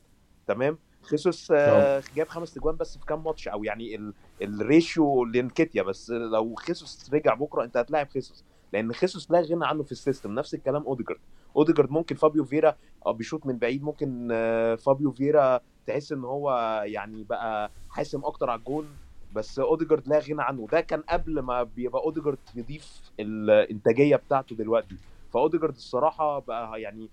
تمام؟ 0.46 0.78
خيسوس 1.02 1.50
آه، 1.50 2.02
جاب 2.16 2.28
خمس 2.28 2.54
تجوان 2.54 2.76
بس 2.76 2.98
في 2.98 3.06
كام 3.06 3.24
ماتش 3.24 3.48
أو 3.48 3.64
يعني 3.64 3.94
ال- 3.94 4.14
ال 4.42 4.56
ratio 4.56 5.24
لنكيتيا 5.24 5.82
بس. 5.82 6.10
لو 6.10 6.54
خيسوس 6.54 7.10
رجع 7.12 7.34
بكرة 7.34 7.64
أنت 7.64 7.76
هتلاعب 7.76 8.08
خيسوس. 8.08 8.44
لأن 8.72 8.92
خيسوس 8.92 9.30
لا 9.30 9.40
غنى 9.40 9.66
عنه 9.66 9.82
في 9.82 9.92
ال 9.92 9.97
system. 9.98 10.34
نفس 10.34 10.54
الكلام 10.54 10.82
أوديجارد. 10.82 11.20
أوديجارد 11.56 11.90
ممكن 11.90 12.14
فابيو 12.14 12.44
فييرا 12.44 12.74
آه 13.06 13.12
بيشوط 13.12 13.46
من 13.46 13.58
بعيد. 13.58 13.82
ممكن 13.82 14.28
آه، 14.32 14.74
فابيو 14.74 15.10
فييرا 15.12 15.60
تحس 15.86 16.12
إن 16.12 16.24
هو 16.24 16.50
يعني 16.86 17.24
بقى 17.24 17.70
حاسم 17.88 18.24
أكتر 18.24 18.50
على 18.50 18.58
الجون. 18.58 18.96
بس 19.38 19.58
اوديجارد 19.58 20.08
لا 20.08 20.18
غنى 20.18 20.42
عنه. 20.42 20.66
ده 20.72 20.80
كان 20.80 21.02
قبل 21.02 21.40
ما 21.40 21.62
بيبقى 21.62 22.02
اوديجارد 22.02 22.38
يضيف 22.54 23.12
الانتاجية 23.20 24.16
بتاعته 24.16 24.56
دلوقتي. 24.56 24.96
فاوديجارد 25.30 25.74
الصراحة 25.76 26.38
بقى 26.38 26.80
يعني 26.82 27.10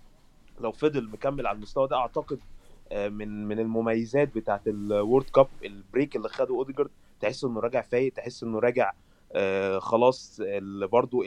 لو 0.60 0.72
فضل 0.72 1.10
مكمل 1.10 1.48
على 1.48 1.56
المستوى 1.56 1.88
ده 1.88 1.96
أعتقد 1.98 2.40
آه، 2.92 3.10
من 3.10 3.48
من 3.48 3.60
المميزات 3.60 4.36
بتاعت 4.36 4.68
ال 4.68 4.78
World 4.78 5.30
Cup 5.30 5.48
break 5.64 6.16
اللي 6.16 6.30
خده 6.30 6.56
اوديجارد 6.56 6.92
تحس 7.20 7.44
إنه 7.44 7.60
راجع 7.60 7.82
فايق 7.82 8.14
تحس 8.14 8.44
إنه 8.44 8.60
راجع 8.60 8.94
آه، 9.36 9.80
خلاص 9.80 10.42
برضو 10.92 11.24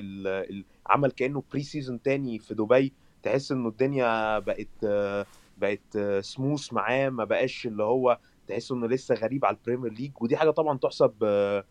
عمل 0.86 1.10
كأنه 1.10 1.42
pre-season 1.52 2.02
تاني 2.02 2.38
في 2.38 2.54
دبي. 2.54 2.94
تحس 3.22 3.52
إنه 3.52 3.68
الدنيا 3.68 4.38
بقت 4.38 4.68
آه، 4.84 5.26
بقت 5.56 5.98
سموث 6.20 6.72
معاه 6.72 7.08
ما 7.08 7.24
بقاش 7.24 7.66
اللي 7.66 7.82
هو 7.82 8.18
تحس 8.48 8.72
إنه 8.72 8.86
لسه 8.88 9.14
غريب 9.14 9.44
على 9.44 9.56
البريمير 9.56 9.92
ليج 9.92 10.12
ودي 10.22 10.36
حاجة 10.36 10.50
طبعا 10.50 10.78
تحسب 10.78 11.24
آه، 11.24 11.64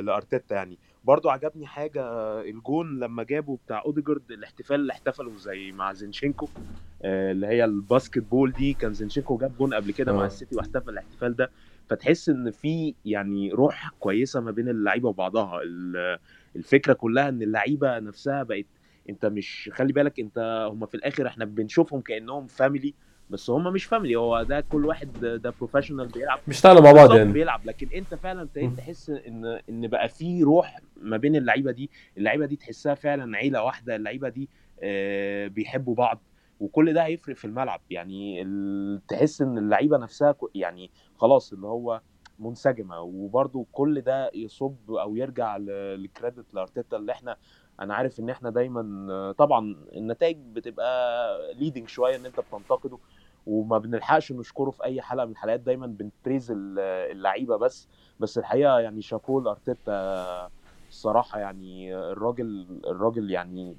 لأرتيتا 0.00 0.54
يعني. 0.54 0.78
برضو 1.04 1.30
عجبني 1.30 1.66
حاجة 1.66 2.02
آه، 2.02 2.42
الجون 2.42 2.98
لما 3.00 3.22
جابوا 3.22 3.56
بتاع 3.56 3.82
أوديجارد 3.86 4.30
الاحتفال 4.32 4.80
اللي 4.80 4.92
احتفلوا 4.92 5.36
زي 5.36 5.72
مع 5.72 5.92
زينشينكو 5.92 6.50
آه، 7.02 7.32
اللي 7.32 7.46
هي 7.46 7.64
ال 7.64 8.18
basketball 8.22 8.52
دي. 8.52 8.74
كان 8.74 8.92
زينشينكو 8.92 9.36
جاب 9.38 9.56
جون 9.56 9.74
قبل 9.74 9.92
كده 9.92 10.12
مع. 10.12 10.26
السيتي 10.26 10.56
واحتفل 10.56 10.90
الاحتفال 10.90 11.36
ده. 11.36 11.50
فتحس 11.88 12.28
إن 12.28 12.50
في 12.50 12.94
يعني 13.04 13.52
روح 13.52 13.90
كويسة 13.98 14.40
ما 14.40 14.50
بين 14.50 14.68
اللعيبة 14.68 15.08
وبعضها. 15.08 15.60
ال- 15.62 16.18
الفكرة 16.56 16.92
كلها 16.92 17.28
إن 17.28 17.42
اللعيبة 17.42 17.98
نفسها 17.98 18.42
بقت 18.42 18.66
أنت 19.08 19.26
مش 19.26 19.70
خلي 19.72 19.92
بالك 19.92 20.20
أنت 20.20 20.38
هم 20.72 20.86
في 20.86 20.94
الآخر 20.94 21.26
إحنا 21.26 21.44
بنشوفهم 21.44 22.00
كأنهم 22.00 22.46
family 22.46 22.94
بس 23.30 23.50
هم 23.50 23.72
مش 23.72 23.84
family 23.84 24.16
هو 24.16 24.42
ده 24.42 24.60
كل 24.60 24.86
واحد 24.86 25.12
ده- 25.20 25.54
professional 25.58 26.06
بيلعب. 26.08 26.38
بيشتغلوا 26.46 26.80
مع 26.82 26.92
بعض 26.92 27.14
يعني. 27.16 27.32
بيلعب. 27.32 27.60
لكن 27.66 27.88
انت 27.94 28.14
فعلا 28.14 28.42
ابتديت. 28.42 28.76
تحس 28.76 29.10
إن 29.10 29.60
إن 29.68 29.86
بقى 29.88 30.08
في 30.08 30.42
روح 30.42 30.80
ما 30.96 31.16
بين 31.16 31.36
اللعيبة 31.36 31.70
دي. 31.72 31.90
اللعيبة 32.16 32.46
دي 32.46 32.56
تحسها 32.56 32.94
فعلا 32.94 33.36
عيلة 33.36 33.64
واحدة 33.64 33.96
اللعيبة 33.96 34.28
دي 34.28 34.48
آه، 34.82 35.46
بيحبوا 35.46 35.94
بعض. 35.94 36.22
وكل 36.60 36.92
ده 36.92 37.04
هيفرق 37.04 37.36
في 37.36 37.44
الملعب. 37.44 37.80
يعني 37.90 38.44
تحس 39.08 39.42
إن 39.42 39.58
اللعيبة 39.58 39.98
نفسها 39.98 40.34
يعني 40.54 40.90
خلاص 41.16 41.52
اللي 41.52 41.66
هو 41.66 42.00
منسجمة. 42.38 43.00
وبرده 43.00 43.66
كل 43.72 44.00
ده 44.00 44.30
يصب 44.34 44.90
أو 44.90 45.16
يرجع 45.16 45.56
لكريدت 45.96 46.54
لأرتيتا 46.54 46.96
اللي 46.96 47.12
إحنا 47.12 47.36
أنا 47.80 47.94
عارف 47.94 48.20
إن 48.20 48.30
إحنا 48.30 48.50
دايما 48.50 49.06
آه، 49.12 49.32
طبعا 49.32 49.76
النتائج 49.92 50.36
بتبقى 50.36 51.38
ليدنج 51.54 51.88
شوية 51.88 52.16
إن 52.16 52.26
أنت 52.26 52.40
بتنتقده. 52.40 52.98
وما 53.46 53.78
بنلحقش 53.78 54.32
نشكره 54.32 54.70
في 54.70 54.84
أي 54.84 55.02
حلقة 55.02 55.24
من 55.26 55.32
الحلقات 55.32 55.60
دايما 55.60 55.86
بنبريز 55.86 56.50
ال- 56.50 56.78
اللعيبة 57.12 57.56
بس. 57.56 57.88
بس 58.18 58.38
الحقيقة 58.38 58.78
يعني 58.80 59.02
شابوه 59.02 59.42
لأرتيتا 59.42 59.92
الصراحه 60.90 61.38
يعني 61.38 61.96
الراجل 61.96 62.80
الراجل 62.86 63.30
يعني 63.30 63.76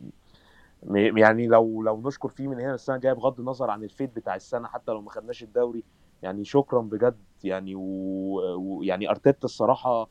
يعني 1.17 1.47
لو 1.47 1.81
لو 1.83 2.01
نشكر 2.07 2.29
فيه 2.29 2.47
من 2.47 2.59
هنا 2.59 2.73
السنة 2.75 2.95
الجاية 2.95 3.13
بغض 3.13 3.39
النظر 3.39 3.69
عن 3.69 3.83
الفيت 3.83 4.15
بتاع 4.15 4.35
السنة 4.35 4.67
حتى 4.67 4.91
لو 4.91 5.01
ما 5.01 5.09
خدناش 5.09 5.43
الدوري 5.43 5.83
يعني 6.21 6.45
شكرا 6.45 6.81
بجد 6.81 7.23
يعني 7.43 7.75
ويعني 7.75 9.09
أرتيتا 9.09 9.45
الصراحة 9.45 10.09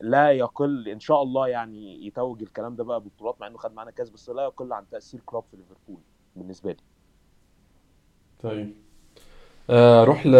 لا 0.00 0.32
يقل 0.32 0.88
إن 0.88 1.00
شاء 1.00 1.22
الله 1.22 1.48
يعني 1.48 2.06
يتوج 2.06 2.42
الكلام 2.42 2.76
ده 2.76 2.84
بقى 2.84 3.00
ببطولات 3.00 3.40
مع 3.40 3.46
إنه 3.46 3.58
خد 3.58 3.74
معانا 3.74 3.90
كاس 3.90 4.10
بس 4.10 4.30
لا 4.30 4.42
يقل 4.44 4.72
عن 4.72 4.88
تأثير 4.88 5.20
كلوب 5.20 5.44
في 5.50 5.56
ليفربول 5.56 6.02
بالنسبة 6.36 6.70
لي. 6.72 6.97
طيب. 8.38 8.74
آه 9.70 10.04
روح 10.04 10.26
ل... 10.26 10.30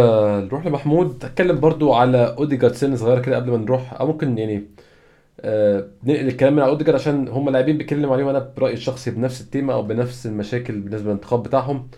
نروح 0.46 0.66
لمحمود. 0.66 1.24
اتكلم 1.24 1.60
برضو 1.60 1.92
على 1.94 2.36
أوديجارد 2.38 2.74
سن 2.74 2.96
صغيرة 2.96 3.20
كده 3.20 3.36
قبل 3.36 3.50
ما 3.50 3.56
نروح 3.56 3.94
أو 4.00 4.06
ممكن 4.06 4.38
يعني 4.38 4.70
آه 5.40 5.88
ننقل 6.04 6.28
الكلام 6.28 6.52
من 6.56 6.62
على 6.62 6.70
أوديجارد 6.70 6.98
عشان 7.00 7.28
هم 7.28 7.50
لاعبين 7.50 7.78
بيتكلم 7.78 8.12
عليهم 8.12 8.28
أنا 8.28 8.52
برأيي 8.56 8.74
الشخصي 8.74 9.10
بنفس 9.10 9.40
التيمة 9.40 9.74
أو 9.74 9.82
بنفس 9.82 10.26
المشاكل 10.26 10.80
بالنسبة 10.80 11.06
للانتخاب 11.06 11.42
بتاعهم. 11.42 11.88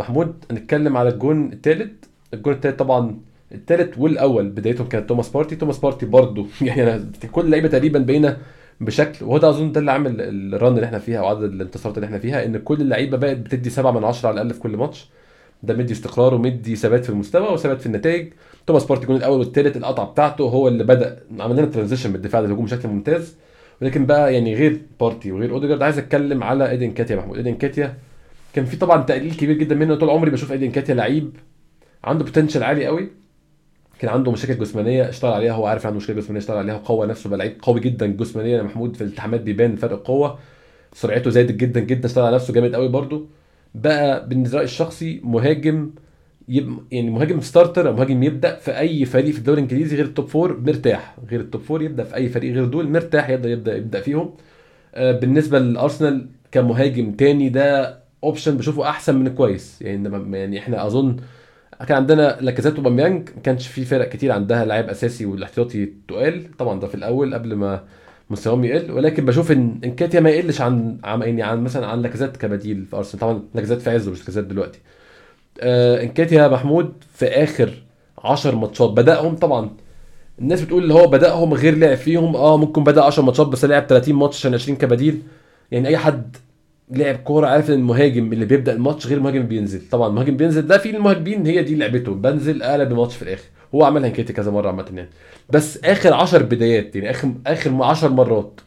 محمود 0.00 0.44
هنتكلم 0.50 0.96
على 0.96 1.08
الجون 1.08 1.52
الثالث 1.52 1.92
الجون 2.34 2.54
الثالث 2.54 2.76
طبعا 2.76 3.20
الثالث 3.52 3.98
والأول 3.98 4.50
بدايتهم 4.50 4.88
كانت 4.88 5.08
توماس 5.08 5.28
بارتي. 5.30 5.56
توماس 5.56 5.78
بارتي 5.78 6.06
برضه 6.06 6.46
يعني 6.62 6.82
أنا 6.84 7.10
كل 7.32 7.50
لعيبة 7.50 7.68
تقريبا 7.68 7.98
بقينا 7.98 8.38
بشكل 8.80 9.24
وهو 9.24 9.38
ده 9.38 9.48
أظن 9.48 9.72
ده 9.72 9.80
اللي 9.80 9.92
عامل 9.92 10.20
ال 10.54 10.59
run 10.59 10.74
اللي 10.74 10.86
إحنا 10.86 10.98
فيها 10.98 11.20
وعدد 11.20 11.42
الانتصارات 11.42 11.96
اللي 11.98 12.06
إحنا 12.06 12.18
فيها 12.18 12.44
إن 12.44 12.58
كل 12.58 12.80
اللعيبة 12.80 13.16
بقت 13.16 13.36
بتدي 13.36 13.70
7 13.70 13.90
من 13.92 14.04
10 14.04 14.28
على 14.28 14.34
الأقل 14.42 14.54
في 14.54 14.60
كل 14.60 14.76
ماتش. 14.76 15.10
ده 15.62 15.74
مدي 15.74 15.92
استقرار 15.92 16.34
ومدي 16.34 16.76
ثبات 16.76 17.04
في 17.04 17.10
المستوى 17.10 17.52
وثبات 17.52 17.80
في 17.80 17.86
النتائج. 17.86 18.32
توماس 18.66 18.84
بارتي 18.84 19.02
الجون 19.02 19.16
الأول 19.16 19.38
والثالث 19.38 19.76
القطعه 19.76 20.06
بتاعته 20.06 20.44
هو 20.44 20.68
اللي 20.68 20.84
بدأ 20.84 21.22
عمل 21.40 21.56
لنا 21.56 21.66
transition 21.66 22.10
من 22.10 22.16
الدفاع 22.16 22.40
للهجوم 22.40 22.64
بشكل 22.64 22.88
ممتاز. 22.88 23.36
ولكن 23.82 24.06
بقى 24.06 24.34
يعني 24.34 24.54
غير 24.54 24.80
بارتي 25.00 25.32
وغير 25.32 25.50
أوديجارد 25.52 25.82
عايز 25.82 25.98
أتكلم 25.98 26.42
على 26.42 26.70
ايدي 26.70 26.90
نكيتيا 26.90 27.12
يا 27.12 27.16
محمود. 27.16 27.36
ايدي 27.36 27.54
نكيتيا 27.54 27.96
كان 28.54 28.64
في 28.64 28.76
طبعا 28.76 29.02
تقليل 29.02 29.34
كبير 29.34 29.56
جدا 29.56 29.74
منه. 29.74 29.94
طول 29.94 30.10
عمري 30.10 30.30
بشوف 30.30 30.52
ايدي 30.52 30.70
نكيتيا 30.70 30.94
لعيب 30.94 31.36
عنده 32.04 32.24
potential 32.24 32.62
عالي 32.62 32.86
قوي. 32.86 33.08
كان 33.98 34.10
عنده 34.10 34.32
مشاكل 34.32 34.58
جسمانية 34.58 35.08
اشتغل 35.08 35.32
عليها 35.32 35.52
هو 35.52 35.66
عارف 35.66 35.86
عنده 35.86 35.96
مشكله 35.96 36.16
جسمانية 36.16 36.40
اشتغل 36.40 36.56
عليها. 36.56 36.74
وقوى 36.74 37.06
نفسه 37.06 37.30
بقى 37.30 37.38
لعيب 37.38 37.56
قوي 37.62 37.80
جدا 37.80 38.06
جسمانيا 38.06 38.56
يا 38.56 38.62
محمود. 38.62 38.96
في 38.96 39.00
الالتحامات 39.02 39.40
بيبان 39.40 39.76
فرق 39.76 39.92
القوة. 39.92 40.38
سرعته 40.92 41.30
زادت 41.30 41.54
جدا 41.54 41.80
جدا 41.80 42.06
اشتغل 42.06 42.24
على 42.24 42.34
نفسه 42.34 42.54
جامد 42.54 42.74
قوي 42.74 42.88
برده 42.88 43.20
بقى 43.76 44.28
بالنسبة 44.28 44.62
الشخصي 44.62 45.20
مهاجم 45.24 45.90
يب... 46.48 46.78
يعني 46.92 47.10
مهاجم 47.10 47.40
starter 47.40 47.88
أو 47.88 47.92
مهاجم 47.92 48.22
يبدأ 48.22 48.56
في 48.56 48.78
أي 48.78 49.04
فريق 49.04 49.30
في 49.32 49.38
الدوري 49.38 49.58
الإنجليزي 49.62 49.96
غير 49.96 50.04
ال 50.04 50.09
top 50.09 50.26
four 50.28 50.60
مرتاح. 50.60 51.16
غير 51.30 51.40
ال 51.40 51.45
top 51.45 51.60
four 51.62 51.82
يبدأ 51.82 52.04
في 52.04 52.14
أي 52.16 52.28
فريق 52.28 52.54
غير 52.54 52.64
دول 52.64 52.88
مرتاح 52.88 53.28
يقدر 53.30 53.48
يبدأ 53.50 53.76
يبدأ 53.76 54.00
فيهم. 54.00 54.34
آه 54.94 55.12
بالنسبة 55.12 55.58
للارسنال 55.58 56.28
كمهاجم 56.52 57.12
تاني 57.12 57.48
ده 57.48 57.98
option 58.24 58.56
بشوفه 58.56 58.88
أحسن 58.88 59.16
من 59.16 59.34
كويس. 59.34 59.82
يعني 59.82 60.36
يعني 60.38 60.58
إحنا 60.58 60.86
أظن 60.86 61.16
كان 61.88 61.96
عندنا 61.96 62.38
لاكازيت 62.40 62.78
واوباميانج 62.78 63.28
ما 63.36 63.42
كانش 63.42 63.68
في 63.68 63.84
فرق 63.84 64.08
كتير 64.08 64.32
عندها 64.32 64.64
لاعب 64.64 64.88
أساسي 64.88 65.26
والاحتياطي 65.26 65.92
تقال. 66.08 66.56
طبعا 66.56 66.80
ده 66.80 66.86
في 66.86 66.94
الأول 66.94 67.34
قبل 67.34 67.54
ما 67.54 67.84
مستواهم 68.30 68.64
يقل 68.64 68.90
ولكن 68.90 69.24
بشوف 69.24 69.52
ان 69.52 69.80
انكاتيا 69.84 70.20
ما 70.20 70.30
يقلش 70.30 70.60
عن 70.60 70.98
عن 71.04 71.22
يعني 71.22 71.42
عن 71.42 71.64
مثلا 71.64 71.86
عن 71.86 72.02
لاكازيت 72.02 72.36
كبديل 72.36 72.84
في 72.90 72.96
أرسنال. 72.96 73.20
طبعا 73.20 73.42
لاكازيت 73.54 73.80
في 73.80 73.90
عزه 73.90 74.10
مش 74.12 74.18
لاكازيت 74.20 74.44
دلوقتي. 74.44 74.78
آه 75.60 76.02
انكاتيا 76.02 76.48
محمود 76.48 76.92
في 77.14 77.26
آخر 77.26 77.70
10 78.18 78.54
ماتشات 78.56 78.90
بدأهم 78.90 79.36
طبعا 79.36 79.70
الناس 80.38 80.62
بتقول 80.62 80.82
اللي 80.82 80.94
هو 80.94 81.06
بدأهم 81.06 81.54
غير 81.54 81.76
لعب 81.78 81.96
فيهم. 81.96 82.36
آه 82.36 82.56
ممكن 82.56 82.84
بدأ 82.84 83.02
10 83.04 83.22
ماتشات 83.22 83.46
بس 83.46 83.64
لعب 83.64 83.86
30 83.86 84.14
ماتش 84.14 84.36
عشان 84.36 84.54
20 84.54 84.78
كبديل. 84.78 85.22
يعني 85.70 85.88
أي 85.88 85.96
حد 85.96 86.36
لعب 86.90 87.16
كورة 87.16 87.46
عارف 87.46 87.70
إن 87.70 87.74
المهاجم 87.74 88.32
اللي 88.32 88.44
بيبدأ 88.44 88.72
الماتش 88.72 89.06
غير 89.06 89.18
المهاجم 89.18 89.42
بينزل. 89.46 89.82
طبعا 89.90 90.08
المهاجم 90.08 90.36
بينزل 90.36 90.66
ده 90.66 90.78
في 90.78 90.90
المهاجمين 90.96 91.46
هي 91.46 91.62
دي 91.62 91.74
لعبته. 91.76 92.14
بنزل 92.14 92.62
اقلب 92.62 92.90
الماتش 92.92 93.16
في 93.16 93.22
الآخر. 93.22 93.44
هو 93.74 93.84
عملها 93.84 94.08
نكيتيا 94.08 94.32
كذا 94.32 94.50
مرة 94.50 94.68
عامة 94.68 94.84
يعني. 94.94 95.08
بس 95.50 95.84
آخر 95.84 96.14
10 96.14 96.42
بدايات 96.42 96.96
يعني 96.96 97.10
اخر 97.10 97.32
آخر 97.46 97.82
10 97.82 98.08
مرات 98.08 98.60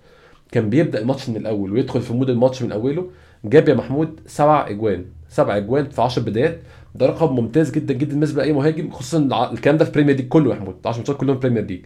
كان 0.52 0.70
بيبدأ 0.70 1.00
الماتش 1.00 1.30
من 1.30 1.38
الأول 1.38 1.72
ويدخل 1.74 2.02
في 2.02 2.14
mood 2.14 2.30
الماتش 2.30 2.64
من 2.64 2.72
أوله 2.72 3.06
جاب 3.45 3.70
يا 3.70 3.74
محمود 3.74 4.20
سبع 4.26 4.68
أجوان 4.70 5.06
سبع 5.30 5.58
أجوان 5.58 5.89
في 5.89 6.02
10 6.02 6.22
بدايات. 6.22 6.60
ده 6.95 7.06
رقم 7.06 7.36
ممتاز 7.36 7.72
جدا 7.72 7.93
جدا 7.93 8.10
بالنسبة 8.14 8.41
لأي 8.41 8.54
مهاجم 8.54 8.91
خصوصا 8.91 9.50
الكلام 9.54 9.78
ده 9.78 9.86
في 9.86 9.91
بريمير 9.91 10.16
ليج 10.16 10.28
كله 10.28 10.50
يا 10.52 10.56
محمود 10.56 10.76
10 10.86 10.97
ماتشات 10.97 11.18
كلهم 11.18 11.39
بريمير 11.39 11.66
ليج 11.66 11.82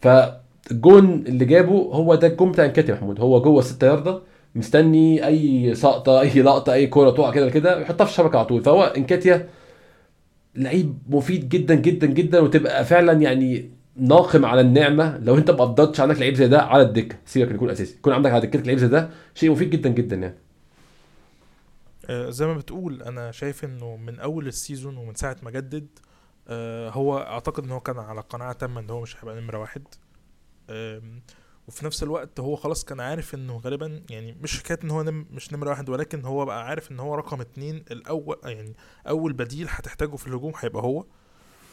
فالجون 0.00 1.24
اللي 1.28 1.44
جابه 1.44 1.72
هو 1.72 2.14
ده 2.14 2.26
الجون 2.26 2.52
بتاع 2.52 2.64
نكيتيا 2.64 2.87
يا 2.87 2.92
محمود. 2.92 3.20
هو 3.20 3.42
جوه 3.42 3.62
6 3.62 3.86
ياردة 3.86 4.20
مستني 4.54 5.26
أي 5.26 5.74
سقطة 5.74 6.20
أي 6.20 6.42
لقطة 6.42 6.72
أي 6.72 6.86
كورة 6.86 7.10
تقع 7.10 7.30
كده 7.30 7.50
كده 7.50 7.80
يحطها 7.80 8.04
في 8.04 8.10
الشبكة 8.10 8.36
على 8.38 8.46
طول. 8.46 8.62
فهو 8.62 8.82
نكيتيا 8.84 9.48
لعيب 10.54 10.98
مفيد 11.08 11.48
جدا 11.48 11.74
جدا 11.74 12.06
جدا 12.06 12.40
وتبقى 12.40 12.84
فعلا 12.84 13.12
يعني 13.12 13.70
ناقم 13.96 14.44
على 14.44 14.60
النعمة. 14.60 15.18
لو 15.18 15.38
انت 15.38 15.50
ما 15.50 15.64
قدرتش 15.64 16.00
عندك 16.00 16.18
لعيب 16.20 16.34
زي 16.34 16.48
ده 16.48 16.62
على 16.62 16.82
الدكة 16.82 17.16
سيبك 17.26 17.54
يكون 17.54 17.70
أساسي. 17.70 17.94
يكون 17.94 18.12
عندك 18.12 18.30
على 18.30 18.46
دكتك 18.46 18.66
لعيب 18.66 18.78
زي 18.78 18.88
ده 18.88 19.10
شيء 19.34 19.50
مفيد 19.50 19.70
جدا 19.70 19.88
جدا 19.90 20.16
يعني. 20.16 20.34
آه، 22.10 22.30
زي 22.30 22.46
ما 22.46 22.54
بتقول 22.54 23.02
أنا 23.02 23.30
شايف 23.30 23.64
إنه 23.64 23.96
من 23.96 24.18
أول 24.20 24.46
السيزون 24.46 24.96
ومن 24.96 25.14
ساعة 25.14 25.36
ما 25.42 25.50
جدد 25.50 25.86
آه، 26.48 26.90
هو 26.90 27.18
أعتقد 27.18 27.64
إن 27.64 27.70
هو 27.70 27.80
كان 27.80 27.98
على 27.98 28.20
قناعة 28.20 28.52
تامة 28.52 28.80
إن 28.80 28.90
هو 28.90 29.00
مش 29.00 29.16
هيبقى 29.16 29.40
نمرة 29.40 29.58
واحد. 29.58 29.82
وفي 31.70 31.86
نفس 31.86 32.02
الوقت 32.02 32.40
هو 32.40 32.56
خلاص 32.56 32.84
كان 32.84 33.00
عارف 33.00 33.34
إنه 33.34 33.58
غالبا 33.64 34.02
يعني 34.10 34.36
مش 34.42 34.58
حكاية 34.58 34.78
إن 34.84 34.90
هو 34.90 35.02
نم 35.02 35.26
مش 35.30 35.52
نمرة 35.52 35.70
واحد 35.70 35.88
ولكن 35.88 36.24
هو 36.24 36.44
بقى 36.44 36.66
عارف 36.66 36.90
إن 36.90 37.00
هو 37.00 37.14
رقم 37.14 37.40
اتنين 37.40 37.84
الأول 37.90 38.36
يعني 38.44 38.72
أول 39.08 39.32
بديل 39.32 39.66
هتحتاجه 39.70 40.16
في 40.16 40.26
الهجوم 40.26 40.52
هيبقى 40.58 40.82
هو. 40.82 41.04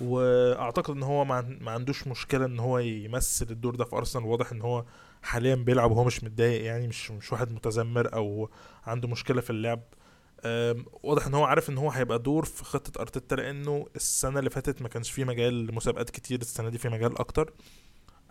وأعتقد 0.02 0.96
إن 0.96 1.04
هو 1.04 1.26
ما 1.26 1.72
عندوش 1.72 2.08
مشكلة 2.08 2.46
إن 2.46 2.60
هو 2.60 2.80
يمثل 2.80 3.48
الدور 3.52 3.76
ده 3.76 3.86
في 3.86 3.96
أرسنال. 3.96 4.26
واضح 4.26 4.52
إن 4.52 4.62
هو 4.62 4.86
حاليا 5.22 5.56
بيلعب 5.56 5.92
وهو 5.92 6.04
مش 6.04 6.24
متضايق 6.24 6.66
يعني 6.66 6.88
مش 6.88 7.12
مش 7.12 7.32
واحد 7.32 7.52
متذمر 7.52 8.14
أو 8.14 8.50
عنده 8.86 9.08
مشكلة 9.08 9.42
في 9.42 9.50
اللعب. 9.50 9.82
واضح 11.04 11.28
إن 11.28 11.34
هو 11.34 11.44
عارف 11.44 11.70
إن 11.70 11.78
هو 11.78 11.90
هيبقى 11.92 12.20
دور 12.20 12.46
في 12.46 12.64
خطة 12.66 13.02
أرتيتا 13.02 13.36
لأنه 13.36 13.86
السنة 13.96 14.40
اللي 14.40 14.50
فاتت 14.50 14.82
ما 14.82 14.88
كانش 14.90 15.12
فيه 15.12 15.24
مجال 15.24 15.68
لمسابقات 15.68 16.10
كتير 16.10 16.42
السنة 16.42 16.70
دي 16.70 16.78
في 16.78 16.90
مجال 16.90 17.20
أكتر. 17.20 17.54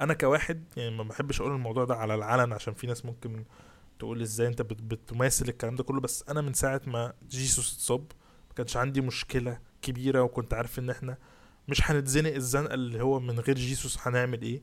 أنا 0.00 0.14
كواحد 0.14 0.64
يعني 0.76 0.96
ما 0.96 1.02
بحبش 1.02 1.40
أقول 1.40 1.52
الموضوع 1.52 1.84
ده 1.84 1.94
على 1.94 2.14
العلن 2.14 2.52
عشان 2.52 2.74
في 2.74 2.86
ناس 2.86 3.04
ممكن 3.04 3.44
تقول 3.98 4.22
إزاي 4.22 4.46
أنت 4.46 4.62
بتماثل 4.62 5.48
الكلام 5.48 5.74
ده 5.76 5.84
كله. 5.84 6.00
بس 6.00 6.24
أنا 6.28 6.40
من 6.40 6.52
ساعة 6.52 6.80
ما 6.86 7.12
جيسوس 7.28 7.74
اتصاب 7.74 8.00
ما 8.48 8.54
كانش 8.56 8.76
عندي 8.76 9.00
مشكلة 9.00 9.58
كبيرة 9.82 10.22
وكنت 10.22 10.54
عارف 10.54 10.78
إن 10.78 10.90
إحنا 10.90 11.18
مش 11.68 11.90
هنتزنق 11.90 12.34
الزنقة 12.34 12.74
اللي 12.74 13.02
هو 13.02 13.20
من 13.20 13.40
غير 13.40 13.56
جيسوس 13.56 13.98
هنعمل 14.00 14.42
إيه. 14.42 14.62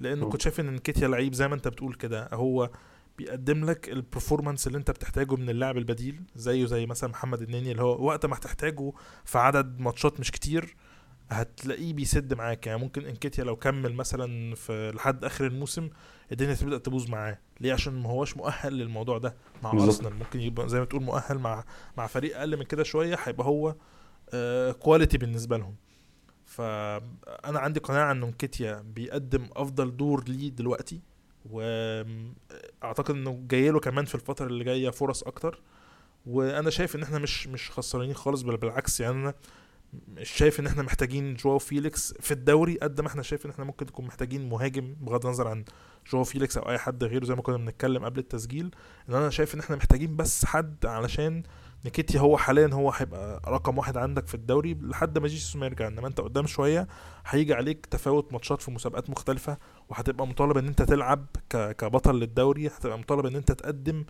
لأنه 0.00 0.28
كنت 0.30 0.42
شايف 0.42 0.60
إن 0.60 0.68
نكيتيا 0.68 1.08
لعيب 1.08 1.34
زي 1.34 1.48
ما 1.48 1.54
أنت 1.54 1.68
بتقول 1.68 1.94
كده 1.94 2.28
هو 2.32 2.70
بيقدم 3.18 3.64
لك 3.64 3.88
ال 3.88 3.94
performance 3.94 4.66
اللي 4.66 4.78
أنت 4.78 4.90
بتحتاجه 4.90 5.34
من 5.36 5.50
اللاعب 5.50 5.76
البديل. 5.76 6.22
زيه 6.36 6.66
زي 6.66 6.86
مثلا 6.86 7.10
محمد 7.10 7.42
النني 7.42 7.70
اللي 7.72 7.82
هو 7.82 8.06
وقت 8.06 8.26
ما 8.26 8.36
هتحتاجه 8.36 8.92
في 9.24 9.38
عدد 9.38 9.80
ماتشات 9.80 10.20
مش 10.20 10.30
كتير 10.30 10.76
هتلاقيه 11.42 11.92
بيسد 11.92 12.34
معاك. 12.34 12.66
يعني 12.66 12.78
ممكن 12.80 13.04
نكيتيا 13.06 13.44
لو 13.44 13.56
كمل 13.56 13.94
مثلا 13.94 14.54
في 14.54 14.92
لحد 14.94 15.24
آخر 15.24 15.46
الموسم 15.46 15.90
الدنيا 16.32 16.54
تبدأ 16.54 16.78
تبوظ 16.78 17.08
معاه. 17.10 17.38
ليه؟ 17.60 17.72
عشان 17.72 17.92
ما 18.02 18.10
هوش 18.10 18.36
مؤهل 18.36 18.72
للموضوع 18.72 19.18
ده 19.18 19.36
مع 19.62 19.72
أرسنال. 19.72 20.14
ممكن 20.14 20.40
يبقى 20.40 20.68
زي 20.68 20.78
ما 20.78 20.84
تقول 20.84 21.02
مؤهل 21.02 21.38
مع 21.38 21.64
مع 21.96 22.06
فريق 22.06 22.38
أقل 22.38 22.56
من 22.56 22.62
كده 22.64 22.82
شوية 22.82 23.16
هيبقى 23.24 23.46
هو 23.46 23.74
آه 24.34 24.72
quality 24.72 25.18
بالنسبة 25.18 25.56
لهم. 25.58 25.74
فأنا 26.44 27.58
عندي 27.58 27.80
قناعة 27.80 28.12
إن 28.12 28.22
انكيتيا 28.22 28.80
بيقدم 28.94 29.48
أفضل 29.56 29.96
دور 29.96 30.24
ليه 30.28 30.50
دلوقتي 30.50 31.00
وأعتقد 31.50 33.14
إنه 33.14 33.44
جاي 33.48 33.70
له 33.70 33.80
كمان 33.80 34.04
في 34.04 34.14
الفترة 34.14 34.46
اللي 34.46 34.64
جاية 34.64 34.90
فرص 34.90 35.22
أكتر. 35.22 35.60
وأنا 36.26 36.70
شايف 36.70 36.96
إن 36.96 37.02
إحنا 37.02 37.18
مش 37.18 37.46
مش 37.46 37.70
خسرانين 37.70 38.14
خالص 38.14 38.42
بل 38.42 38.56
بالعكس 38.56 39.00
يعني 39.00 39.14
أنا 39.16 39.34
مش 40.08 40.30
شايف 40.30 40.60
إن 40.60 40.66
إحنا 40.66 40.82
محتاجين 40.82 41.34
جواو 41.34 41.58
فيليكس 41.58 42.14
في 42.20 42.30
الدوري 42.30 42.78
قد 42.78 43.00
ما 43.00 43.06
إحنا 43.08 43.22
شايف 43.22 43.46
إن 43.46 43.50
إحنا 43.50 43.64
ممكن 43.64 43.86
نكون 43.86 44.06
محتاجين 44.06 44.48
مهاجم 44.48 44.94
بغض 45.00 45.26
النظر 45.26 45.48
عن 45.48 45.64
جواو 46.12 46.24
فيليكس 46.24 46.56
أو 46.56 46.70
أي 46.70 46.78
حد 46.78 47.04
غيره 47.04 47.24
زي 47.24 47.34
ما 47.34 47.42
كنا 47.42 47.56
بنتكلم 47.56 48.04
قبل 48.04 48.18
التسجيل. 48.18 48.74
إن 49.08 49.14
أنا 49.14 49.30
شايف 49.30 49.54
إن 49.54 49.60
إحنا 49.60 49.76
محتاجين 49.76 50.16
بس 50.16 50.44
حد 50.44 50.86
علشان 50.86 51.42
نكيتيا 51.86 52.18
هو 52.18 52.36
حاليا 52.36 52.70
هو 52.72 52.90
هيبقى 52.90 53.42
رقم 53.48 53.78
واحد 53.78 53.96
عندك 53.96 54.26
في 54.26 54.34
الدوري. 54.34 54.74
لحد 54.82 55.18
ما 55.18 55.28
جيسوس 55.28 55.56
ما 55.56 55.66
يرجع 55.66 55.86
إنما 55.88 56.06
أنت 56.08 56.20
قدام 56.20 56.46
شوية 56.46 56.88
هيجي 57.26 57.54
عليك 57.54 57.86
تفاوت 57.86 58.32
ماتشات 58.32 58.62
في 58.62 58.70
مسابقات 58.70 59.10
مختلفة 59.10 59.58
وهتبقى 59.88 60.26
مطالب 60.26 60.56
إن 60.56 60.66
أنت 60.66 60.82
تلعب 60.82 61.26
كبطل 61.50 62.14
للدوري 62.20 62.66
هتبقى 62.66 62.98
مطالب 62.98 63.26
إن 63.26 63.36
أنت 63.36 63.52
تقدم 63.52 64.04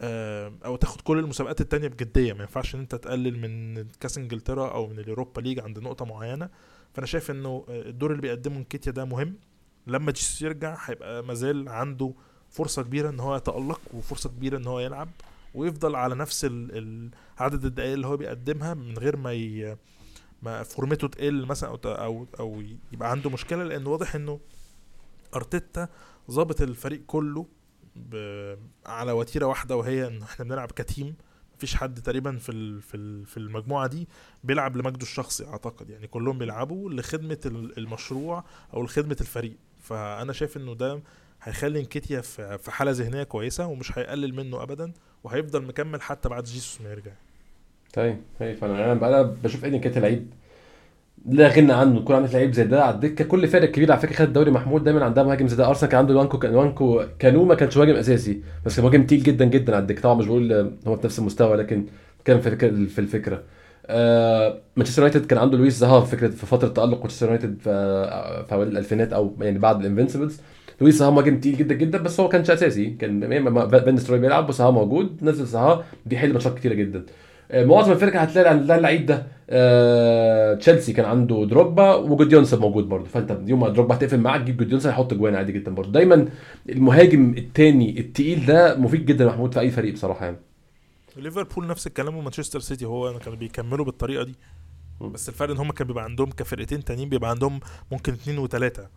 أو 0.00 0.76
تاخد 0.76 1.00
كل 1.00 1.18
المسابقات 1.18 1.60
التانية 1.60 1.88
بجدية. 1.88 2.32
ما 2.32 2.40
ينفعش 2.40 2.74
إن 2.74 2.80
أنت 2.80 2.94
تقلل 2.94 3.38
من 3.38 3.84
كأس 4.00 4.18
إنجلترا 4.18 4.70
أو 4.70 4.86
من 4.86 4.98
اليوروبا 4.98 5.40
ليج 5.40 5.60
عند 5.60 5.78
نقطة 5.78 6.04
معينة. 6.04 6.48
فأنا 6.94 7.06
شايف 7.06 7.30
إنه 7.30 7.64
الدور 7.68 8.10
اللي 8.10 8.22
بيقدمه 8.22 8.58
نكيتيا 8.58 8.92
ده 8.92 9.04
مهم. 9.04 9.34
لما 9.86 10.12
جيسوس 10.12 10.42
يرجع 10.42 10.78
هيبقى 10.84 11.22
مازال 11.22 11.68
عنده 11.68 12.12
فرصة 12.50 12.82
كبيرة 12.82 13.10
إن 13.10 13.20
هو 13.20 13.36
يتألق 13.36 13.80
وفرصة 13.94 14.30
كبيرة 14.30 14.58
إن 14.58 14.66
هو 14.66 14.80
يلعب 14.80 15.08
ويفضل 15.54 15.96
على 15.96 16.14
نفس 16.14 16.44
عدد 17.38 17.64
الدقائق 17.64 17.92
اللي 17.92 18.06
هو 18.06 18.16
بيقدمها 18.16 18.74
من 18.74 18.98
غير 18.98 19.16
ما 19.16 19.32
ي... 19.32 19.76
ما 20.42 20.62
فورمته 20.62 21.08
تقل 21.08 21.46
مثلا 21.46 21.70
أو 21.70 21.76
أو 21.84 22.26
أو 22.40 22.62
يبقى 22.92 23.10
عنده 23.10 23.30
مشكلة. 23.30 23.64
لأن 23.64 23.86
واضح 23.86 24.14
إنه 24.14 24.40
أرتيتا 25.34 25.88
ظابط 26.30 26.62
الفريق 26.62 27.02
كله 27.06 27.46
ب... 28.10 28.16
على 28.86 29.12
وتيرة 29.12 29.46
واحدة 29.46 29.76
وهي 29.76 30.06
إن 30.06 30.22
إحنا 30.22 30.44
بنلعب 30.44 30.70
كتيم. 30.70 31.14
مفيش 31.56 31.74
حد 31.76 32.02
تقريبا 32.02 32.36
في 32.36 32.80
في 32.80 33.24
في 33.24 33.36
المجموعة 33.36 33.86
دي 33.86 34.08
بيلعب 34.44 34.76
لمجده 34.76 35.02
الشخصي 35.02 35.46
أعتقد. 35.46 35.90
يعني 35.90 36.06
كلهم 36.06 36.38
بيلعبوا 36.38 36.90
لخدمة 36.90 37.38
المشروع 37.78 38.44
أو 38.74 38.82
لخدمة 38.82 39.16
الفريق. 39.20 39.56
فأنا 39.80 40.32
شايف 40.32 40.56
إنه 40.56 40.74
ده 40.74 41.00
هيخلي 41.42 41.80
إنكيتيا 41.80 42.20
في 42.20 42.70
حالة 42.70 42.90
ذهنية 42.90 43.22
كويسة 43.22 43.66
ومش 43.66 43.98
هيقلل 43.98 44.34
منه 44.34 44.62
ابدا 44.62 44.92
وهيفضل 45.24 45.62
مكمل 45.62 46.02
حتى 46.02 46.28
بعد 46.28 46.44
جيسوس 46.44 46.80
ما 46.80 46.90
يرجع. 46.90 47.12
طيب 47.92 48.20
طيب 48.40 48.56
فانا 48.56 48.92
أنا 48.92 49.22
بشوف 49.22 49.64
ايدن 49.64 49.80
كيتيا 49.80 50.00
لعيب 50.00 50.30
لا 51.28 51.48
غنى 51.48 51.72
عنه 51.72 51.96
يكون 51.96 52.16
عندك 52.16 52.34
لعيب 52.34 52.52
زي 52.52 52.64
ده 52.64 52.84
على 52.84 52.94
الدكة. 52.94 53.24
كل 53.24 53.44
الفرق 53.44 53.62
الكبيره 53.62 53.92
على 53.92 54.00
فكرة 54.00 54.14
خدت 54.14 54.28
الدوري 54.28 54.50
محمود 54.50 54.84
دايما 54.84 55.04
عندها 55.04 55.24
مهاجم 55.24 55.48
زي 55.48 55.56
ده. 55.56 55.68
أرسنال 55.68 55.90
كان 55.90 55.98
عنده 55.98 56.16
وانكو 56.16 56.38
كان 56.38 56.54
وانكو 56.54 57.02
كانو 57.18 57.44
ما 57.44 57.54
كانش 57.54 57.76
مهاجم 57.76 57.94
أساسي 57.94 58.40
بس 58.66 58.76
كان 58.76 58.84
مهاجم 58.84 59.06
تقيل 59.06 59.22
جدا 59.22 59.44
جدا 59.44 59.74
على 59.74 59.82
الدكة. 59.82 60.00
طبعا 60.02 60.14
مش 60.14 60.26
بقول 60.26 60.72
هو 60.86 60.96
في 60.96 61.06
نفس 61.06 61.18
المستوى 61.18 61.56
لكن 61.56 61.84
كان 62.24 62.40
في 62.40 62.86
في 62.86 62.98
الفكرة. 62.98 63.42
آه 63.86 64.58
مانشستر 64.76 65.02
يونايتد 65.02 65.26
كان 65.26 65.38
عنده 65.38 65.58
لويس 65.58 65.78
ساها 65.78 66.00
في 66.00 66.16
فكره 66.16 66.28
في 66.28 66.46
فترة 66.46 66.68
تألق 66.68 67.00
مانشستر 67.00 67.26
يونايتد 67.26 67.58
في 67.62 68.52
أوائل 68.52 68.68
الألفينات 68.68 69.12
أو 69.12 69.36
يعني 69.40 69.58
بعد 69.58 69.80
ال 69.80 69.85
invincibles 69.85 70.40
لويس 70.80 70.94
ساها 70.94 71.10
مهاجم 71.10 71.40
تقيل 71.40 71.56
جدا 71.56 71.74
جدا 71.74 71.98
بس 71.98 72.20
هو 72.20 72.28
كانش 72.28 72.50
أساسي. 72.50 72.90
كان 72.90 73.20
فان 73.68 73.96
نيستلروي 73.96 74.18
بيلعب 74.18 74.48
وساها 74.48 74.70
موجود 74.70 75.16
نزل 75.22 75.46
ساها 75.46 75.84
بيحل 76.06 76.32
ماتشات 76.32 76.58
كتيرة 76.58 76.74
جدا. 76.74 77.02
معظم 77.54 77.92
الفرق 77.92 78.20
هتلاقي 78.20 78.50
عندها 78.50 78.76
اللعيب 78.76 79.06
ده. 79.06 79.26
آه، 79.50 80.54
تشيلسي 80.54 80.92
كان 80.92 81.04
عنده 81.06 81.44
دروجبا 81.44 81.94
وجوديونسن 81.94 82.60
موجود 82.60 82.88
برضه. 82.88 83.04
فانت 83.04 83.38
يوم 83.46 83.60
ما 83.60 83.68
دروجبا 83.68 83.94
هتقفل 83.94 84.20
معاك 84.20 84.40
تجيب 84.40 84.56
جوديونسن 84.56 84.90
هيحط 84.92 85.14
جوان 85.14 85.34
عادي 85.34 85.52
جدا 85.52 85.74
برضه. 85.74 85.92
دايما 85.92 86.28
المهاجم 86.68 87.34
الثاني 87.38 88.00
التقيل 88.00 88.46
ده 88.46 88.76
مفيد 88.76 89.06
جدا 89.06 89.26
محمود 89.26 89.54
في 89.54 89.60
أي 89.60 89.70
فريق 89.70 89.94
بصراحة 89.94 90.24
يعني. 90.24 90.36
ليفربول 91.16 91.66
نفس 91.66 91.86
الكلام 91.86 92.16
ومانشستر 92.16 92.60
سيتي 92.60 92.84
هو 92.84 93.18
كانوا 93.18 93.38
بيكملوا 93.38 93.84
بالطريقة 93.84 94.24
دي. 94.24 94.34
بس 95.00 95.28
الفرق 95.28 95.50
إن 95.50 95.58
هم 95.58 95.72
كان 95.72 95.86
بيبقى 95.86 96.04
عندهم 96.04 96.30
كفرقتين 96.30 96.84
تانيين 96.84 97.08
بيبقى 97.08 97.30
عندهم 97.30 97.60
ممكن 97.92 98.12
اثنين 98.12 98.38
وثلاثه 98.38 98.88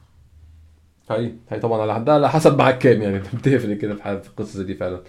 هاي 1.09 1.35
هاي 1.49 1.59
طبعا 1.59 1.81
على 1.81 1.93
حدها 1.95 2.13
على 2.13 2.29
حسب 2.29 2.57
معاك 2.57 2.77
كام 2.77 3.01
يعني. 3.01 3.19
بتفرق 3.33 3.77
كده 3.77 3.95
في 3.95 4.21
في 4.21 4.29
القصة 4.29 4.63
دي 4.63 4.75
فعلا. 4.75 5.01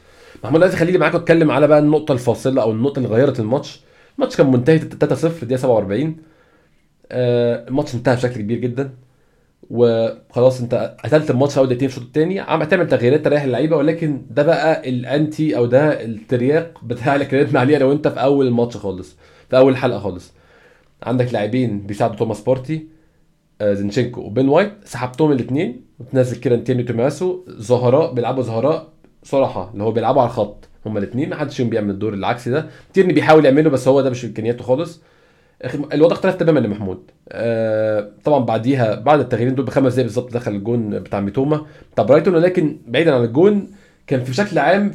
محمود 0.44 0.60
دلوقتي 0.60 0.76
خليني 0.76 0.98
معاك 0.98 1.14
اتكلم 1.14 1.50
على 1.50 1.66
بقى 1.68 1.78
النقطة 1.78 2.12
الفاصلة 2.12 2.62
أو 2.62 2.70
النقطة 2.72 2.98
اللي 2.98 3.08
غيرت 3.08 3.40
الماتش. 3.40 3.80
الماتش 4.18 4.36
كان 4.36 4.50
منتهي 4.50 4.78
3-0 4.78 4.84
دقيقه 5.44 5.56
47 5.56 6.16
آه 7.12 7.68
الماتش 7.68 7.94
انتهى 7.94 8.16
بشكل 8.16 8.40
كبير 8.40 8.58
جدا. 8.58 8.90
وخلاص 9.70 10.60
انت 10.60 10.96
قتلت 11.04 11.30
الماتش 11.30 11.58
أول 11.58 11.66
دقيقتين 11.66 11.88
في 11.88 11.96
الشوط 11.96 12.06
الثاني 12.06 12.40
عم 12.40 12.64
تعمل 12.64 12.88
تغييرات 12.88 13.24
تريح 13.24 13.42
اللعيبة 13.42 13.76
ولكن 13.76 14.22
ده 14.30 14.42
بقى 14.42 14.88
الأنتي 14.88 15.56
أو 15.56 15.66
ده 15.66 16.04
الترياق 16.04 16.84
بتاع 16.84 17.14
اللي 17.14 17.24
اتكلمنا 17.24 17.60
عليه 17.60 17.76
أنا 17.76 17.84
وانت 17.84 18.08
في 18.08 18.20
أول 18.22 18.46
الماتش 18.46 18.76
خالص 18.76 19.16
في 19.50 19.56
أول 19.56 19.76
حلقة 19.76 19.98
خالص. 19.98 20.32
عندك 21.02 21.32
لاعبين 21.32 21.86
بيساعدوا 21.86 22.16
توماس 22.16 22.40
بارتي 22.40 22.86
آه 23.60 23.72
زينشينكو 23.74 24.20
وبين 24.20 24.48
وايت. 24.48 24.72
سحبتهم 24.84 25.32
الاثنين 25.32 25.84
وتنزل 26.00 26.40
كده 26.40 26.56
تيرني 26.56 26.82
تومياسو 26.82 27.44
ظهراء 27.48 28.12
بيلعبوا 28.14 28.42
ظهراء. 28.42 28.88
صراحة 29.22 29.70
اللي 29.72 29.84
هو 29.84 29.92
بيلعبوا 29.92 30.22
على 30.22 30.30
الخط. 30.30 30.68
هما 30.86 30.98
الاثنين 30.98 31.28
ما 31.28 31.36
حدش 31.36 31.56
فيهم 31.56 31.68
بيعمل 31.68 31.90
الدور 31.90 32.14
العكسي 32.14 32.50
ده. 32.50 32.66
تيرني 32.92 33.12
بيحاول 33.12 33.44
يعمله 33.44 33.70
بس 33.70 33.88
هو 33.88 34.00
ده 34.00 34.10
مش 34.10 34.24
إمكانياته 34.24 34.64
خالص. 34.64 35.02
الوضع 35.92 36.12
اختلف 36.16 36.34
تماما 36.34 36.60
لمحمود 36.60 37.10
آه 37.28 38.10
طبعا 38.24 38.44
بعديها 38.44 38.94
بعد 38.94 39.20
التغييرين 39.20 39.54
دول 39.54 39.66
بخمس 39.66 39.92
دقايق 39.92 40.06
بالظبط 40.06 40.32
دخل 40.32 40.50
الجون 40.50 40.98
بتاع 40.98 41.20
ميتوما. 41.20 41.66
بتاع 41.92 42.04
برايتون 42.04 42.34
ولكن 42.34 42.78
بعيدا 42.86 43.14
عن 43.14 43.24
الجون 43.24 43.70
كان 44.06 44.24
في 44.24 44.30
بشكل 44.30 44.58
عام 44.58 44.92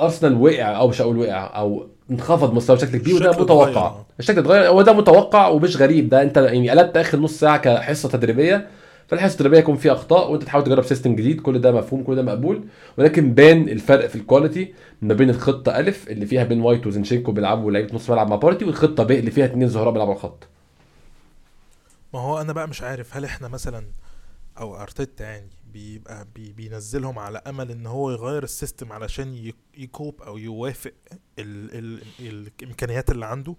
أرسنال 0.00 0.34
وقع 0.34 0.78
أو 0.78 0.88
مش 0.88 1.02
هقول 1.02 1.18
وقع 1.18 1.58
أو 1.58 1.86
انخفض 2.10 2.54
مستوى 2.54 2.76
بشكل 2.76 2.98
كبير 2.98 3.14
وده 3.14 3.30
متوقع. 3.30 3.94
الشكل 4.18 4.38
اتغير 4.38 4.68
هو 4.68 4.82
ده 4.82 4.92
متوقع 4.92 5.48
ومش 5.48 5.76
غريب. 5.76 6.08
ده 6.08 6.22
أنت 6.22 6.36
يعني 6.36 6.70
قلبت 6.70 6.96
آخر 6.96 7.18
نص 7.18 7.40
ساعة 7.40 7.56
كحصة 7.58 8.08
تدريبية. 8.08 8.66
فالحصة 9.12 9.32
التدريبيه 9.32 9.58
يكون 9.58 9.76
فيها 9.76 9.92
أخطاء 9.92 10.30
وأنت 10.32 10.42
تحاول 10.42 10.64
تجرب 10.64 10.84
system 10.84 11.16
جديد 11.16 11.40
كل 11.40 11.60
ده 11.60 11.72
مفهوم 11.72 12.02
كل 12.04 12.16
ده 12.16 12.22
مقبول. 12.22 12.64
ولكن 12.98 13.34
بان 13.34 13.68
الفرق 13.68 14.06
في 14.06 14.16
ال 14.16 14.23
quality 14.23 14.74
ما 15.02 15.14
بين 15.14 15.30
الخطة 15.30 15.78
ألف 15.78 16.08
اللي 16.08 16.26
فيها 16.26 16.44
بين 16.44 16.60
وايت 16.60 16.86
وزنشينكو 16.86 17.32
بيلعبوا 17.32 17.70
لعيبة 17.72 17.94
نص 17.94 18.10
ملعب 18.10 18.30
مع 18.30 18.36
بارتي 18.36 18.64
والخطة 18.64 19.02
ب 19.04 19.10
اللي 19.10 19.30
فيها 19.30 19.44
اثنين 19.46 19.68
ظهراء 19.68 19.92
بيلعبوا 19.92 20.12
على 20.12 20.18
الخط. 20.18 20.48
ما 22.14 22.20
هو 22.20 22.40
أنا 22.40 22.52
بقى 22.52 22.68
مش 22.68 22.82
عارف 22.82 23.16
هل 23.16 23.24
إحنا 23.24 23.48
مثلا 23.48 23.84
أو 24.58 24.76
أرتيتا 24.76 25.24
يعني 25.24 25.50
بيبقى 25.72 26.26
بي 26.34 26.52
بينزلهم 26.52 27.18
على 27.18 27.38
أمل 27.46 27.70
إن 27.70 27.86
هو 27.86 28.10
يغير 28.10 28.42
ال 28.42 28.49
system 28.49 28.92
علشان 28.92 29.52
يواكب 29.78 30.22
أو 30.22 30.38
يوافق 30.38 30.92
ال 31.38 31.78
ال 31.78 32.48
الإمكانيات 32.60 33.10
اللي 33.10 33.26
عنده 33.26 33.56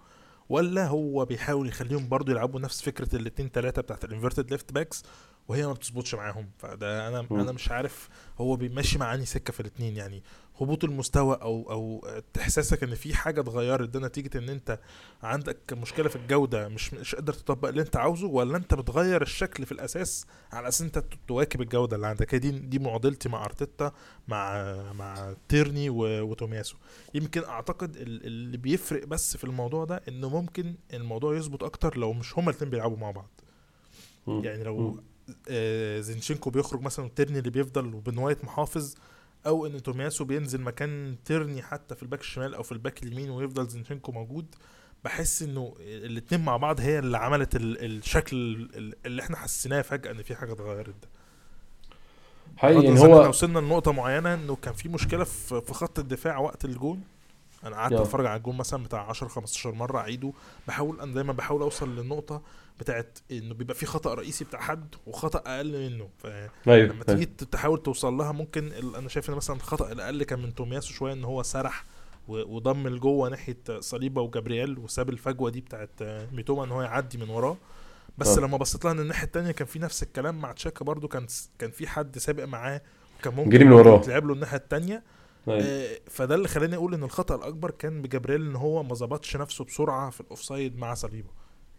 ولا 0.50 0.88
هو 0.88 1.26
بيحاول 1.26 1.68
يخليهم 1.68 2.10
برضو 2.10 2.32
يلعبوا 2.32 2.60
نفس 2.60 2.82
فكرة 2.82 3.16
الاثنين 3.16 3.50
ثلاثة 3.50 3.82
بتاعت 3.82 4.04
ال 4.06 4.11
inverted 4.11 4.52
left 4.52 4.72
backs 4.72 5.04
وهي 5.48 5.68
ما 5.68 5.74
بتظبطش 5.74 6.16
معاهم. 6.16 6.50
فده 6.58 7.08
أنا 7.08 7.22
م. 7.22 7.40
أنا 7.40 7.52
مش 7.52 7.72
عارف 7.72 8.10
هو 8.38 8.56
بيمشي 8.56 8.98
مع 8.98 9.07
أنهي 9.07 9.26
سكة 9.26 9.54
في 9.54 9.60
الاثنين 9.60 9.98
يعني 9.98 10.24
هبوط 10.62 10.84
المستوى 10.84 11.36
أو 11.42 11.72
أو 11.72 12.08
إحساسك 12.40 12.84
إن 12.84 12.96
في 12.96 13.16
حاجة 13.16 13.42
اتغيرت 13.42 13.90
ده 13.90 14.00
نتيجة 14.00 14.38
إن 14.38 14.50
أنت 14.50 14.80
عندك 15.24 15.74
مشكلة 15.74 16.10
في 16.10 16.16
الجودة 16.16 16.68
مش 16.68 16.94
مش 16.94 17.16
قادر 17.16 17.34
تطبق 17.34 17.68
اللي 17.68 17.82
أنت 17.82 17.96
عاوزه 17.96 18.28
ولا 18.28 18.58
أنت 18.58 18.74
بتغير 18.74 19.22
الشكل 19.22 19.66
في 19.66 19.72
الأساس 19.72 20.26
على 20.52 20.68
أساس 20.68 20.82
أنت 20.82 21.04
تواكب 21.28 21.62
الجودة 21.62 21.96
اللي 21.96 22.08
عندك. 22.08 22.34
هي 22.34 22.40
دي 22.40 22.52
دي 22.52 22.80
معضلتي 22.80 23.30
مع 23.30 23.46
أرتيتا 23.46 23.92
مع 24.28 24.74
مع 24.94 25.36
تيرني 25.50 25.90
وتومياسو. 25.90 26.78
يمكن 27.14 27.44
أعتقد 27.44 27.96
اللي 27.98 28.58
بيفرق 28.58 29.06
بس 29.06 29.38
في 29.38 29.44
الموضوع 29.44 29.86
ده 29.86 30.02
إنه 30.08 30.30
ممكن 30.30 30.76
الموضوع 30.94 31.36
يظبط 31.36 31.64
أكتر 31.64 31.98
لو 31.98 32.14
مش 32.14 32.38
هما 32.38 32.50
الاثنين 32.50 32.72
بيلعبوا 32.72 32.98
مع 32.98 33.12
بعض. 33.12 33.30
يعني 34.28 34.64
لو 34.64 35.00
زينشينكو 36.00 36.50
بيخرج 36.50 36.82
مثلا 36.82 37.10
تيرني 37.16 37.40
اللي 37.40 37.50
بيفضل 37.50 37.96
وبن 37.96 38.18
وايت 38.18 38.46
محافظ 38.46 38.96
أو 39.46 39.66
إن 39.66 39.84
تومياسو 39.84 40.26
بينزل 40.26 40.62
مكان 40.62 41.16
تيرني 41.26 41.62
حتى 41.62 41.96
في 41.96 42.04
ال 42.04 42.07
back 42.07 42.22
الشمال 42.22 42.56
أو 42.56 42.64
في 42.64 42.72
ال 42.72 42.78
back 42.78 43.04
اليمين 43.04 43.30
ويفضل 43.30 43.68
زينشينكو 43.68 44.12
موجود. 44.12 44.56
بحس 45.04 45.42
إنه 45.42 45.76
الاثنين 45.80 46.46
مع 46.46 46.58
بعض 46.58 46.80
هي 46.80 47.00
اللي 47.00 47.18
عملت 47.18 47.50
الشكل 47.56 48.36
اللي 49.06 49.22
إحنا 49.22 49.38
حسيناه 49.38 49.82
فجأة 49.82 50.12
إن 50.12 50.24
في 50.24 50.36
حاجة 50.36 50.54
اتغيرت 50.54 50.96
ده. 51.02 51.10
حقيقي 52.58 52.84
يعني 52.84 53.00
هو 53.00 53.30
وصلنا 53.30 53.60
لنقطة 53.60 53.92
معينة 53.92 54.34
إنه 54.34 54.56
كان 54.56 54.74
في 54.74 54.90
مشكلة 54.90 55.24
في 55.24 55.74
خط 55.74 56.00
الدفاع 56.00 56.38
وقت 56.38 56.66
الجون. 56.66 57.04
أنا 57.64 57.76
قعدت 57.76 57.94
اتفرج 57.94 58.26
على 58.26 58.38
الجون 58.38 58.58
مثلا 58.58 58.84
بتاع 58.84 59.10
10 59.10 59.28
15 59.28 59.72
مرة 59.72 59.98
أعيده 60.00 60.34
بحاول 60.68 61.00
أنا 61.02 61.14
دايما 61.14 61.34
بحاول 61.34 61.62
أوصل 61.62 61.96
للنقطة 61.96 62.42
بتاعت 62.80 63.20
إنه 63.32 63.54
بيبقى 63.54 63.76
في 63.76 63.86
خطأ 63.86 64.14
رئيسي 64.14 64.44
بتاع 64.46 64.60
حد 64.60 64.96
وخطأ 65.08 65.40
أقل 65.56 65.90
منه. 65.90 66.10
فلما 66.18 66.50
أيوه. 66.68 66.94
لما 66.94 67.04
تيجي 67.04 67.26
تحاول 67.26 67.84
توصل 67.84 68.14
لها 68.14 68.32
ممكن 68.32 68.72
أنا 68.72 69.10
شايف 69.10 69.30
إن 69.30 69.36
مثلا 69.36 69.56
الخطا 69.56 69.92
الأقل 69.92 70.24
كان 70.24 70.40
من 70.40 70.56
تومياسو 70.56 70.94
شوية 70.94 71.14
إن 71.14 71.24
هو 71.24 71.44
سرح 71.44 71.86
وضم 72.28 72.88
لجوه 72.88 73.30
ناحية 73.30 73.58
صليبة 73.80 74.22
وجابرييل 74.22 74.80
وساب 74.80 75.10
الفجوة 75.10 75.50
دي 75.50 75.62
بتاعت 75.62 75.90
ميتوما 76.32 76.64
إن 76.64 76.72
هو 76.72 76.82
يعدي 76.82 77.18
من 77.18 77.30
وراه. 77.30 77.58
بس 78.18 78.28
أوه. 78.38 78.48
لما 78.48 78.58
بصيت 78.58 78.86
لها 78.86 78.94
ان 78.94 79.00
الناحية 79.00 79.28
الثانية 79.28 79.52
كان 79.52 79.68
في 79.68 79.80
نفس 79.80 80.04
الكلام 80.04 80.42
مع 80.42 80.52
تشاكا 80.52 80.86
برده 80.86 81.08
كان 81.08 81.28
كان 81.60 81.72
في 81.72 81.88
حد 81.88 82.18
سابق 82.18 82.44
معاه 82.44 82.82
كان 83.24 83.34
ممكن 83.34 83.50
جري 83.50 83.66
من 83.66 83.72
وراه. 83.72 84.02
تلعب 84.02 84.26
له 84.26 84.34
الناحية 84.34 84.58
الثانية 84.58 85.04
آه 85.50 86.00
فده 86.10 86.36
اللي 86.36 86.48
خلاني 86.48 86.76
أقول 86.76 86.94
إن 86.94 87.04
الخطأ 87.04 87.36
الأكبر 87.36 87.72
كان 87.72 88.02
بجابرييل 88.02 88.42
إن 88.42 88.56
هو 88.56 88.84
ما 88.84 88.94
ظبطش 88.94 89.38
نفسه 89.38 89.66
بسرعة 89.66 90.10
في 90.10 90.22
الأوفسايد 90.22 90.78
مع 90.78 90.94
صليبة. 90.94 91.30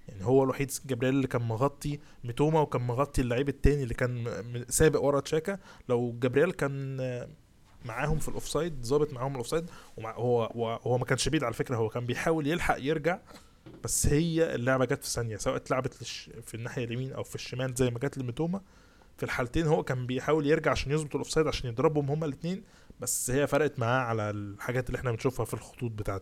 يعني 0.09 0.25
هو 0.25 0.45
الوحيد 0.45 0.73
جبريل 0.87 1.15
اللي 1.15 1.27
كان 1.27 1.43
مغطي 1.43 1.99
ميتوما 2.25 2.61
وكان 2.61 2.83
مغطي 2.83 3.23
اللعيب 3.23 3.49
التاني 3.49 3.83
اللي 3.83 3.95
كان 3.95 4.65
سابق 4.69 5.03
ورا 5.03 5.21
تشاكا. 5.21 5.59
لو 5.89 6.17
جبريل 6.21 6.53
كان 6.53 6.97
معاهم 7.85 8.19
في 8.19 8.29
الأوفسايد 8.29 8.85
ظابط 8.85 9.12
معاهم 9.12 9.33
الأوفسايد 9.33 9.71
هو 9.99 10.81
هو 10.83 10.99
ما 10.99 11.05
كانش 11.05 11.29
بعيد 11.29 11.45
على 11.45 11.55
فكرة 11.55 11.77
هو 11.77 11.89
كان 11.89 12.07
بيحاول 12.07 12.47
يلحق 12.47 12.77
يرجع 12.81 13.19
بس 13.85 14.07
هي 14.07 14.55
اللعبة 14.55 14.85
جت 14.85 15.05
في 15.05 15.11
ثانية 15.11 15.37
سواء 15.37 15.57
اتلعبت 15.57 15.95
في 16.43 16.55
الناحية 16.55 16.85
اليمين 16.85 17.12
أو 17.12 17.23
في 17.23 17.35
الشمال 17.35 17.75
زي 17.75 17.91
ما 17.91 17.99
جت 17.99 18.19
لميتوما. 18.19 18.61
في 19.17 19.23
الحالتين 19.23 19.67
هو 19.67 19.83
كان 19.83 20.07
بيحاول 20.07 20.47
يرجع 20.47 20.71
عشان 20.71 20.93
يظبط 20.93 21.11
الأوفسايد 21.11 21.47
عشان 21.47 21.71
يضربهم 21.71 22.11
هما 22.11 22.27
الاثنين 22.27 22.62
بس 23.05 23.30
هي 23.30 23.46
فرقت 23.46 23.78
معاه 23.78 24.00
على 24.00 24.30
الحاجات 24.30 24.86
اللي 24.86 24.98
إحنا 24.98 25.11
بنشوفها 25.11 25.44
في 25.44 25.55
الخطوط 25.55 25.90
بتاعه 25.90 26.20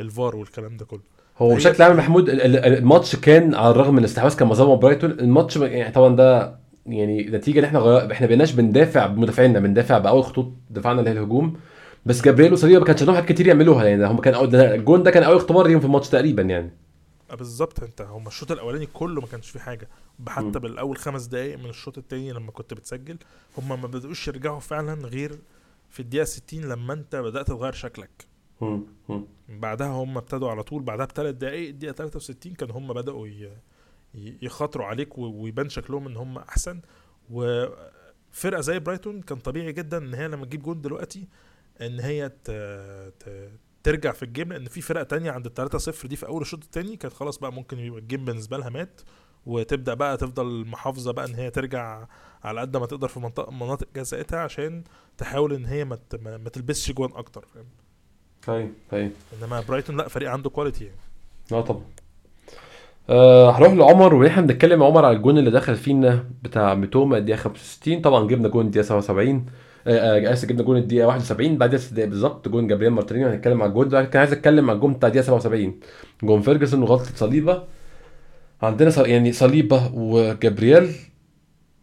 الفار 0.00 0.36
والكلام 0.36 0.76
ده 0.76 0.84
كله. 0.84 1.00
هو 1.38 1.54
بشكل 1.54 1.82
عام 1.82 1.96
محمود 1.96 2.28
الماتش 2.28 3.16
كان 3.16 3.54
على 3.54 3.70
الرغم 3.70 3.92
من 3.92 3.98
الاستحواذ 3.98 4.36
كان 4.36 4.48
مظلم 4.48 4.76
برايتون. 4.76 5.10
الماتش 5.10 5.56
يعني 5.56 5.92
طبعا 5.92 6.16
ده 6.16 6.58
يعني 6.86 7.22
نتيجة 7.22 7.58
ان 7.58 7.64
إحنا 7.64 7.78
غير... 7.78 8.12
إحنا 8.12 8.26
بقيناش 8.26 8.52
بندافع 8.52 9.06
بمدافعينا 9.06 9.60
بندافع 9.60 9.98
بأول 9.98 10.24
خطوط 10.24 10.52
دفاعنا 10.70 10.98
اللي 11.00 11.10
هي 11.10 11.14
الهجوم. 11.14 11.56
بس 12.06 12.22
جابرييل 12.22 12.52
وصليبا 12.52 12.78
ما 12.78 12.84
كانش 12.84 13.00
عندهم 13.00 13.14
حاجات 13.14 13.28
كتير 13.28 13.46
يعملوها 13.46 13.84
يعني 13.84 14.06
هم 14.06 14.20
كان 14.20 14.34
أول 14.34 14.54
الجون 14.54 15.02
ده 15.02 15.10
كان 15.10 15.22
أول 15.22 15.36
اختبار 15.36 15.66
ليهم 15.66 15.80
في 15.80 15.86
الماتش 15.86 16.08
تقريبا 16.08 16.42
يعني. 16.42 16.70
آه، 17.30 17.34
بالظبط. 17.34 17.82
انت 17.82 18.00
هم 18.02 18.26
الشوط 18.26 18.52
الأولاني 18.52 18.86
كله 18.86 19.20
ما 19.20 19.26
كانش 19.26 19.50
فيه 19.50 19.60
حاجة. 19.60 19.88
حتى 20.28 20.58
بالأول 20.58 20.96
خمس 20.96 21.26
دقائق 21.26 21.58
من 21.58 21.70
الشوط 21.70 21.98
الثاني 21.98 22.32
لما 22.32 22.50
كنت 22.50 22.74
بتسجل 22.74 23.16
هم 23.58 23.68
ما 23.68 23.86
بدأوش 23.86 24.28
يرجعوا 24.28 24.60
فعلا 24.60 24.94
غير 25.06 25.38
في 25.90 26.00
الدقيقة 26.00 26.24
60 26.24 26.60
لما 26.60 26.92
انت 26.92 27.16
بدأت 27.16 27.46
تغير 27.48 27.72
شكلك. 27.72 28.26
بعدها 29.48 29.86
هم 29.88 30.16
ابتدوا 30.18 30.50
على 30.50 30.62
طول 30.62 30.82
بعدها 30.82 31.06
بثلاث 31.06 31.34
دقائق 31.34 31.68
الدقيقة 31.68 31.92
63 31.94 32.54
كان 32.54 32.70
هم 32.70 32.92
بدأوا 32.92 33.28
يخاطروا 34.14 34.86
عليك 34.86 35.18
ويبان 35.18 35.68
شكلهم 35.68 36.06
إن 36.06 36.16
هم 36.16 36.38
أحسن. 36.38 36.80
وفرقة 37.30 38.60
زي 38.60 38.78
برايتون 38.78 39.22
كان 39.22 39.38
طبيعي 39.38 39.72
جدا 39.72 39.98
إن 39.98 40.14
هي 40.14 40.28
لما 40.28 40.44
تجيب 40.46 40.62
جون 40.62 40.80
دلوقتي 40.80 41.28
إن 41.80 42.00
هي 42.00 42.32
ترجع 43.82 44.12
في 44.12 44.22
ال 44.22 44.28
game 44.28 44.52
لأن 44.52 44.64
في 44.68 44.80
فرق 44.80 45.02
تانية 45.02 45.30
عند 45.30 45.46
ال 45.46 45.54
3 45.54 45.78
0 45.78 46.08
دي 46.08 46.16
في 46.16 46.26
أول 46.26 46.42
الشوط 46.42 46.64
الثاني 46.64 46.96
كانت 46.96 47.14
خلاص 47.14 47.38
بقى 47.38 47.52
ممكن 47.52 47.78
يبقى 47.78 48.00
ال 48.00 48.05
game 48.05 48.24
بالنسبة 48.24 48.58
لها 48.58 48.68
مات. 48.68 49.00
وتبدأ 49.46 49.94
بقى 49.94 50.16
تفضل 50.16 50.64
محافظة 50.66 51.12
بقى 51.12 51.24
إن 51.26 51.34
هي 51.34 51.50
ترجع 51.50 52.06
على 52.44 52.60
قد 52.60 52.76
ما 52.76 52.86
تقدر 52.86 53.08
في 53.08 53.20
منطقه 53.20 53.52
مناطق 53.52 53.86
جزائتها 53.96 54.38
عشان 54.38 54.82
تحاول 55.18 55.52
إن 55.52 55.64
هي 55.64 55.84
ما 55.84 55.98
ما 56.22 56.48
تلبسش 56.52 56.92
جوان 56.92 57.10
أكتر 57.14 57.44
فاهم؟ 57.54 57.64
أيوه 58.48 58.70
أيوه 58.92 59.10
إنما 59.42 59.60
برايتون 59.68 59.96
لأ 59.96 60.08
فريق 60.08 60.30
عنده 60.30 60.50
quality 60.50 60.84
يعني. 60.84 60.96
آه 61.52 61.60
طبعا. 61.60 61.82
أه 63.10 63.50
هروح 63.50 63.72
لعمر 63.72 64.14
وإحنا 64.14 64.42
بنتكلم 64.42 64.82
عمر 64.82 65.04
على 65.04 65.16
الجون 65.16 65.38
اللي 65.38 65.50
دخل 65.50 65.76
فينا 65.76 66.24
بتاع 66.42 66.74
ميتوما 66.74 67.18
الدقيقة 67.18 67.36
65 67.38 68.00
طبعا 68.00 68.26
جبنا 68.26 68.48
جون 68.48 68.66
الدقيقة 68.66 68.84
77 68.84 69.46
آه، 69.86 69.90
آه، 70.28 70.32
اسف 70.32 70.48
جبنا 70.48 70.62
جون 70.62 70.76
الدقيقة 70.76 71.06
71 71.06 71.58
بعد 71.58 71.76
6 71.76 71.94
دقايق 71.94 72.08
بالظبط 72.08 72.48
جون 72.48 72.66
جابرييل 72.66 72.92
مارتينيلي 72.92 73.28
هنتكلم 73.28 73.62
على 73.62 73.68
الجون 73.68 73.88
ده. 73.88 74.04
كان 74.04 74.20
عايز 74.20 74.32
أتكلم 74.32 74.70
على 74.70 74.76
الجون 74.76 74.92
بتاع 74.92 75.08
الدقيقة 75.08 75.24
77 75.26 75.80
جون 76.22 76.40
فيرجسون 76.42 76.82
وغلطة 76.82 77.04
صليبا. 77.16 77.62
عندنا 78.62 79.06
يعني 79.06 79.32
صليبا 79.32 79.90
وجابرييل 79.94 80.88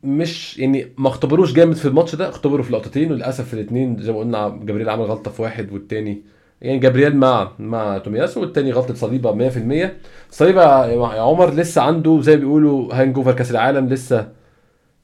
مش 0.04 0.58
يعني 0.60 0.88
ما 0.98 1.08
اختبروش 1.10 1.54
جامد 1.54 1.76
في 1.76 1.86
الماتش 1.88 2.16
ده 2.16 2.30
اختبروا 2.30 2.64
في 2.64 2.74
لقطتين 2.74 3.12
وللأسف 3.12 3.48
في 3.48 3.54
الاثنين 3.54 3.98
زي 4.02 4.12
ما 4.12 4.20
قلنا 4.20 4.50
جابرييل 4.64 4.90
عمل 4.90 5.04
غلطة 5.06 5.32
في 5.32 5.42
واحد 5.42 5.72
والتاني 5.74 6.22
يعني 6.62 6.80
جابرييل 6.80 7.18
مع 7.18 7.52
مع 7.60 7.98
تومياسو 7.98 8.42
والتاني 8.42 8.72
غلطة 8.72 8.94
صليبا 8.94 9.50
100% 9.90 9.92
صليبا 10.32 10.86
يا 10.86 11.22
عمر 11.22 11.54
لسه 11.54 11.82
عنده 11.82 12.22
زي 12.22 12.34
ما 12.36 12.40
بيقولوا 12.40 12.94
hangover 12.94 13.34
كأس 13.34 13.52
العالم 13.52 13.90
لسه 13.90 14.28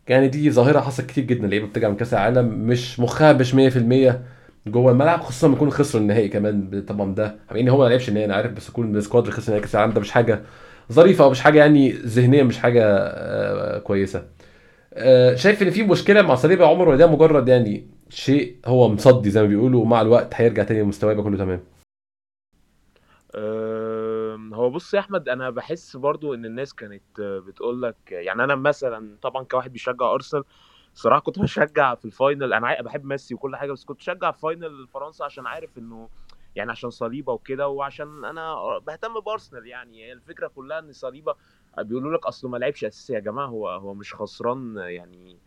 يعني 0.07 0.27
دي 0.27 0.51
ظاهرة 0.51 0.79
حصلت 0.79 1.05
كتير 1.09 1.23
جدا 1.23 1.47
لعيبه 1.47 1.67
بترجع 1.67 1.89
من 1.89 1.95
كأس 1.95 2.13
العالم 2.13 2.45
مش 2.67 2.99
مخها 2.99 3.33
مش 3.33 3.53
100% 3.55 3.57
جوه 4.67 4.91
الملعب 4.91 5.21
خصوصا 5.21 5.47
لما 5.47 5.55
يكونوا 5.55 5.73
خسروا 5.73 6.01
النهائي 6.03 6.27
كمان 6.29 6.83
طبعا 6.87 7.15
ده 7.15 7.35
يعني 7.51 7.71
هو 7.71 7.77
ما 7.83 7.89
لعبش 7.89 8.09
النهائي 8.09 8.25
أنا 8.25 8.35
عارف 8.35 8.51
بس 8.51 8.69
يكون 8.69 8.95
ال 8.95 9.01
squad 9.01 9.29
خسر 9.29 9.51
نهائي 9.51 9.63
كأس 9.63 9.75
العالم 9.75 9.93
ده 9.93 10.01
مش 10.01 10.11
حاجة 10.11 10.41
ظريفة 10.91 11.23
أو 11.23 11.29
مش 11.29 11.41
حاجة 11.41 11.59
يعني 11.59 11.91
ذهنيا 11.91 12.43
مش 12.43 12.57
حاجة 12.57 12.83
آه، 12.85 13.79
كويسة. 13.79 14.27
آه، 14.93 15.35
شايف 15.35 15.61
إن 15.63 15.69
في 15.69 15.83
مشكلة 15.83 16.21
مع 16.21 16.35
صليبا 16.35 16.63
يا 16.63 16.69
عمر 16.69 16.89
ولا 16.89 16.97
ده 16.97 17.07
مجرد 17.07 17.47
يعني 17.47 17.87
شيء 18.09 18.57
هو 18.65 18.89
مصدي 18.89 19.29
زي 19.29 19.41
ما 19.41 19.47
بيقولوا 19.47 19.81
ومع 19.81 20.01
الوقت 20.01 20.33
هيرجع 20.33 20.63
تاني 20.63 20.81
لمستواه 20.81 21.11
يبقى 21.11 21.23
كله 21.23 21.37
تمام؟ 21.37 21.59
هو 24.59 24.69
بص 24.69 24.93
يا 24.93 24.99
أحمد 24.99 25.29
أنا 25.29 25.49
بحس 25.49 25.95
برضو 25.97 26.33
إن 26.33 26.45
الناس 26.45 26.73
كانت 26.73 27.21
بتقول 27.21 27.81
لك 27.81 27.95
يعني 28.11 28.43
أنا 28.43 28.55
مثلا 28.55 29.17
طبعا 29.21 29.43
كواحد 29.43 29.73
بيشجع 29.73 30.13
أرسنال 30.13 30.43
صراحة 30.93 31.19
كنت 31.21 31.39
بشجع 31.39 31.95
في 31.95 32.05
ال 32.05 32.13
final 32.13 32.53
أنا 32.53 32.81
بحب 32.81 33.05
ميسي 33.05 33.33
وكل 33.33 33.55
حاجة 33.55 33.71
بس 33.71 33.85
كنت 33.85 33.97
بشجع 33.97 34.31
final 34.31 34.87
فرنسا 34.87 35.23
عشان 35.23 35.47
عارف 35.47 35.77
إنه 35.77 36.09
يعني 36.55 36.71
عشان 36.71 36.89
صليبا 36.89 37.33
وكده 37.33 37.67
وعشان 37.67 38.25
أنا 38.25 38.55
بهتم 38.87 39.19
بأرسنال 39.19 39.67
يعني. 39.67 40.05
هي 40.05 40.13
الفكرة 40.13 40.47
كلها 40.47 40.79
إن 40.79 40.91
صليبا 40.91 41.35
بيقولوا 41.79 42.17
لك 42.17 42.25
أصله 42.25 42.49
ما 42.49 42.57
لعبش 42.57 42.83
أساسي 42.85 43.13
يا 43.13 43.19
جماعة 43.19 43.47
هو 43.47 43.69
هو 43.69 43.93
مش 43.93 44.13
خسران 44.13 44.77
يعني 44.77 45.37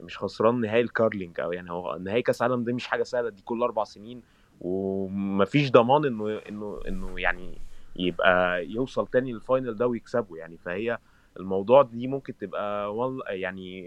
مش 0.00 0.18
خسران 0.18 0.60
نهائي 0.60 0.80
ال 0.80 0.88
Carling 0.88 1.40
أو 1.40 1.52
يعني 1.52 1.70
هو 1.70 1.96
نهائي 2.00 2.22
كأس 2.22 2.42
العالم 2.42 2.64
دي 2.64 2.72
مش 2.72 2.86
حاجة 2.86 3.02
سهلة 3.02 3.28
دي 3.28 3.42
كل 3.42 3.62
أربع 3.62 3.84
سنين. 3.84 4.22
ومفيش 4.60 5.70
ضمان 5.70 6.04
إنه 6.04 6.38
إنه 6.48 6.80
إنه 6.88 7.20
يعني 7.20 7.58
يبقى 7.96 8.66
يوصل 8.66 9.06
تاني 9.06 9.32
لل 9.32 9.45
final 9.45 9.76
ده 9.76 9.86
ويكسبه 9.86 10.36
يعني. 10.36 10.56
فهي 10.58 10.98
الموضوع 11.36 11.82
دي 11.82 12.06
ممكن 12.06 12.36
تبقى 12.36 12.94
يعني 13.28 13.84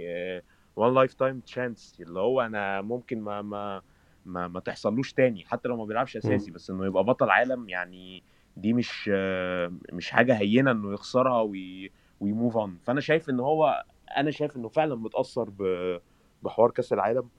one 0.75 0.93
lifetime 0.93 1.39
chance 1.39 1.97
اللي 1.99 2.19
هو 2.19 2.41
أنا 2.41 2.81
ممكن 2.81 3.21
ما 3.21 3.41
ما 3.41 3.81
ما, 4.25 4.47
ما 4.47 4.59
تحصلوش 4.59 5.13
تاني 5.13 5.45
حتى 5.45 5.69
لو 5.69 5.77
ما 5.77 5.85
بيلعبش 5.85 6.17
أساسي 6.17 6.51
بس 6.51 6.69
إنه 6.69 6.85
يبقى 6.85 7.03
بطل 7.03 7.29
عالم 7.29 7.69
يعني 7.69 8.23
دي 8.57 8.73
مش 8.73 9.09
مش 9.93 10.11
حاجة 10.11 10.33
هينة 10.33 10.71
إنه 10.71 10.93
يخسرها 10.93 11.41
وي 11.41 11.91
وي 12.19 12.32
move 12.32 12.57
on 12.57 12.77
فأنا 12.83 13.01
شايف 13.01 13.29
إن 13.29 13.39
هو 13.39 13.83
أنا 14.17 14.31
شايف 14.31 14.57
إنه 14.57 14.67
فعلا 14.69 14.95
متأثر 14.95 15.49
بحوار 16.43 16.71
كأس 16.71 16.93
العالم. 16.93 17.29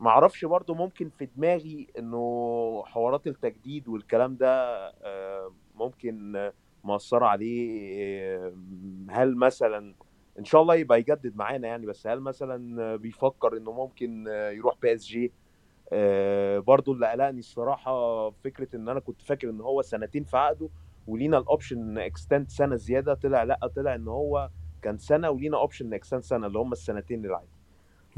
معرفش 0.00 0.44
برضو 0.44 0.74
ممكن 0.74 1.10
في 1.18 1.26
دماغي 1.36 1.86
إنه 1.98 2.82
حوارات 2.86 3.26
التجديد 3.26 3.88
والكلام 3.88 4.36
ده 4.36 4.48
آه، 4.88 5.52
ممكن 5.74 6.50
مأثرة 6.84 7.26
عليه 7.26 7.90
آه، 8.02 8.52
هل 9.10 9.36
مثلا 9.36 9.94
إن 10.38 10.44
شاء 10.44 10.62
الله 10.62 10.74
يبقى 10.74 10.98
يجدد 10.98 11.36
معانا 11.36 11.68
يعني 11.68 11.86
بس 11.86 12.06
هل 12.06 12.20
مثلا 12.20 12.96
بيفكر 12.96 13.56
إنه 13.56 13.72
ممكن 13.72 14.26
يروح 14.28 14.74
PSG 14.82 15.32
برضو 16.60 16.92
اللي 16.92 17.10
قلقني 17.10 17.38
الصراحة 17.38 18.30
فكرة 18.30 18.76
إن 18.76 18.88
أنا 18.88 19.00
كنت 19.00 19.22
فاكر 19.22 19.50
إن 19.50 19.60
هو 19.60 19.82
سنتين 19.82 20.24
في 20.24 20.36
عقده 20.36 20.68
ولينا 21.06 21.38
ال 21.38 21.47
option 21.47 21.98
extend 21.98 22.50
سنة 22.50 22.76
زيادة 22.76 23.14
طلع 23.14 23.42
لأ 23.42 23.58
طلع 23.76 23.94
إن 23.94 24.08
هو 24.08 24.50
كان 24.82 24.98
سنة 24.98 25.30
ولينا 25.30 25.56
option 25.56 25.94
extend 25.94 26.22
سنة 26.22 26.46
اللي 26.46 26.58
هم 26.58 26.72
السنتين 26.72 27.24
العادي 27.24 27.48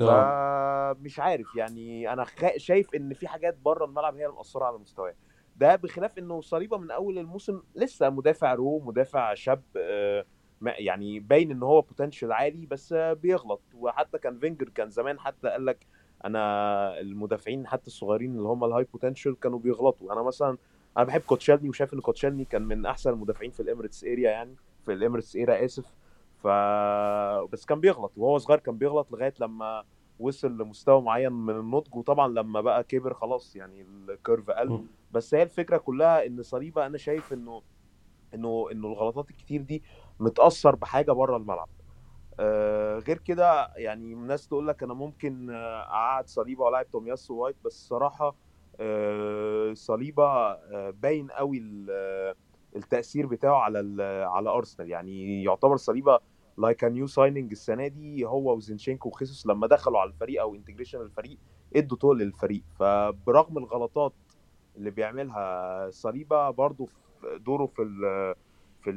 آه. 0.01 0.93
فمش 0.93 1.21
عارف 1.21 1.47
يعني 1.57 2.13
أنا. 2.13 2.27
شايف 2.57 2.95
إن 2.95 3.15
في 3.15 3.29
حاجات 3.29 3.59
بره 3.59 3.85
الملعب 3.85 4.17
هي 4.17 4.27
اللي 4.27 4.37
مأثرة 4.37 4.65
على 4.65 4.79
مستواه 4.79 5.15
ده 5.57 5.77
بخلاف 5.77 6.19
إنه 6.19 6.41
صليبة 6.41 6.79
من 6.79 6.91
أول 6.91 7.19
الموسم 7.19 7.63
لسه 7.75 8.11
مدافع 8.11 8.55
raw 8.55 8.81
مدافع 8.81 9.35
شاب 9.35 9.63
آه، 9.77 10.25
يعني 10.63 11.21
باين 11.21 11.51
إن 11.51 11.63
هو 11.63 11.81
potential 11.81 12.33
عالي 12.33 12.67
بس 12.67 12.93
آه، 12.93 13.13
بيغلط 13.13 13.63
وحتى 13.75 14.19
كان 14.19 14.39
فينجر 14.39 14.69
كان 14.69 14.91
زمان 14.91 15.21
حتى 15.21 15.49
قال 15.49 15.67
لك 15.67 15.87
أنا 16.25 17.01
المدافعين 17.01 17.67
حتى 17.67 17.87
الصغيرين 17.87 18.31
اللي 18.37 18.49
هم 18.49 18.65
ال 18.65 18.85
high 18.93 19.08
potential 19.08 19.41
كانوا 19.41 19.59
بيغلطوا. 19.59 20.13
أنا 20.13 20.23
مثلا 20.23 20.57
أنا 20.97 21.05
بحب 21.05 21.21
كوسيلني 21.21 21.69
وشايف 21.69 21.95
إن 21.95 22.01
كوسيلني 22.01 22.45
كان 22.45 22.63
من 22.63 22.87
أحسن 22.87 23.11
المدافعين 23.11 23.51
في 23.51 23.61
الإميريتس 23.61 24.05
area 24.05 24.31
يعني 24.31 24.55
في 24.85 24.93
الإميريتس 24.93 25.37
era 25.37 25.65
آسف. 25.65 25.85
ف 26.43 26.47
بس 27.53 27.65
كان 27.65 27.81
بيغلط 27.81 28.13
وهو 28.17 28.39
صغير 28.39 28.59
كان 28.59 28.79
بيغلط 28.79 29.13
لغاية 29.13 29.35
لما 29.41 29.85
وصل 30.21 30.59
لمستوى 30.59 31.03
معين 31.03 31.33
من 31.33 31.55
النضج 31.57 31.95
وطبعا 31.95 32.29
لما 32.29 32.61
بقى 32.61 32.85
كبر 32.85 33.15
خلاص 33.15 33.57
يعني 33.57 33.83
ال 34.09 34.16
curve 34.16 34.51
قل. 34.51 34.69
بس 35.13 35.35
هي 35.35 35.43
الفكرة 35.43 35.77
كلها 35.77 36.27
إن 36.27 36.43
صليبة 36.43 36.87
أنا 36.87 36.99
شايف 36.99 37.33
إنه 37.33 37.63
إنه 38.35 38.69
إنه 38.73 38.89
الغلطات 38.89 39.31
الكتير 39.31 39.63
دي 39.63 39.83
متأثر 40.21 40.75
بحاجة 40.75 41.13
بره 41.13 41.37
الملعب. 41.37 41.69
آه 42.41 42.99
غير 42.99 43.19
كده 43.19 43.69
يعني 43.77 44.13
الناس 44.13 44.49
تقول 44.49 44.69
لك 44.69 44.83
أنا 44.83 44.95
ممكن 44.95 45.51
آه، 45.51 45.83
أقعد 45.83 46.29
صليبة 46.29 46.65
ولاعب 46.65 46.91
تومياسو 46.91 47.35
وايت 47.35 47.57
بس 47.65 47.73
الصراحه 47.75 48.37
آه 48.81 49.73
صليبة 49.75 50.55
باين 50.91 51.31
قوي 51.31 51.59
ال- 51.59 52.35
التأثير 52.77 53.27
بتاعه 53.27 53.57
على 53.61 54.03
على 54.27 54.51
أرسنال. 54.51 54.91
يعني 54.91 55.43
يعتبر 55.45 55.77
صليبة 55.77 56.19
like 56.59 56.85
new 56.85 57.07
signing 57.07 57.51
السنة 57.51 57.87
دي 57.87 58.25
هو 58.25 58.57
وزينشينكو 58.57 59.09
وخيسوس 59.09 59.47
لما 59.47 59.67
دخلوا 59.67 59.99
على 60.01 60.09
الفريق 60.11 60.41
أو 60.41 60.55
integration 60.55 61.01
الفريق 61.01 61.39
إدوا 61.77 61.97
طول 61.97 62.19
للفريق. 62.19 62.63
فبرغم 62.79 63.59
الغلطات 63.59 64.15
اللي 64.77 64.91
بيعملها 64.91 65.91
صليبة 65.91 66.51
برضو 66.51 66.85
في 66.87 67.39
دوره 67.39 67.67
في 67.67 68.35
في 68.83 68.91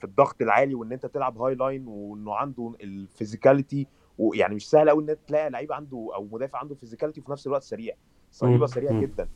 في 0.00 0.04
الضغط 0.04 0.42
العالي 0.42 0.74
وإن 0.74 0.92
أنت 0.92 1.06
تلعب 1.06 1.38
high 1.38 1.54
line 1.54 1.86
وإنه 1.88 2.34
عنده 2.34 2.74
ال 2.80 2.89
physicality 2.89 3.86
ويعني 4.18 4.54
مش 4.54 4.70
سهل 4.70 4.90
قوي 4.90 5.02
إن 5.04 5.10
أنت 5.10 5.20
تلاقي 5.28 5.50
لعيب 5.50 5.72
عنده 5.72 6.10
أو 6.14 6.28
مدافع 6.32 6.58
عنده 6.58 6.74
physicality 6.74 7.20
وفي 7.20 7.30
نفس 7.32 7.46
الوقت 7.46 7.62
سريع 7.62 7.94
صليبه. 8.30 8.66
سريع. 8.66 9.00
جدا 9.00 9.28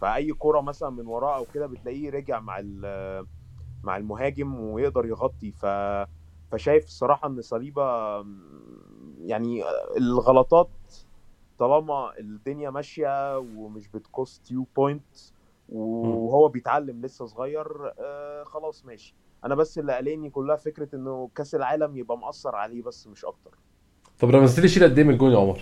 فأي 0.00 0.32
كرة 0.32 0.60
مثلا 0.60 0.90
من 0.90 1.06
وراه 1.06 1.36
أو 1.36 1.44
كده 1.44 1.66
بتلاقيه 1.66 2.10
رجع 2.10 2.40
مع 2.40 2.60
مع 3.82 3.96
المهاجم 3.96 4.60
ويقدر 4.60 5.06
يغطي 5.06 5.52
ف 5.52 5.66
فشايف 6.50 6.84
الصراحة 6.84 7.28
إن 7.28 7.40
صليبة 7.42 7.82
يعني 9.18 9.64
الغلطات 9.96 10.70
طالما 11.58 12.18
الدنيا 12.18 12.70
ماشية 12.70 13.38
ومش 13.38 13.88
بت 13.88 14.09
cost 14.09 14.50
you 14.50 14.66
point 14.76 15.16
وهو 15.70 16.48
بيتعلم 16.48 17.00
لسه 17.02 17.26
صغير 17.26 17.92
آه 17.98 18.44
خلاص 18.44 18.84
ماشي. 18.84 19.14
أنا 19.44 19.54
بس 19.54 19.78
اللي 19.78 19.96
قلقني 19.96 20.30
كلها 20.30 20.56
فكرة 20.56 20.88
إنه 20.94 21.30
كأس 21.34 21.54
العالم 21.54 21.96
يبقى 21.96 22.18
مأثر 22.18 22.56
عليه 22.56 22.82
بس 22.82 23.06
مش 23.06 23.24
أكتر. 23.24 23.50
طب 24.18 24.30
رمزتلي 24.30 24.64
يشيل 24.64 24.84
قد 24.84 24.98
إيه 24.98 25.04
من 25.04 25.12
الجون 25.12 25.32
يا 25.32 25.38
عمر؟ 25.38 25.60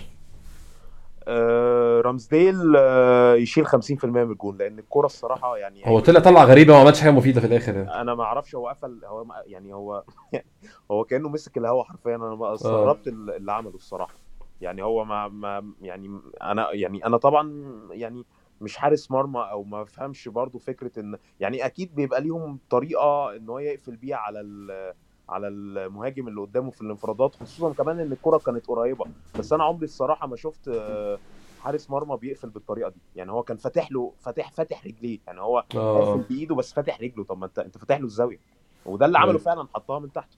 آه 1.27 2.01
رامزديل 2.01 2.75
آه 2.77 3.35
يشيل 3.35 3.67
50% 3.67 4.05
من 4.05 4.31
الجون 4.31 4.57
لأن 4.57 4.79
الكرة 4.79 5.05
الصراحة 5.05 5.57
يعني 5.57 5.87
هو 5.87 5.99
طلع 5.99 6.19
طلع 6.19 6.43
غريبة 6.43 6.73
وما 6.73 6.81
عملش 6.81 7.01
حاجة 7.01 7.11
مفيدة 7.11 7.41
في 7.41 7.47
الآخر 7.47 7.75
يعني. 7.75 8.01
أنا 8.01 8.15
ما 8.15 8.23
أعرفش 8.23 8.55
هو 8.55 8.67
قفل 8.67 9.01
هو 9.05 9.23
ما- 9.25 9.43
يعني 9.45 9.73
هو 9.73 10.03
هو 10.91 11.03
كأنه 11.03 11.29
مسك 11.29 11.57
الهوا 11.57 11.83
حرفيا. 11.83 12.15
أنا 12.15 12.35
ما 12.35 12.53
استغربت 12.53 13.07
ال- 13.07 13.29
اللي 13.35 13.51
عمله 13.51 13.75
الصراحة. 13.75 14.13
يعني 14.61 14.83
هو 14.83 15.05
ما, 15.05 15.27
ما 15.27 15.71
يعني 15.81 16.19
أنا 16.41 16.71
يعني 16.71 17.05
أنا 17.05 17.17
طبعا 17.17 17.51
يعني 17.91 18.23
مش 18.61 18.77
حارس 18.77 19.11
مرمى 19.11 19.39
أو 19.51 19.63
ما 19.63 19.85
فهمش 19.85 20.27
برضو 20.27 20.59
فكرة 20.59 20.99
إن 20.99 21.17
يعني 21.39 21.65
أكيد 21.65 21.95
بيبقى 21.95 22.21
ليهم 22.21 22.59
طريقة 22.69 23.35
إن 23.35 23.49
هو 23.49 23.59
يقفل 23.59 23.95
بيها 23.95 24.17
على 24.17 24.39
ال- 24.41 24.93
على 25.29 25.47
المهاجم 25.47 26.27
اللي 26.27 26.41
قدامه 26.41 26.71
في 26.71 26.81
الانفرادات 26.81 27.35
خصوصا 27.35 27.73
كمان 27.73 27.99
إن 27.99 28.11
الكرة 28.11 28.37
كانت 28.37 28.67
قريبة. 28.67 29.05
بس 29.35 29.53
أنا 29.53 29.63
عمري 29.63 29.85
الصراحة 29.85 30.27
ما 30.27 30.35
شفت 30.35 30.67
آه، 30.67 31.19
حارس 31.57 31.89
مرمى 31.89 32.17
بيقفل 32.17 32.49
بالطريقة 32.49 32.89
دي. 32.89 33.01
يعني 33.15 33.31
هو 33.31 33.43
كان 33.43 33.57
فاتح 33.57 33.91
له 33.91 34.15
فاتح 34.19 34.51
فاتح 34.51 34.85
رجليه. 34.85 35.19
يعني 35.27 35.41
هو 35.41 35.65
قافل 35.93 36.19
آه 36.19 36.25
بإيده 36.29 36.55
بس 36.55 36.73
فاتح 36.73 37.01
رجله. 37.01 37.23
طب 37.23 37.37
ما 37.37 37.45
أنت 37.45 37.59
أنت 37.59 37.77
فاتح 37.77 37.97
له 37.99 38.05
الزاوية. 38.05 38.39
وده 38.85 39.05
اللي 39.05 39.17
عمله 39.19 39.31
أيوة. 39.31 39.39
فعلا 39.39 39.67
حطها 39.73 39.99
من 39.99 40.11
تحت. 40.11 40.33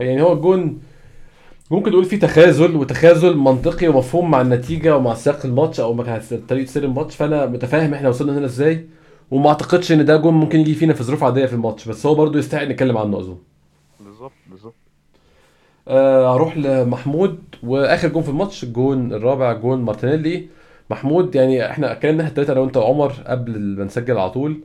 يعني 0.00 0.22
هو 0.22 0.32
الجون 0.32 0.82
ممكن 1.70 1.90
نقول 1.90 2.04
فيه 2.04 2.18
تخاذل 2.18 2.76
وتخاذل 2.76 3.36
منطقي 3.36 3.88
ومفهوم 3.88 4.30
مع 4.30 4.40
النتيجة 4.40 4.96
ومع 4.96 5.14
سياق 5.14 5.46
الماتش 5.46 5.80
أو 5.80 5.94
مع 5.94 6.20
طريقه 6.48 6.66
سير 6.66 6.84
الماتش 6.84 7.16
فأنا 7.16 7.46
متفاهم 7.46 7.94
إحنا 7.94 8.08
وصلنا 8.08 8.38
هنا 8.38 8.46
إزاي. 8.46 8.86
وما 9.30 9.48
أعتقدش 9.48 9.92
إن 9.92 10.04
ده 10.04 10.16
جون 10.16 10.34
ممكن 10.34 10.60
يجي 10.60 10.74
فينا 10.74 10.94
في 10.94 11.04
ظروف 11.04 11.24
عادية 11.24 11.46
في 11.46 11.52
الماتش 11.52 11.88
بس 11.88 12.06
هو 12.06 12.14
برضو 12.14 12.38
يستحق 12.38 12.62
نتكلم 12.62 12.98
عنه 12.98 13.18
أظن. 13.18 13.36
بالظبط 14.00 14.32
بالظبط. 14.50 14.74
آه، 15.88 16.34
هروح 16.36 16.56
لمحمود 16.56 17.38
وآخر 17.62 18.08
جون 18.08 18.22
في 18.22 18.28
الماتش 18.28 18.64
الجون 18.64 19.12
الرابع 19.12 19.52
جون 19.52 19.82
مارتينيلي. 19.82 20.46
محمود 20.90 21.34
يعني 21.34 21.70
إحنا 21.70 21.92
اتكلمنا 21.92 22.20
إحنا 22.20 22.28
الثلاثه 22.30 22.52
أنا 22.52 22.60
وأنت 22.60 22.76
وعمر 22.76 23.12
قبل 23.26 23.58
ما 23.78 23.84
نسجل 23.84 24.18
على 24.18 24.30
طول 24.30 24.60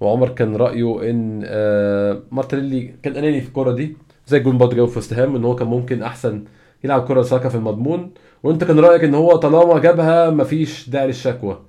وعمر 0.00 0.28
كان 0.28 0.56
رأيه 0.56 1.10
إن 1.10 1.42
آه، 1.46 2.20
مارتينيلي 2.32 2.94
كان 3.02 3.16
أناني 3.16 3.40
في 3.40 3.48
الكورة 3.48 3.72
دي. 3.72 3.96
زي 4.26 4.36
الجون 4.38 4.58
برضه 4.58 4.76
جابه 4.76 4.86
في 4.88 4.98
وست 4.98 5.12
هام 5.12 5.36
إن 5.36 5.44
هو 5.44 5.54
كان 5.56 5.68
ممكن 5.68 6.02
أحسن 6.02 6.44
يلعب 6.84 7.08
كرة 7.08 7.22
ساكا 7.22 7.48
في 7.48 7.54
المضمون. 7.54 8.10
وأنت 8.42 8.64
كان 8.64 8.78
رأيك 8.78 9.04
إن 9.04 9.14
هو 9.14 9.36
طالما 9.36 9.78
جابها 9.78 10.30
مفيش 10.30 10.90
داعي 10.90 11.06
للشكوى؟ 11.06 11.60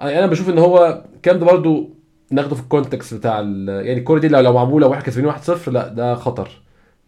يعني 0.00 0.18
أنا 0.18 0.26
بشوف 0.26 0.48
إن 0.48 0.58
هو 0.58 1.04
الكلام 1.16 1.38
ده 1.38 1.46
برضه 1.46 1.88
ناخده 2.30 2.54
في 2.54 2.62
ال 2.62 2.68
context 2.68 3.14
بتاع 3.14 3.40
يعني 3.40 3.92
الكوره 3.98 4.18
دي 4.20 4.28
لو 4.28 4.40
لو 4.40 4.52
معمولة 4.52 4.86
واحد 4.86 5.02
كسبانين 5.02 5.32
1-0 5.32 5.68
لا 5.68 5.88
ده 5.88 6.14
خطر. 6.14 6.50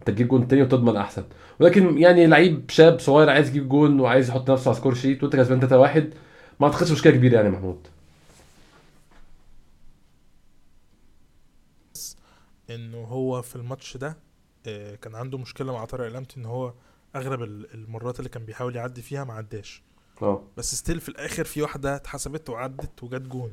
أنت 0.01 0.11
تجيب 0.11 0.29
جون 0.29 0.49
تاني 0.49 0.62
وتضمن 0.62 0.97
أحسن. 0.97 1.24
ولكن 1.61 1.99
يعني 1.99 2.27
لعيب 2.27 2.70
شاب 2.70 2.99
صغير 3.01 3.31
عايز 3.31 3.49
يجيب 3.49 3.68
جون 3.68 4.01
وعايز 4.01 4.29
يحط 4.29 4.51
نفسه 4.51 4.68
على 4.68 4.79
score 4.79 4.95
sheet 4.95 5.23
وأنت 5.22 5.37
كسبان 5.37 5.61
3 5.61 5.79
1 5.79 6.14
ما 6.61 6.66
أعتقدش 6.66 6.93
مشكلة 6.93 7.12
كبيرة 7.12 7.35
يعني 7.37 7.51
محمود. 7.51 7.79
إنه 12.70 12.99
هو 13.05 13.43
في 13.43 13.57
الماتش 13.57 13.97
ده 13.97 14.16
كان 15.03 15.14
عنده 15.14 15.39
مشكلة 15.39 15.73
مع 15.73 15.85
طارق 15.85 16.09
لامتي 16.09 16.37
إن 16.41 16.45
هو 16.47 16.73
أغلب 17.17 17.43
ال- 17.43 17.75
المرات 17.75 18.19
اللي 18.19 18.29
كان 18.31 18.45
بيحاول 18.45 18.77
يعدي 18.77 19.03
فيها 19.03 19.25
ما 19.25 19.35
عداش. 19.35 19.83
آه. 20.23 20.43
بس 20.57 20.75
still 20.75 21.01
في 21.01 21.09
الآخر 21.09 21.45
في 21.45 21.62
واحدة 21.62 21.97
اتحسبت 21.97 22.51
وعدت 22.51 23.03
وجت 23.03 23.23
جون. 23.23 23.53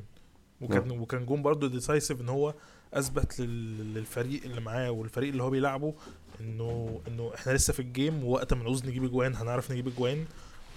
وكان 0.62 0.92
وكان 0.92 1.26
جون 1.26 1.42
برضه 1.42 1.68
decisive 1.70 2.22
إن 2.22 2.30
هو 2.30 2.54
أثبت 2.94 3.40
لل- 3.40 3.94
للفريق 3.94 4.44
اللي 4.44 4.62
معاه 4.62 4.92
والفريق 4.92 5.30
اللي 5.30 5.44
هو 5.44 5.50
بيلعبه 5.50 5.94
انه 6.42 7.02
إنه 7.08 7.32
إحنا 7.36 7.52
لسه 7.52 7.74
في 7.74 7.80
ال 7.80 7.88
game 7.88 8.24
ووقت 8.24 8.54
ما 8.54 8.64
نعوز 8.64 8.86
نجيب 8.86 9.04
اجوان 9.04 9.36
هنعرف 9.36 9.72
نجيب 9.72 9.88
اجوان 9.88 10.26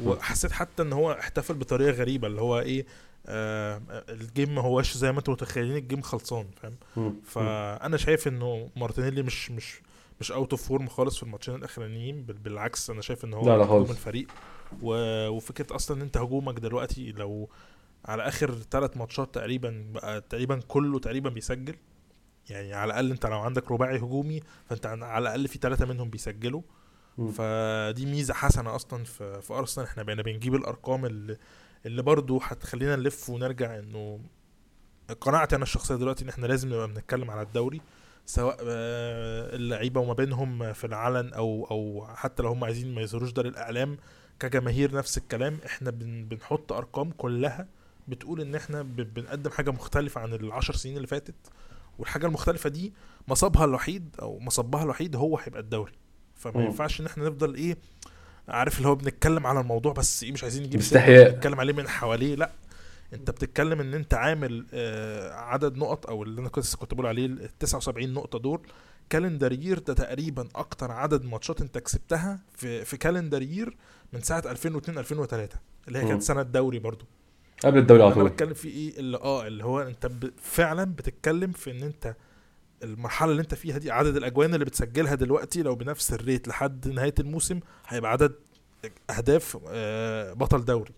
وحسيت 0.05 0.53
حتى 0.53 0.83
إن 0.83 0.93
هو 0.93 1.13
احتفل 1.13 1.55
بطريقة 1.55 1.91
غريبة 1.91 2.27
اللي 2.27 2.41
هو 2.41 2.61
إيه 2.61 2.87
آه 3.27 3.83
ال 4.09 4.18
game 4.18 4.55
ما 4.55 4.63
هواش 4.63 4.97
زي 4.97 5.13
ما 5.13 5.19
أنتم 5.19 5.33
متخيلين 5.33 5.77
ال 5.77 5.82
game 5.82 6.01
خلصان 6.03 6.47
فاهم. 6.63 6.77
فأنا 7.25 7.97
شايف 7.97 8.29
إنه 8.29 8.71
مارتينيلي 8.77 9.23
مش 9.23 9.51
مش 9.51 9.81
مش 10.21 10.33
out 10.33 10.51
of 10.51 10.69
form 10.69 10.89
خالص 10.89 11.17
في 11.17 11.23
الماتشين 11.23 11.55
الأخرانيين 11.55 12.23
بال- 12.23 12.39
بالعكس 12.39 12.91
أنا 12.91 13.01
شايف 13.03 13.25
إن 13.25 13.35
هو 13.35 13.47
لا 13.47 13.59
لا 13.59 13.67
خالص. 13.67 13.91
الفريق 13.91 14.27
و... 14.83 14.95
وفكرة 15.29 15.77
أصلا 15.77 15.97
إن 15.97 16.03
أنت 16.03 16.17
هجومك 16.17 16.55
دلوقتي 16.59 17.13
لو 17.13 17.49
على 18.05 18.29
آخر 18.29 18.55
ثلاث 18.71 18.97
ماتشات 18.97 19.35
تقريبا 19.35 19.87
بقى 19.95 20.21
تقريبا 20.21 20.61
كله 20.69 20.99
تقريبا 20.99 21.31
بيسجل 21.31 21.77
يعني 22.51 22.75
على 22.75 22.89
الأقل 22.91 23.11
أنت 23.11 23.27
لو 23.27 23.39
عندك 23.39 23.71
رباعي 23.71 23.97
هجومي 23.99 24.41
فأنت 24.67 24.87
على 24.87 25.23
الأقل 25.23 25.49
في 25.49 25.59
ثلاثة 25.59 25.87
منهم 25.87 26.11
بيسجلوا 26.11 26.63
مم. 27.19 27.31
فدي 27.31 28.07
ميزة 28.07 28.35
حسنة 28.35 28.75
أصلا 28.75 29.05
في 29.05 29.41
في 29.43 29.53
أرسنال 29.55 29.87
إحنا 29.87 30.03
بقينا 30.03 30.23
بنجيب 30.23 30.55
الأرقام 30.55 31.07
اللي 31.07 31.37
اللي 31.87 32.03
برضه 32.03 32.41
هتخلينا 32.43 32.97
نلف 32.97 33.31
ونرجع 33.31 33.79
إنه 33.79 34.21
قناعتي 35.21 35.57
أنا 35.57 35.63
الشخصية 35.63 35.95
دلوقتي 35.95 36.25
إن 36.25 36.29
إحنا 36.29 36.47
لازم 36.47 36.69
نبقى 36.69 36.89
بنتكلم 36.89 37.31
على 37.31 37.43
الدوري 37.43 37.81
سواء 38.27 38.57
آه، 38.61 39.57
اللعيبة 39.57 40.01
وما 40.01 40.13
بينهم 40.13 40.73
في 40.73 40.87
العلن 40.87 41.33
أو 41.33 41.67
أو 41.71 42.07
حتى 42.15 42.43
لو 42.43 42.49
هم 42.49 42.65
عايزين 42.65 42.95
ما 42.95 43.01
يظهروش 43.01 43.33
ده 43.33 43.43
للاعلام 43.43 43.99
كجماهير 44.41 44.95
نفس 44.95 45.19
الكلام 45.19 45.59
إحنا 45.67 45.91
بن 45.91 46.25
بنحط 46.25 46.73
أرقام 46.73 47.11
كلها 47.11 47.67
بتقول 48.09 48.41
إن 48.41 48.55
إحنا 48.55 48.83
بنقدم 48.83 49.51
حاجة 49.51 49.71
مختلفة 49.71 50.21
عن 50.21 50.33
العشر 50.35 50.75
سنين 50.75 50.97
اللي 50.97 51.07
فاتت 51.07 51.35
والحاجة 51.99 52.27
المختلفة 52.27 52.71
دي 52.71 52.93
مصابها 53.29 53.65
الوحيد 53.65 54.17
أو 54.23 54.39
مصبها 54.39 54.83
الوحيد 54.83 55.17
هو 55.17 55.39
هيبقى 55.39 55.61
الدوري 55.61 55.93
فما. 56.37 56.53
ينفعش 56.65 57.01
إن 57.01 57.07
إحنا 57.07 57.25
نفضل 57.29 57.55
إيه 57.55 57.77
عارف 58.49 58.79
اللي 58.79 58.89
هو 58.89 58.95
بنتكلم 58.95 59.47
على 59.47 59.61
الموضوع 59.61 59.93
بس 59.93 60.23
إيه 60.25 60.33
مش 60.33 60.43
عايزين 60.43 60.63
نجيب. 60.63 60.81
نتكلم 61.29 61.61
عليه 61.61 61.73
من 61.73 61.89
حواليه 61.89 62.35
لأ 62.35 62.51
انت 63.15 63.31
بتتكلم 63.31 63.81
ان 63.81 63.95
انت 63.95 64.15
عامل 64.15 64.67
آه، 64.75 65.33
عدد 65.33 65.77
نقط 65.77 66.07
أو 66.07 66.23
اللي 66.23 66.41
أنا 66.41 66.49
كنت 66.49 66.77
كنت 66.77 66.95
بقول 66.95 67.07
عليه 67.07 67.27
ال 67.27 67.59
79 67.59 68.15
نقطة 68.15 68.39
دول 68.39 68.61
calendar 69.11 69.53
year 69.53 69.79
ده 69.79 69.95
تقريبا 69.95 70.49
أكتر 70.55 70.93
عدد 70.93 71.25
ماتشات 71.25 71.61
انت 71.61 71.79
كسبتها 71.79 72.41
في 72.57 72.85
في 72.85 72.97
calendar 72.97 73.43
year 73.43 73.77
من 74.13 74.21
ساعة 74.21 74.43
2002 74.47 74.99
2003 74.99 75.59
اللي 75.89 75.99
هي. 75.99 76.09
كانت 76.09 76.23
سنة 76.23 76.41
الدوري 76.41 76.79
برضو. 76.79 77.05
قبل 77.65 77.79
الدوري 77.79 78.03
على 78.03 78.13
أنا 78.13 78.21
طول. 78.23 78.31
بتكلم 78.31 78.55
في 78.55 78.69
إيه؟ 78.69 78.99
اللي 78.99 79.17
آه 79.17 79.47
اللي 79.47 79.65
هو 79.65 79.81
انت 79.81 80.07
ب... 80.07 80.31
فعلا 80.43 80.85
بتتكلم 80.85 81.53
في 81.53 81.71
إن 81.71 81.83
انت 81.83 82.17
المرحلة 82.83 83.31
اللي 83.31 83.43
انت 83.43 83.55
فيها 83.55 83.79
دي 83.79 83.91
عدد 83.91 84.17
الأجوان 84.17 84.55
اللي 84.55 84.65
بتسجلها 84.65 85.15
دلوقتي 85.15 85.63
لو 85.63 85.75
بنفس 85.75 86.13
الريت 86.13 86.49
لحد 86.49 86.89
نهاية 86.89 87.15
الموسم 87.21 87.61
هيبقى 87.89 88.11
عدد 88.13 88.35
أهداف 89.11 89.59
آه، 89.69 90.33
بطل 90.33 90.65
دوري. 90.65 90.93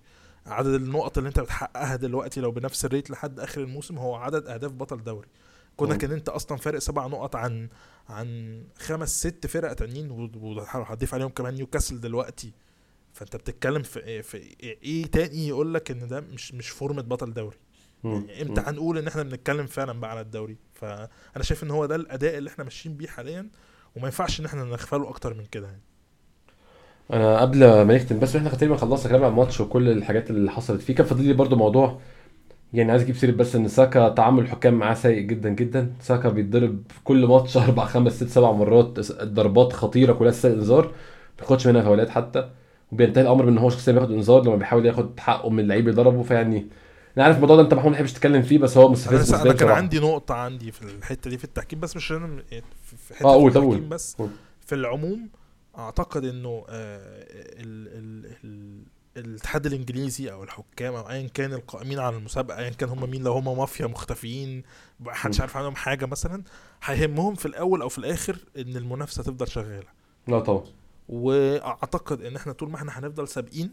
عدد 0.49 0.75
النقط 0.75 1.19
اللي 1.19 1.29
انت 1.29 1.41
بتحققها 1.41 1.97
دلوقتي 1.97 2.41
لو 2.41 2.51
بنفس 2.51 2.85
الريت 2.85 3.11
لحد 3.11 3.41
آخر 3.41 3.61
الموسم 3.61 3.99
هو 3.99 4.15
عدد 4.15 4.47
أهداف 4.47 4.73
بطل 4.73 5.05
دوري. 5.05 5.29
كونك 5.77 6.05
إن 6.05 6.13
أنت 6.13 6.29
أصلا 6.29 6.59
فارق 6.59 6.79
سبع 6.79 7.07
نقط 7.07 7.37
عن 7.37 7.69
عن 8.09 8.63
خمس 8.79 9.19
ست 9.19 9.47
فرق 9.47 9.73
تانيين 9.73 10.11
وهتضيف 10.11 11.15
عليهم 11.15 11.29
كمان 11.29 11.55
نيوكاسل 11.55 12.01
دلوقتي. 12.01 12.53
فأنت 13.13 13.37
بتتكلم 13.37 13.83
في 13.83 13.99
إيه 14.01 14.23
في 14.23 14.37
إيه 14.61 15.07
تاني 15.07 15.49
يقول 15.49 15.75
لك 15.75 15.91
إن 15.91 16.09
ده 16.09 16.21
مش 16.21 16.55
مش 16.55 16.69
فورمة 16.71 17.03
بطل 17.03 17.33
دوري. 17.33 17.57
يعني 18.05 18.43
إمتى 18.43 18.61
هنقول 18.61 18.99
إن 18.99 19.07
إحنا 19.07 19.23
بنتكلم 19.23 19.67
فعلا 19.67 20.01
بقى 20.01 20.11
على 20.11 20.21
الدوري؟ 20.21 20.57
فأنا 20.75 21.09
شايف 21.43 21.63
إن 21.63 21.71
هو 21.71 21.87
ده 21.87 21.97
الأداء 21.97 22.39
اللي 22.39 22.51
إحنا 22.51 22.65
ماشيين 22.65 22.97
بيه 22.97 23.07
حاليا 23.09 23.51
وما 23.97 24.07
ينفعش 24.07 24.41
إن 24.41 24.45
إحنا 24.45 24.65
نغفله 24.65 25.09
أكتر 25.09 25.35
من 25.35 25.47
كده 25.47 25.67
يعني. 25.67 25.83
أنا 27.13 27.41
قبل 27.41 27.59
ما 27.59 27.97
نختم 27.97 28.19
بس 28.19 28.37
إحنا 28.37 28.49
تقريبا 28.51 28.77
خلصنا 28.77 29.09
كلام 29.13 29.25
عن 29.25 29.31
الماتش 29.31 29.61
وكل 29.61 29.89
الحاجات 29.89 30.31
اللي 30.31 30.51
حصلت 30.51 30.81
فيه 30.83 30.95
كان 30.95 31.07
فاضل 31.07 31.25
لي 31.25 31.33
برضو 31.33 31.57
موضوع 31.57 32.01
يعني 32.73 32.91
عايز 32.91 33.03
أجيب 33.03 33.17
سيرة 33.17 33.31
بس 33.33 33.57
إن 33.57 33.69
ساكا 33.69 34.09
تعامل 34.09 34.43
الحكام 34.43 34.75
معاه 34.75 34.95
سيء 34.95 35.21
جدا 35.21 35.49
جدا 35.49 35.93
ساكا 36.01 36.29
بيتضرب 36.29 36.83
كل 37.05 37.27
ماتش 37.27 37.57
أربع 37.67 37.85
خمس 37.85 38.13
ست 38.17 38.29
سبع 38.29 38.53
مرات 38.53 39.01
ضربات 39.23 39.73
خطيرة 39.73 40.13
كلها 40.13 40.31
تستاهل 40.31 40.53
انذار 40.55 40.87
ما 40.87 40.93
بياخدش 41.39 41.67
منها 41.67 41.83
فاولات 41.83 42.11
حتى 42.11 42.51
وبينتهي 42.93 43.23
الأمر 43.23 43.45
بإن 43.45 43.59
هو 43.59 43.71
شخصيا 43.71 43.93
بياخد 43.93 44.13
انذار 44.13 44.43
لما 44.45 44.57
بيحاول 44.57 44.87
ياخد 44.87 45.21
حقه 45.21 45.51
من 45.51 45.61
اللعيب 45.61 45.89
اللي 45.89 46.03
ضربه 46.03 46.23
فيعني 46.23 46.67
أنا 47.17 47.25
عارف 47.25 47.37
الموضوع 47.37 47.57
ده 47.57 47.63
أنت 47.63 47.75
محمود 47.75 47.87
ما 47.91 47.93
بتحبش 47.97 48.13
تتكلم 48.13 48.43
فيه 48.43 48.59
بس 48.59 48.77
هو 48.77 48.83
أنا, 48.85 48.93
مستفز 48.93 49.15
بالنسبة 49.15 49.43
أنا 49.43 49.53
كان. 49.53 49.69
عندي 49.69 49.99
نقطة 50.01 50.35
عندي 50.35 50.73
في 50.73 50.83
الحتة 50.83 51.31
دي 51.31 51.39
في 51.39 51.45
التحكيم 51.45 51.81
بس 51.81 51.97
مش 51.97 52.13
أنا 52.13 52.43
في 52.83 52.97
في 52.97 53.15
حتة 53.15 53.27
آه 53.27 53.35
قول 53.35 53.53
طب 53.53 53.63
التحكيم 53.65 53.89
بس. 53.89 54.17
في 54.67 54.75
العموم 54.75 55.29
أعتقد 55.79 56.25
إنه 56.25 56.65
آه، 56.69 57.27
ال 57.61 57.89
ال 57.89 58.37
ال 58.45 58.83
الاتحاد 59.17 59.67
الإنجليزي 59.67 60.33
أو 60.33 60.45
الحكام 60.45 60.95
أو 60.95 61.11
ايا 61.11 61.29
كان 61.29 61.53
القائمين 61.53 61.99
على 61.99 62.17
المسابقة 62.17 62.59
ايا 62.59 62.71
كان 62.71 62.89
هم 62.89 63.11
مين 63.11 63.23
لو 63.23 63.33
هم 63.33 63.59
مافيا 63.59 63.87
مختفيين 63.87 64.63
محدش. 65.01 65.41
عارف 65.41 65.57
عنهم 65.57 65.75
حاجة 65.77 66.07
مثلا 66.07 66.43
هيهمهم 66.83 67.35
في 67.35 67.47
الأول 67.47 67.83
أو 67.83 67.89
في 67.89 67.99
الآخر 67.99 68.39
إن 68.57 68.77
المنافسة 68.77 69.23
تفضل 69.23 69.49
شغالة. 69.49 69.89
لا 70.29 70.41
طبعا. 70.41 70.65
وأعتقد 71.09 72.23
إن 72.23 72.37
إحنا 72.37 72.53
طول 72.53 72.71
ما 72.71 72.77
إحنا 72.77 72.99
هنفضل 72.99 73.29
سابقين 73.29 73.71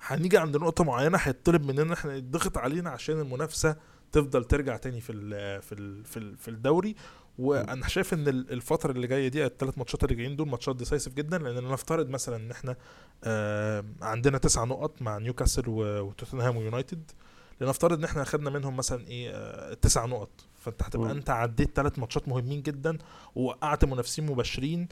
هنيجي 0.00 0.38
عند 0.38 0.56
نقطة 0.56 0.84
معينة 0.84 1.18
هيطلب 1.18 1.64
مننا 1.66 1.94
إحنا 1.94 2.14
يضغط 2.14 2.58
علينا 2.58 2.90
عشان 2.90 3.20
المنافسة 3.20 3.76
تفضل 4.12 4.44
ترجع 4.44 4.76
تاني 4.76 5.00
في 5.00 5.12
ال 5.12 5.62
في 5.62 5.72
ال 5.74 6.04
في, 6.04 6.16
ال 6.16 6.36
في 6.36 6.48
الدوري. 6.48 6.94
وأنا 7.38 7.88
شايف 7.88 8.14
إن 8.14 8.28
ال- 8.28 8.52
الفترة 8.52 8.92
اللي 8.92 9.06
جاية 9.06 9.28
دي 9.28 9.46
الثلاث 9.46 9.78
ماتشات 9.78 10.04
اللي 10.04 10.14
جايين 10.14 10.36
دول 10.36 10.48
ماتشات 10.48 10.76
decisive 10.76 11.14
جدا 11.14 11.38
لأن 11.38 11.64
نفترض 11.68 12.08
مثلا 12.08 12.36
إن 12.36 12.50
إحنا 12.50 12.76
آه 13.24 13.84
عندنا 14.02 14.38
تسع 14.38 14.64
نقط 14.64 15.02
مع 15.02 15.18
نيوكاسل 15.18 15.62
وتوتنهام 15.68 16.56
ويونايتد. 16.56 17.10
لنفترض 17.60 17.98
إن 17.98 18.04
إحنا 18.04 18.22
أخدنا 18.22 18.50
منهم 18.50 18.76
مثلا 18.76 19.06
إيه 19.06 19.30
آه 19.30 19.74
تسع 19.74 20.04
نقط. 20.06 20.30
فأنت 20.60 20.82
هتبقى. 20.82 21.10
أنت 21.10 21.30
عديت 21.30 21.70
ثلاث 21.76 21.98
ماتشات 21.98 22.28
مهمين 22.28 22.62
جدا 22.62 22.98
ووقعت 23.34 23.84
منافسين 23.84 24.26
مباشرين 24.26 24.88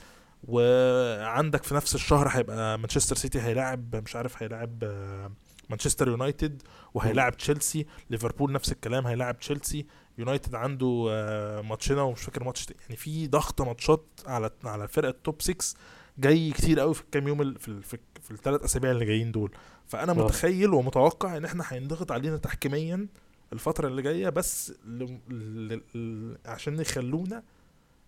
وعندك 0.49 1.63
في 1.63 1.75
نفس 1.75 1.95
الشهر 1.95 2.29
هيبقى 2.29 2.79
مانشستر 2.79 3.17
سيتي 3.17 3.41
هيلاعب 3.41 3.97
مش 3.97 4.17
عارف 4.17 4.43
هيلاعب 4.43 4.85
آه، 4.85 5.33
مانشستر 5.71 6.09
يونايتد 6.09 6.63
وهيلاعب 6.95 7.37
تشيلسي. 7.37 7.87
ليفربول 8.11 8.53
نفس 8.53 8.73
الكلام 8.73 9.07
هيلاعب 9.07 9.39
تشيلسي. 9.39 9.87
يونايتد 10.19 10.55
عنده 10.55 11.07
آه، 11.11 11.61
ماتشنا 11.61 12.03
ومش 12.03 12.23
فاكر 12.23 12.45
ماتش. 12.45 12.67
يعني 12.83 12.97
في 12.97 13.27
ضغط 13.27 13.63
ماتشات 13.63 14.05
على 14.27 14.51
على 14.65 14.85
الفرقه 14.85 15.11
ال 15.11 15.19
top 15.19 15.43
6 15.43 15.79
جاي 16.19 16.51
كتير 16.51 16.81
قوي 16.81 16.95
في 16.95 17.01
الكام 17.01 17.29
يوم 17.29 17.55
في 17.55 17.83
في, 17.83 17.99
في 18.23 18.31
الثلاث 18.31 18.65
أسابيع 18.65 18.91
اللي 18.91 19.05
جايين 19.05 19.33
دول 19.33 19.53
فأنا 19.87 20.13
آه. 20.13 20.17
متخيل 20.17 20.75
ومتوقع 20.75 21.37
إن 21.37 21.45
إحنا 21.45 21.65
هينضغط 21.69 22.13
علينا 22.13 22.37
تحكيميا 22.37 23.07
الفترة 23.53 23.89
اللي 23.89 24.03
جاية 24.03 24.29
بس 24.29 24.73
ل... 24.87 25.19
ل... 25.31 25.81
ل... 25.99 26.37
عشان 26.47 26.81
يخلونا 26.81 27.43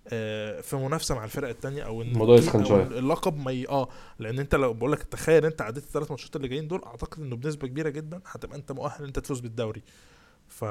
آه، 0.08 0.60
في 0.60 0.76
منافسة 0.76 1.14
مع 1.14 1.24
الفرق 1.24 1.48
التانية 1.48 1.82
أو 1.82 2.02
إن 2.02 2.08
الموضوع 2.08 2.36
يسخن 2.36 2.60
أو 2.60 2.68
شوية. 2.68 2.82
اللقب 2.82 3.36
ما 3.36 3.50
ي... 3.52 3.68
آه 3.68 3.88
لأن 4.18 4.38
أنت 4.38 4.54
لو 4.54 4.72
بقول 4.72 4.92
لك 4.92 5.02
تخيل 5.02 5.46
أنت 5.46 5.62
عديت 5.62 5.84
الثلاث 5.84 6.10
ماتشات 6.10 6.36
اللي 6.36 6.48
جايين 6.48 6.68
دول 6.68 6.84
أعتقد 6.84 7.22
إنه 7.22 7.36
بنسبة 7.36 7.68
كبيرة 7.68 7.88
جدا 7.88 8.20
هتبقى 8.26 8.56
أنت 8.56 8.72
مؤهل 8.72 8.98
إن 9.00 9.04
أنت 9.04 9.18
تفوز 9.18 9.40
بالدوري 9.40 9.82
ف 10.48 10.64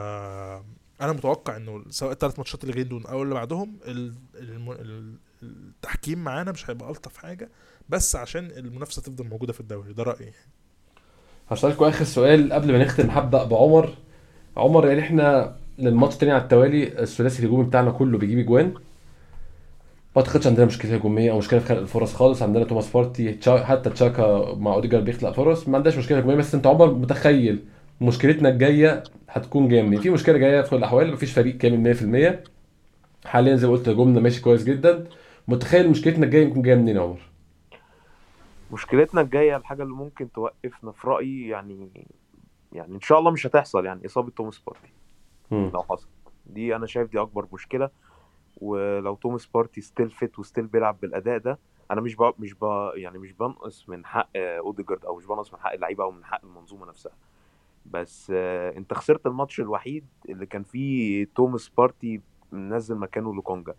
أنا 1.01 1.13
متوقع 1.13 1.57
انه 1.57 1.83
سواء 1.89 2.11
الثلاث 2.11 2.37
ماتشات 2.39 2.63
اللي 2.63 2.73
جايين 2.73 2.87
دول 2.89 3.05
أو 3.05 3.23
اللي 3.23 3.33
بعدهم 3.33 3.77
التحكيم 5.43 6.23
معانا 6.23 6.51
مش 6.51 6.69
هيبقى 6.69 6.89
ألطف 6.89 7.17
حاجة 7.17 7.49
بس 7.89 8.15
عشان 8.15 8.45
المنافسة 8.57 9.01
تفضل 9.01 9.27
موجودة 9.27 9.53
في 9.53 9.59
الدوري 9.59 9.93
ده 9.93 10.03
رأيي 10.03 10.31
هسألكوا 11.49 11.89
آخر 11.89 12.05
سؤال 12.05 12.53
قبل 12.53 12.71
ما 12.71 12.83
نختم 12.83 13.09
هبدأ 13.09 13.43
بعمر. 13.43 13.93
عمر 14.57 14.87
يعني 14.87 14.99
إحنا 14.99 15.55
للماتش 15.79 16.13
التاني 16.13 16.31
على 16.31 16.41
التوالي 16.43 17.01
الثلاثي 17.01 17.39
الهجومي 17.43 17.63
بتاعنا 17.63 17.91
كله 17.91 18.17
بيجيب 18.17 18.39
أجوان. 18.39 18.65
ما 20.15 20.21
أعتقدش 20.21 20.47
عندنا 20.47 20.65
مشكلة 20.65 20.95
هجومية 20.95 21.31
أو 21.31 21.37
مشكلة 21.37 21.59
في 21.59 21.65
خلق 21.67 21.79
الفرص 21.79 22.13
خالص. 22.13 22.41
عندنا 22.41 22.63
توماس 22.63 22.91
بارتي 22.91 23.39
حتى 23.63 23.89
تشاكا 23.89 24.53
مع 24.55 24.73
أوديجار 24.73 25.01
بيخلق 25.01 25.31
فرص. 25.31 25.67
ما 25.67 25.77
عندناش 25.77 25.97
مشكلة 25.97 26.17
هجومية 26.17 26.35
بس 26.35 26.55
أنت 26.55 26.67
عمر 26.67 26.93
متخيل 26.93 27.63
مشكلتنا 28.03 28.49
الجاية 28.49 29.03
هتكون 29.29 29.63
منين 29.63 30.01
في 30.01 30.09
مشكلة 30.09 30.37
جاية 30.37 30.61
في 30.61 30.69
كل 30.69 30.75
الأحوال 30.75 31.13
مفيش 31.13 31.33
فريق 31.33 31.57
كامل 31.57 31.95
100% 33.23 33.27
حاليا 33.27 33.55
زي 33.55 33.67
ما 33.67 33.73
قلت 33.73 33.89
هجومنا 33.89 34.19
ماشي 34.19 34.41
كويس 34.41 34.63
جدا. 34.63 35.07
متخيل 35.47 35.89
مشكلتنا 35.89 36.25
الجاية 36.25 36.45
ممكن 36.45 36.61
جاية 36.61 36.75
منين 36.75 36.95
يا 36.95 37.01
عمر؟ 37.01 37.19
مشكلتنا 38.71 39.21
الجاية 39.21 39.57
الحاجة 39.57 39.83
اللي 39.83 39.93
ممكن 39.93 40.31
توقفنا 40.31 40.91
في 40.91 41.07
رأيي 41.07 41.47
يعني 41.47 41.89
يعني 42.71 42.95
إن 42.95 43.01
شاء 43.01 43.19
الله 43.19 43.31
مش 43.31 43.47
هتحصل 43.47 43.85
يعني 43.85 44.05
إصابة 44.05 44.29
توماس 44.29 44.59
بارتي. 44.59 44.93
لو 45.51 45.83
حصل. 45.83 46.07
دي 46.45 46.75
أنا 46.75 46.85
شايف 46.85 47.11
دي 47.11 47.19
أكبر 47.21 47.47
مشكلة. 47.53 47.89
ولو 48.57 49.15
توماس 49.15 49.45
بارتي 49.45 49.81
still 49.81 50.09
fit 50.09 50.39
و 50.39 50.44
still 50.44 50.67
بيلعب 50.67 50.97
بالأداء 51.01 51.37
ده 51.37 51.59
أنا 51.91 52.01
مش 52.01 52.15
ب... 52.15 52.33
مش 52.39 52.53
ب... 52.53 52.91
يعني 52.95 53.17
مش 53.17 53.31
بنقص 53.31 53.89
من 53.89 54.05
حق 54.05 54.29
أوديجارد 54.35 55.05
أو 55.05 55.15
مش 55.15 55.25
بنقص 55.25 55.53
من 55.53 55.59
حق 55.59 55.71
اللعيبة 55.73 56.03
أو 56.03 56.11
من 56.11 56.25
حق 56.25 56.45
المنظومة 56.45 56.85
نفسها. 56.85 57.11
بس 57.85 58.31
آه، 58.35 58.77
انت 58.77 58.93
خسرت 58.93 59.25
الماتش 59.27 59.59
الوحيد 59.59 60.05
اللي 60.29 60.45
كان 60.45 60.63
فيه 60.63 61.27
توماس 61.35 61.69
بارتي 61.69 62.21
منزل 62.51 62.95
مكانه 62.95 63.33
لوكونجا. 63.33 63.73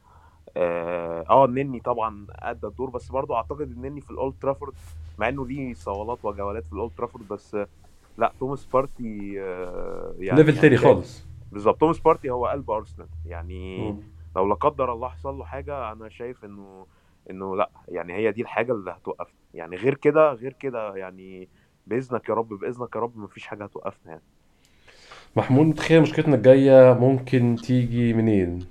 آه 0.57 1.25
آه، 1.31 1.45
النني 1.45 1.81
طبعا 1.81 2.27
أدى 2.31 2.67
الدور 2.67 2.91
بس 2.91 3.11
برضه 3.13 3.37
أعتقد 3.37 3.61
النني 3.61 4.01
في 4.01 4.11
الأولد 4.11 4.35
ترافورد 4.41 4.73
مع 5.19 5.29
إنه 5.29 5.47
ليه 5.47 5.75
صولات 5.75 6.25
وجولات 6.25 6.65
في 6.67 6.73
الأولد 6.73 6.93
ترافورد 6.97 7.29
بس 7.29 7.55
آه، 7.55 7.67
لا 8.19 8.33
توماس 8.41 8.67
بارتي 8.67 9.41
آه، 9.43 10.15
يعني 10.19 10.39
level 10.39 10.49
يعني 10.51 10.61
تاني 10.63 10.77
شايف- 10.77 10.89
خالص. 10.95 11.27
بالظبط 11.53 11.81
توماس 11.81 11.99
بارتي 11.99 12.31
هو 12.31 12.47
قلب 12.47 12.71
أرسنال. 12.71 13.09
يعني. 13.27 13.97
لو 14.37 14.49
لا 14.49 14.55
قدر 14.55 14.93
الله 14.93 15.09
حصل 15.09 15.39
له 15.39 15.45
حاجة 15.45 15.93
أنا 15.93 16.09
شايف 16.09 16.45
إنه 16.45 16.87
إنه 17.31 17.57
لا 17.57 17.71
يعني 17.89 18.13
هي 18.15 18.33
دي 18.33 18.43
الحاجة 18.43 18.73
اللي 18.73 18.91
هتوقفنا 18.91 19.35
يعني 19.55 19.77
غير 19.77 19.95
كده 19.95 20.33
غير 20.33 20.53
كده 20.53 20.97
يعني 20.97 21.49
بإذنك 21.87 22.29
يا 22.29 22.35
رب 22.35 22.49
بإذنك 22.49 22.97
يا 22.97 23.01
رب 23.01 23.17
مفيش 23.19 23.47
حاجة 23.47 23.65
هتوقفنا 23.65 24.11
يعني. 24.11 24.23
محمود 25.37 25.67
متخيل 25.67 26.03
مشكلتنا 26.03 26.37
الجاية 26.37 26.93
ممكن 26.93 27.57
تيجي 27.63 28.13
منين؟ 28.13 28.67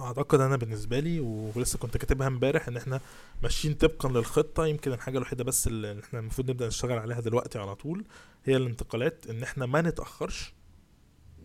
أعتقد 0.00 0.40
أنا 0.40 0.56
بالنسبة 0.56 0.98
لي 1.00 1.20
ولسه 1.20 1.78
كنت 1.78 1.96
كاتبها 1.96 2.26
امبارح 2.26 2.68
إن 2.68 2.76
إحنا 2.76 3.00
ماشيين 3.42 3.74
طبقا 3.74 4.08
للخطة. 4.08 4.66
يمكن 4.66 4.92
الحاجة 4.92 5.16
الوحيدة 5.18 5.44
بس 5.44 5.66
اللي 5.66 6.00
إحنا 6.00 6.18
المفروض 6.20 6.50
نبدأ 6.50 6.66
نشتغل 6.66 6.98
عليها 6.98 7.20
دلوقتي 7.20 7.58
على 7.58 7.74
طول 7.74 8.04
هي 8.44 8.56
الانتقالات. 8.56 9.26
إن 9.30 9.42
إحنا 9.42 9.66
ما 9.66 9.82
نتأخرش 9.82 10.54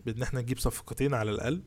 بإن 0.06 0.22
إحنا 0.22 0.40
نجيب 0.40 0.58
صفقتين 0.58 1.14
على 1.14 1.30
الأقل. 1.30 1.62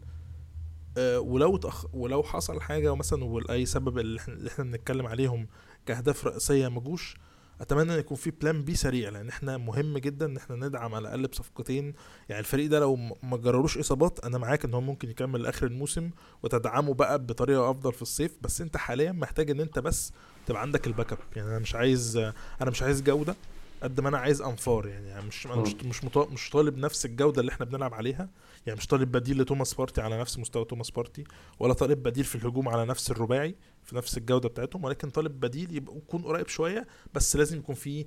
أه 0.98 1.20
ولو 1.20 1.58
تأخ... 1.58 1.86
ولو 1.94 2.24
حصل 2.24 2.62
حاجة 2.62 2.96
مثلا 2.96 3.24
ولاي 3.24 3.66
سبب 3.66 4.00
اللي 4.00 4.20
إحنا, 4.20 4.34
اللي 4.34 4.50
إحنا 4.50 4.64
بنتكلم 4.64 5.08
عليهم 5.08 5.48
كأهداف 5.86 6.28
رئيسية 6.28 6.68
ما 6.68 6.80
جوش 6.80 7.18
أتمنى 7.64 7.94
إن 7.94 8.00
يكون 8.00 8.18
في 8.18 8.32
plan 8.32 8.64
B 8.64 8.76
سريع 8.76 9.10
لأن 9.10 9.30
إحنا 9.30 9.58
مهم 9.58 9.98
جدا 9.98 10.26
إن 10.26 10.38
إحنا 10.38 10.56
ندعم 10.56 10.96
على 10.96 11.02
الأقل 11.02 11.28
بصفقتين. 11.28 11.94
يعني 12.30 12.40
الفريق 12.40 12.70
ده 12.70 12.80
لو 12.80 12.96
ما 13.24 13.38
جرروش 13.38 13.78
إصابات 13.78 14.26
أنا 14.26 14.38
معاك 14.38 14.66
إن 14.66 14.74
هو 14.74 14.82
ممكن 14.82 15.10
يكمل 15.10 15.42
لآخر 15.44 15.68
الموسم 15.68 16.10
وتدعمه 16.44 16.94
بقى 16.94 17.20
بطريقة 17.20 17.72
أفضل 17.72 17.94
في 17.94 18.02
الصيف. 18.02 18.32
بس 18.42 18.62
أنت 18.62 18.78
حاليا 18.78 19.12
محتاج 19.12 19.52
إن 19.52 19.60
أنت 19.60 19.80
بس 19.80 20.12
تبقى 20.46 20.62
عندك 20.62 20.88
ال 20.88 21.12
backup 21.12 21.20
يعني 21.36 21.50
أنا 21.50 21.60
مش 21.60 21.76
عايز 21.76 22.18
أنا 22.62 22.70
مش 22.72 22.82
عايز 22.84 23.02
جودة. 23.02 23.36
قد 23.84 24.00
ما 24.00 24.10
أنا 24.10 24.18
عايز 24.18 24.42
انفار 24.42 24.88
يعني, 24.88 25.08
يعني 25.08 25.26
مش 25.28 25.46
أنا 25.46 25.56
مش 25.56 25.74
مش 25.76 26.04
مش 26.16 26.50
طالب 26.50 26.78
نفس 26.78 27.06
الجودة 27.06 27.42
اللي 27.42 27.52
إحنا 27.52 27.66
بنلعب 27.66 27.94
عليها. 27.94 28.30
يعني 28.66 28.78
مش 28.78 28.88
طالب 28.88 29.12
بديل 29.12 29.42
لتوماس 29.42 29.74
بارتي 29.74 30.02
على 30.02 30.20
نفس 30.20 30.40
مستوى 30.40 30.66
توماس 30.66 30.92
بارتي 30.92 31.24
ولا 31.60 31.74
طالب 31.74 32.04
بديل 32.04 32.24
في 32.24 32.36
الهجوم 32.36 32.70
على 32.70 32.86
نفس 32.86 33.12
الرباعي 33.12 33.56
في 33.84 33.96
نفس 33.96 34.18
الجودة 34.18 34.50
بتاعتهم 34.50 34.84
ولكن 34.84 35.10
طالب 35.10 35.40
بديل 35.40 35.76
يبقى 35.76 35.98
يكون 35.98 36.22
قريب 36.22 36.48
شوية 36.48 36.88
بس 37.14 37.36
لازم 37.36 37.58
يكون 37.58 37.76
فيه 37.76 38.06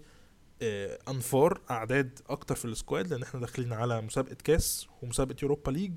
آه، 0.62 0.98
انفار 1.08 1.60
اعداد 1.70 2.18
أكتر 2.28 2.54
في 2.54 2.64
ال 2.64 2.71
squad 2.71 3.06
لأن 3.12 3.22
إحنا 3.22 3.40
داخلين 3.40 3.72
على 3.72 4.00
مسابقة 4.00 4.36
كاس 4.44 4.86
ومسابقة 5.02 5.36
يوروبا 5.42 5.70
ليج. 5.70 5.92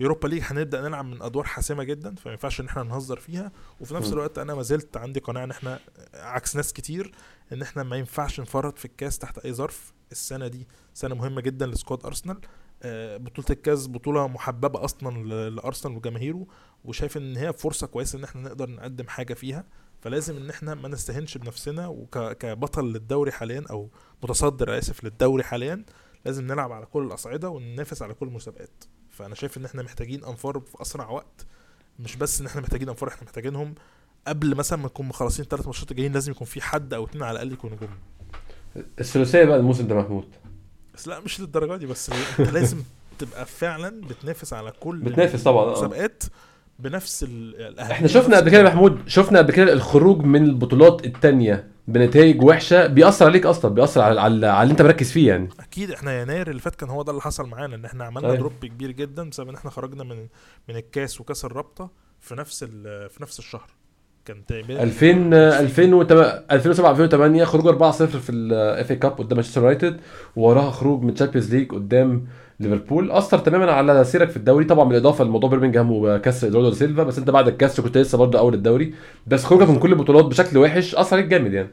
يوروبا 0.00 0.28
ليج 0.28 0.42
هنبدأ 0.44 0.80
نلعب 0.88 1.04
من 1.04 1.22
ادوار 1.22 1.44
حاسمة 1.44 1.84
جدا 1.84 2.14
فما 2.14 2.32
ينفعش 2.32 2.60
ان 2.60 2.66
إحنا 2.66 2.82
نهزر 2.82 3.18
فيها. 3.20 3.52
وفي 3.80 3.94
نفس. 3.94 4.12
الوقت 4.12 4.38
أنا 4.38 4.54
ما 4.54 4.62
زلت 4.62 4.96
عندي 4.96 5.20
قناعة 5.20 5.44
ان 5.44 5.50
إحنا 5.50 5.80
عكس 6.14 6.56
ناس 6.56 6.72
كتير 6.72 7.12
إن 7.52 7.62
إحنا 7.62 7.82
ما 7.82 7.96
ينفعش 7.96 8.40
نفرط 8.40 8.78
في 8.78 8.84
الكاس 8.84 9.18
تحت 9.18 9.38
أي 9.38 9.52
ظرف. 9.52 9.92
السنة 10.12 10.48
دي 10.48 10.68
سنة 10.94 11.14
مهمة 11.14 11.40
جدا 11.40 11.66
ل 11.66 11.73
squad 11.73 12.06
أرسنال. 12.06 12.40
آه، 12.82 13.16
بطولة 13.16 13.46
الكاس 13.50 13.88
بطولة 13.88 14.28
محببة 14.28 14.84
أصلا 14.84 15.24
لأرسنال 15.50 15.96
وجماهيره 15.96 16.46
وشايف 16.84 17.16
إن 17.16 17.36
هي 17.36 17.52
فرصة 17.52 17.86
كويسة 17.86 18.18
إن 18.18 18.24
إحنا 18.24 18.42
نقدر 18.42 18.70
نقدم 18.70 19.08
حاجة 19.08 19.34
فيها. 19.34 19.64
فلازم 20.00 20.36
إن 20.36 20.50
إحنا 20.50 20.74
ما 20.74 20.88
نستهنش 20.88 21.38
بنفسنا 21.38 21.86
وكبطل 21.88 22.92
للدوري 22.92 23.32
حاليا 23.32 23.64
أو 23.70 23.90
متصدر 24.22 24.78
آسف 24.78 25.04
للدوري 25.04 25.44
حاليا 25.44 25.84
لازم 26.24 26.46
نلعب 26.46 26.72
على 26.72 26.86
كل 26.86 27.06
الأصعدة 27.06 27.48
وننافس 27.48 28.02
على 28.02 28.14
كل 28.14 28.26
المسابقات. 28.26 28.84
فأنا 29.10 29.34
شايف 29.34 29.58
إن 29.58 29.64
إحنا 29.64 29.82
محتاجين 29.82 30.24
أنفار 30.24 30.60
في 30.60 30.82
أسرع 30.82 31.10
وقت. 31.10 31.46
مش 31.98 32.16
بس 32.16 32.40
إن 32.40 32.46
إحنا 32.46 32.60
محتاجين 32.60 32.88
أنفار 32.88 33.08
إحنا 33.08 33.24
محتاجينهم 33.24 33.74
قبل 34.28 34.54
مثلا 34.54 34.78
ما 34.78 34.84
نكون 34.86 35.06
مخلصين 35.08 35.44
الثلاث 35.44 35.66
ماتشات 35.66 35.90
الجايين 35.90 36.12
لازم 36.12 36.32
يكون 36.32 36.46
في 36.46 36.60
حد 36.60 36.94
أو 36.94 37.04
اتنين 37.04 37.22
على 37.24 37.32
الأقل 37.32 37.52
يكونوا 37.52 37.76
نجوم 37.76 37.88
الثلاثية 39.00 39.44
بقى 39.44 39.56
الموسم 39.56 39.86
ده 39.86 39.94
محمود. 39.94 40.24
بس 40.94 41.08
لا 41.08 41.20
مش 41.20 41.40
للدرجة 41.40 41.76
دي 41.76 41.86
بس 41.86 42.10
أنت 42.40 42.50
لازم 42.50 42.78
تبقى 43.18 43.46
فعلا 43.46 44.00
بتنافس 44.00 44.52
على 44.52 44.72
كل 44.80 44.98
بتنافس 44.98 45.42
طبعا 45.42 45.64
آه. 45.64 45.68
المسابقات 45.68 46.22
بنفس 46.78 47.22
ال- 47.22 47.56
الأهداف. 47.56 47.90
إحنا 47.90 48.08
شفنا 48.08 48.36
قبل 48.36 48.50
كده 48.50 48.62
محمود 48.62 48.98
شفنا 49.08 49.38
قبل 49.38 49.52
كده 49.52 49.72
الخروج 49.72 50.22
من 50.24 50.44
البطولات 50.44 51.06
التانية 51.06 51.68
بنتائج 51.88 52.42
وحشة 52.42 52.86
بيأثر 52.86 53.26
عليك 53.26 53.46
أصلا 53.46 53.74
بيأثر 53.74 54.00
على 54.00 54.20
على, 54.20 54.46
على 54.46 54.62
اللي 54.62 54.72
أنت 54.72 54.82
مركز 54.82 55.10
فيه 55.12 55.28
يعني. 55.28 55.48
أكيد 55.60 55.90
إحنا 55.90 56.22
يناير 56.22 56.50
اللي 56.50 56.60
فات 56.60 56.74
كان 56.74 56.88
هو 56.90 57.02
ده 57.02 57.10
اللي 57.10 57.22
حصل 57.22 57.46
معانا 57.48 57.74
إن 57.74 57.84
إحنا 57.84 58.04
عملنا 58.04 58.28
أيوة. 58.28 58.38
drop 58.38 58.52
كبير 58.64 58.90
جدا 58.90 59.30
بسبب 59.30 59.48
إن 59.48 59.54
إحنا 59.54 59.70
خرجنا 59.70 60.04
من 60.04 60.26
من 60.68 60.76
الكاس 60.76 61.20
وكاس 61.20 61.44
الرابطة 61.44 61.90
في 62.20 62.34
نفس 62.34 62.64
في 62.64 63.18
نفس 63.20 63.38
الشهر. 63.38 63.70
كان 64.28 64.46
تقريبا 64.46 64.82
2000 64.82 65.32
2008 65.60 66.44
2007 66.52 66.90
2008 66.90 67.44
خروج 67.44 67.78
4-0 67.78 67.92
في 67.92 68.30
ال 68.32 68.90
FA 68.90 68.96
Cup 68.96 69.12
قدام 69.12 69.36
مانشستر 69.36 69.60
يونايتد 69.60 69.96
ووراها 70.36 70.70
خروج 70.70 71.02
من 71.02 71.14
تشامبيونز 71.14 71.54
ليج 71.54 71.70
قدام 71.70 72.26
ليفربول. 72.60 73.10
أثر 73.10 73.38
تماما 73.38 73.72
على 73.72 74.04
سيرك 74.04 74.30
في 74.30 74.36
الدوري 74.36 74.64
طبعا 74.64 74.88
بالإضافة 74.88 75.24
لموضوع 75.24 75.50
بيرمنجهام 75.50 75.92
وكسر 75.92 76.46
ادواردو 76.46 76.70
سيلفا 76.70 77.02
بس 77.02 77.18
أنت 77.18 77.30
بعد 77.30 77.48
الكسر 77.48 77.82
كنت 77.82 77.98
لسه 77.98 78.18
برضه 78.18 78.38
أول 78.38 78.54
الدوري. 78.54 78.94
بس 79.26 79.44
خروجك 79.44 79.68
من 79.68 79.78
كل 79.78 79.92
البطولات 79.92 80.24
بشكل 80.24 80.58
وحش 80.58 80.94
أثر 80.94 81.16
عليك 81.16 81.26
جامد 81.26 81.52
يعني. 81.52 81.68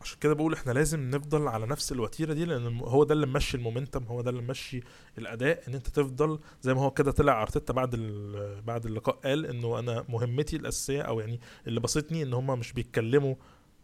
عشان 0.00 0.18
كده 0.20 0.34
بقول 0.34 0.52
إحنا 0.52 0.72
لازم 0.72 1.10
نفضل 1.10 1.48
على 1.48 1.66
نفس 1.66 1.92
الوتيرة 1.92 2.32
دي 2.32 2.44
لأن 2.44 2.78
هو 2.80 3.04
ده 3.04 3.14
اللي 3.14 3.26
ممشي 3.26 3.56
ال 3.56 3.61
momentum 3.61 4.04
هو 4.04 4.20
ده 4.20 4.30
اللي 4.30 4.42
ممشي 4.42 4.80
الأداء 5.18 5.62
إن 5.68 5.74
أنت 5.74 5.86
تفضل 5.88 6.38
زي 6.62 6.74
ما 6.74 6.80
هو 6.82 6.90
كده 6.90 7.10
طلع 7.12 7.42
أرتيتا 7.42 7.72
بعد 7.72 7.90
بعد 8.66 8.86
اللقاء 8.86 9.16
قال 9.24 9.46
إنه 9.46 9.78
أنا 9.78 10.04
مهمتي 10.08 10.56
الأساسية 10.56 11.02
أو 11.02 11.20
يعني 11.20 11.40
اللي 11.66 11.80
بسطني 11.80 12.22
إن 12.22 12.32
هم 12.34 12.58
مش 12.58 12.72
بيتكلموا 12.72 13.34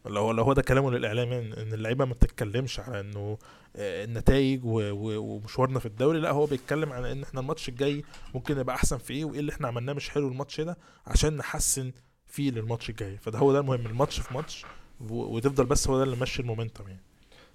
لو 0.07 0.31
لو 0.33 0.43
هو 0.45 0.53
ده 0.53 0.63
كلامه 0.63 0.91
للإعلام 0.91 1.33
يعني 1.33 1.63
إن 1.63 1.73
اللعيبة 1.75 2.05
ما 2.05 2.13
بتتكلمش 2.13 2.81
على 2.81 3.01
إنه 3.01 3.39
آه، 3.77 4.05
النتائج 4.05 4.61
ومشوارنا 4.65 5.79
في 5.79 5.87
الدوري 5.87 6.21
لأ 6.21 6.31
هو 6.31 6.47
بيتكلم 6.47 6.93
على 6.93 7.13
إن 7.13 7.23
إحنا 7.23 7.41
الماتش 7.41 7.69
الجاي 7.69 8.05
ممكن 8.35 8.57
نبقى 8.59 8.75
أحسن 8.77 8.99
في 8.99 9.13
إيه 9.13 9.25
وإيه 9.25 9.41
اللي 9.41 9.53
إحنا 9.53 9.69
عملناه 9.69 9.93
مش 9.93 10.11
حلو 10.11 10.29
الماتش 10.29 10.61
ده 10.61 10.79
عشان 11.07 11.37
نحسن 11.37 11.93
فيه 12.27 12.51
للماتش 12.51 12.91
الجاي. 12.91 13.19
فده 13.19 13.39
هو 13.39 13.53
ده 13.53 13.61
المهم 13.61 13.87
الماتش 13.87 14.21
في 14.21 14.35
ماتش 14.35 14.65
وتفضل 15.11 15.65
بس 15.65 15.89
هو 15.89 15.97
ده 15.99 16.03
اللي 16.03 16.17
ماشي 16.17 16.43
المومنتم 16.43 16.85
يعني. 16.87 17.01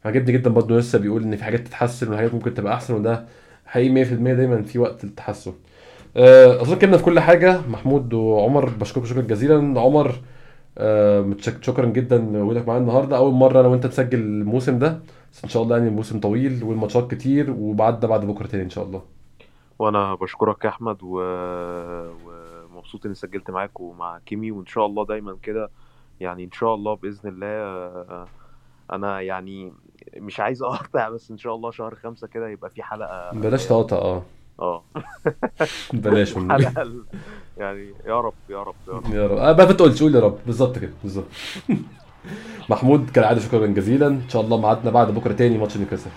عجبني 0.05 0.31
جدا 0.31 0.49
برضه 0.49 0.77
لسه 0.77 0.99
بيقول 0.99 1.23
إن 1.23 1.35
في 1.35 1.43
حاجات 1.43 1.59
تتحسن 1.67 2.13
وحاجات 2.13 2.33
ممكن 2.33 2.53
تبقى 2.53 2.73
أحسن 2.73 2.93
وده 2.93 3.25
حقيقي 3.65 4.05
100% 4.05 4.07
دايما 4.13 4.61
في 4.63 4.79
وقت 4.79 5.05
للتحسن 5.05 5.53
آه، 6.17 6.61
اظن 6.61 6.75
كنا 6.75 6.97
في 6.97 7.03
كل 7.03 7.19
حاجة 7.19 7.61
محمود 7.67 8.13
وعمر 8.13 8.69
بشكركم 8.69 9.05
شكرا 9.07 9.21
جزيلا. 9.21 9.79
عمر 9.81 10.15
آه، 10.77 11.35
شكرا 11.61 11.85
جدا 11.85 12.17
لوجودك 12.17 12.67
معانا 12.67 12.81
النهارده. 12.83 13.17
أول 13.17 13.33
مرة 13.33 13.59
أنا 13.59 13.67
وانت 13.67 13.85
نسجل 13.85 14.19
الموسم 14.19 14.79
ده 14.79 14.99
بس 15.33 15.43
إن 15.43 15.49
شاء 15.49 15.63
الله 15.63 15.77
يعني 15.77 15.89
الموسم 15.89 16.19
طويل 16.19 16.63
والماتشات 16.63 17.11
كتير 17.11 17.51
وبعد 17.51 18.05
بعد 18.05 18.25
بكرة 18.25 18.47
تاني 18.47 18.63
إن 18.63 18.69
شاء 18.69 18.83
الله. 18.83 19.01
وأنا 19.79 20.15
بشكرك 20.15 20.65
يا 20.65 20.69
أحمد 20.69 20.97
و... 21.01 21.21
مبسوط 22.75 23.05
إني 23.05 23.15
سجلت 23.15 23.49
معاك 23.51 23.79
ومع 23.79 24.19
كيمي 24.25 24.51
وإن 24.51 24.65
شاء 24.65 24.85
الله 24.85 25.05
دايما 25.05 25.37
كده 25.43 25.69
يعني 26.19 26.43
إن 26.43 26.51
شاء 26.51 26.75
الله 26.75 26.95
بإذن 26.95 27.29
الله 27.29 27.47
آه، 27.47 28.27
أنا 28.93 29.21
يعني 29.21 29.73
مش 30.17 30.39
عايز 30.39 30.63
أقطع 30.73 31.09
بس 31.09 31.31
إن 31.31 31.37
شاء 31.37 31.55
الله 31.55 31.71
شهر 31.71 31.95
خمسة 31.95 32.27
كده 32.27 32.49
يبقى 32.49 32.69
في 32.69 32.83
حلقة 32.83 33.31
بلاش 33.33 33.65
تقاطع 33.65 33.97
آه. 33.97 34.23
آه. 34.59 34.83
بلاش 35.93 36.37
ال- 36.37 37.05
يعني 37.57 37.93
يا 38.05 38.21
رب 38.21 38.33
يا 38.49 38.63
رب 38.63 38.75
يا 38.87 38.93
رب. 38.93 39.13
يا 39.13 39.27
رب. 39.27 39.37
آه، 39.37 39.53
ما 39.53 39.71
تقولش 39.73 40.03
قول 40.03 40.15
يا 40.15 40.19
رب. 40.19 40.37
بالظبط 40.45 40.77
كده 40.79 40.91
بالظبط. 41.03 41.25
محمود 42.69 43.09
كالعادة 43.09 43.39
شكرا 43.39 43.67
جزيلا. 43.67 44.07
إن 44.07 44.29
شاء 44.29 44.41
الله 44.41 44.57
ميعادنا 44.61 44.91
بعد 44.91 45.13
بكرة 45.13 45.33
تاني 45.33 45.57
ماتش 45.57 45.77
نيوكاسل. 45.77 46.09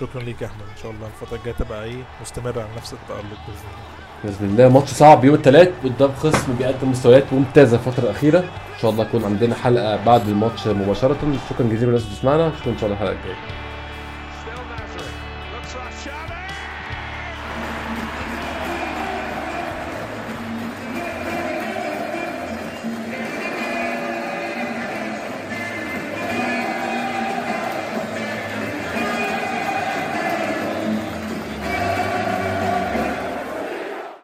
شكرا 0.00 0.22
ليك 0.22 0.42
يا 0.42 0.46
أحمد. 0.46 0.62
إن 0.70 0.76
شاء 0.76 0.90
الله 0.92 1.06
الفترة 1.06 1.36
الجاية 1.36 1.54
تبقى 1.54 1.84
إيه 1.84 2.02
مستمرة 2.22 2.60
على 2.62 2.74
نفس 2.76 2.92
التألق 2.92 3.20
بإذن 3.46 3.68
الله. 3.74 4.03
بإذن 4.24 4.48
الله. 4.50 4.68
ماتش 4.68 4.90
صعب 4.90 5.24
يوم 5.24 5.34
الثلاث 5.34 5.70
قدام 5.84 6.10
خصم 6.12 6.54
بيقدم 6.58 6.90
مستويات 6.90 7.32
ممتازة 7.32 7.76
الفترة 7.76 8.04
الأخيرة. 8.04 8.38
إن 8.38 8.78
شاء 8.80 8.90
الله 8.90 9.04
يكون 9.04 9.24
عندنا 9.24 9.54
حلقة 9.54 10.04
بعد 10.04 10.28
الماتش 10.28 10.66
مباشرة. 10.66 11.16
شكرا 11.50 11.66
جزيلا 11.66 11.86
للناس 11.86 12.02
اللي 12.02 12.14
بتسمعنا. 12.14 12.48
نشوفكم 12.48 12.70
إن 12.70 12.78
شاء 12.78 12.86
الله 12.86 13.02
الحلقة 13.02 13.12
الجاية. 13.12 13.63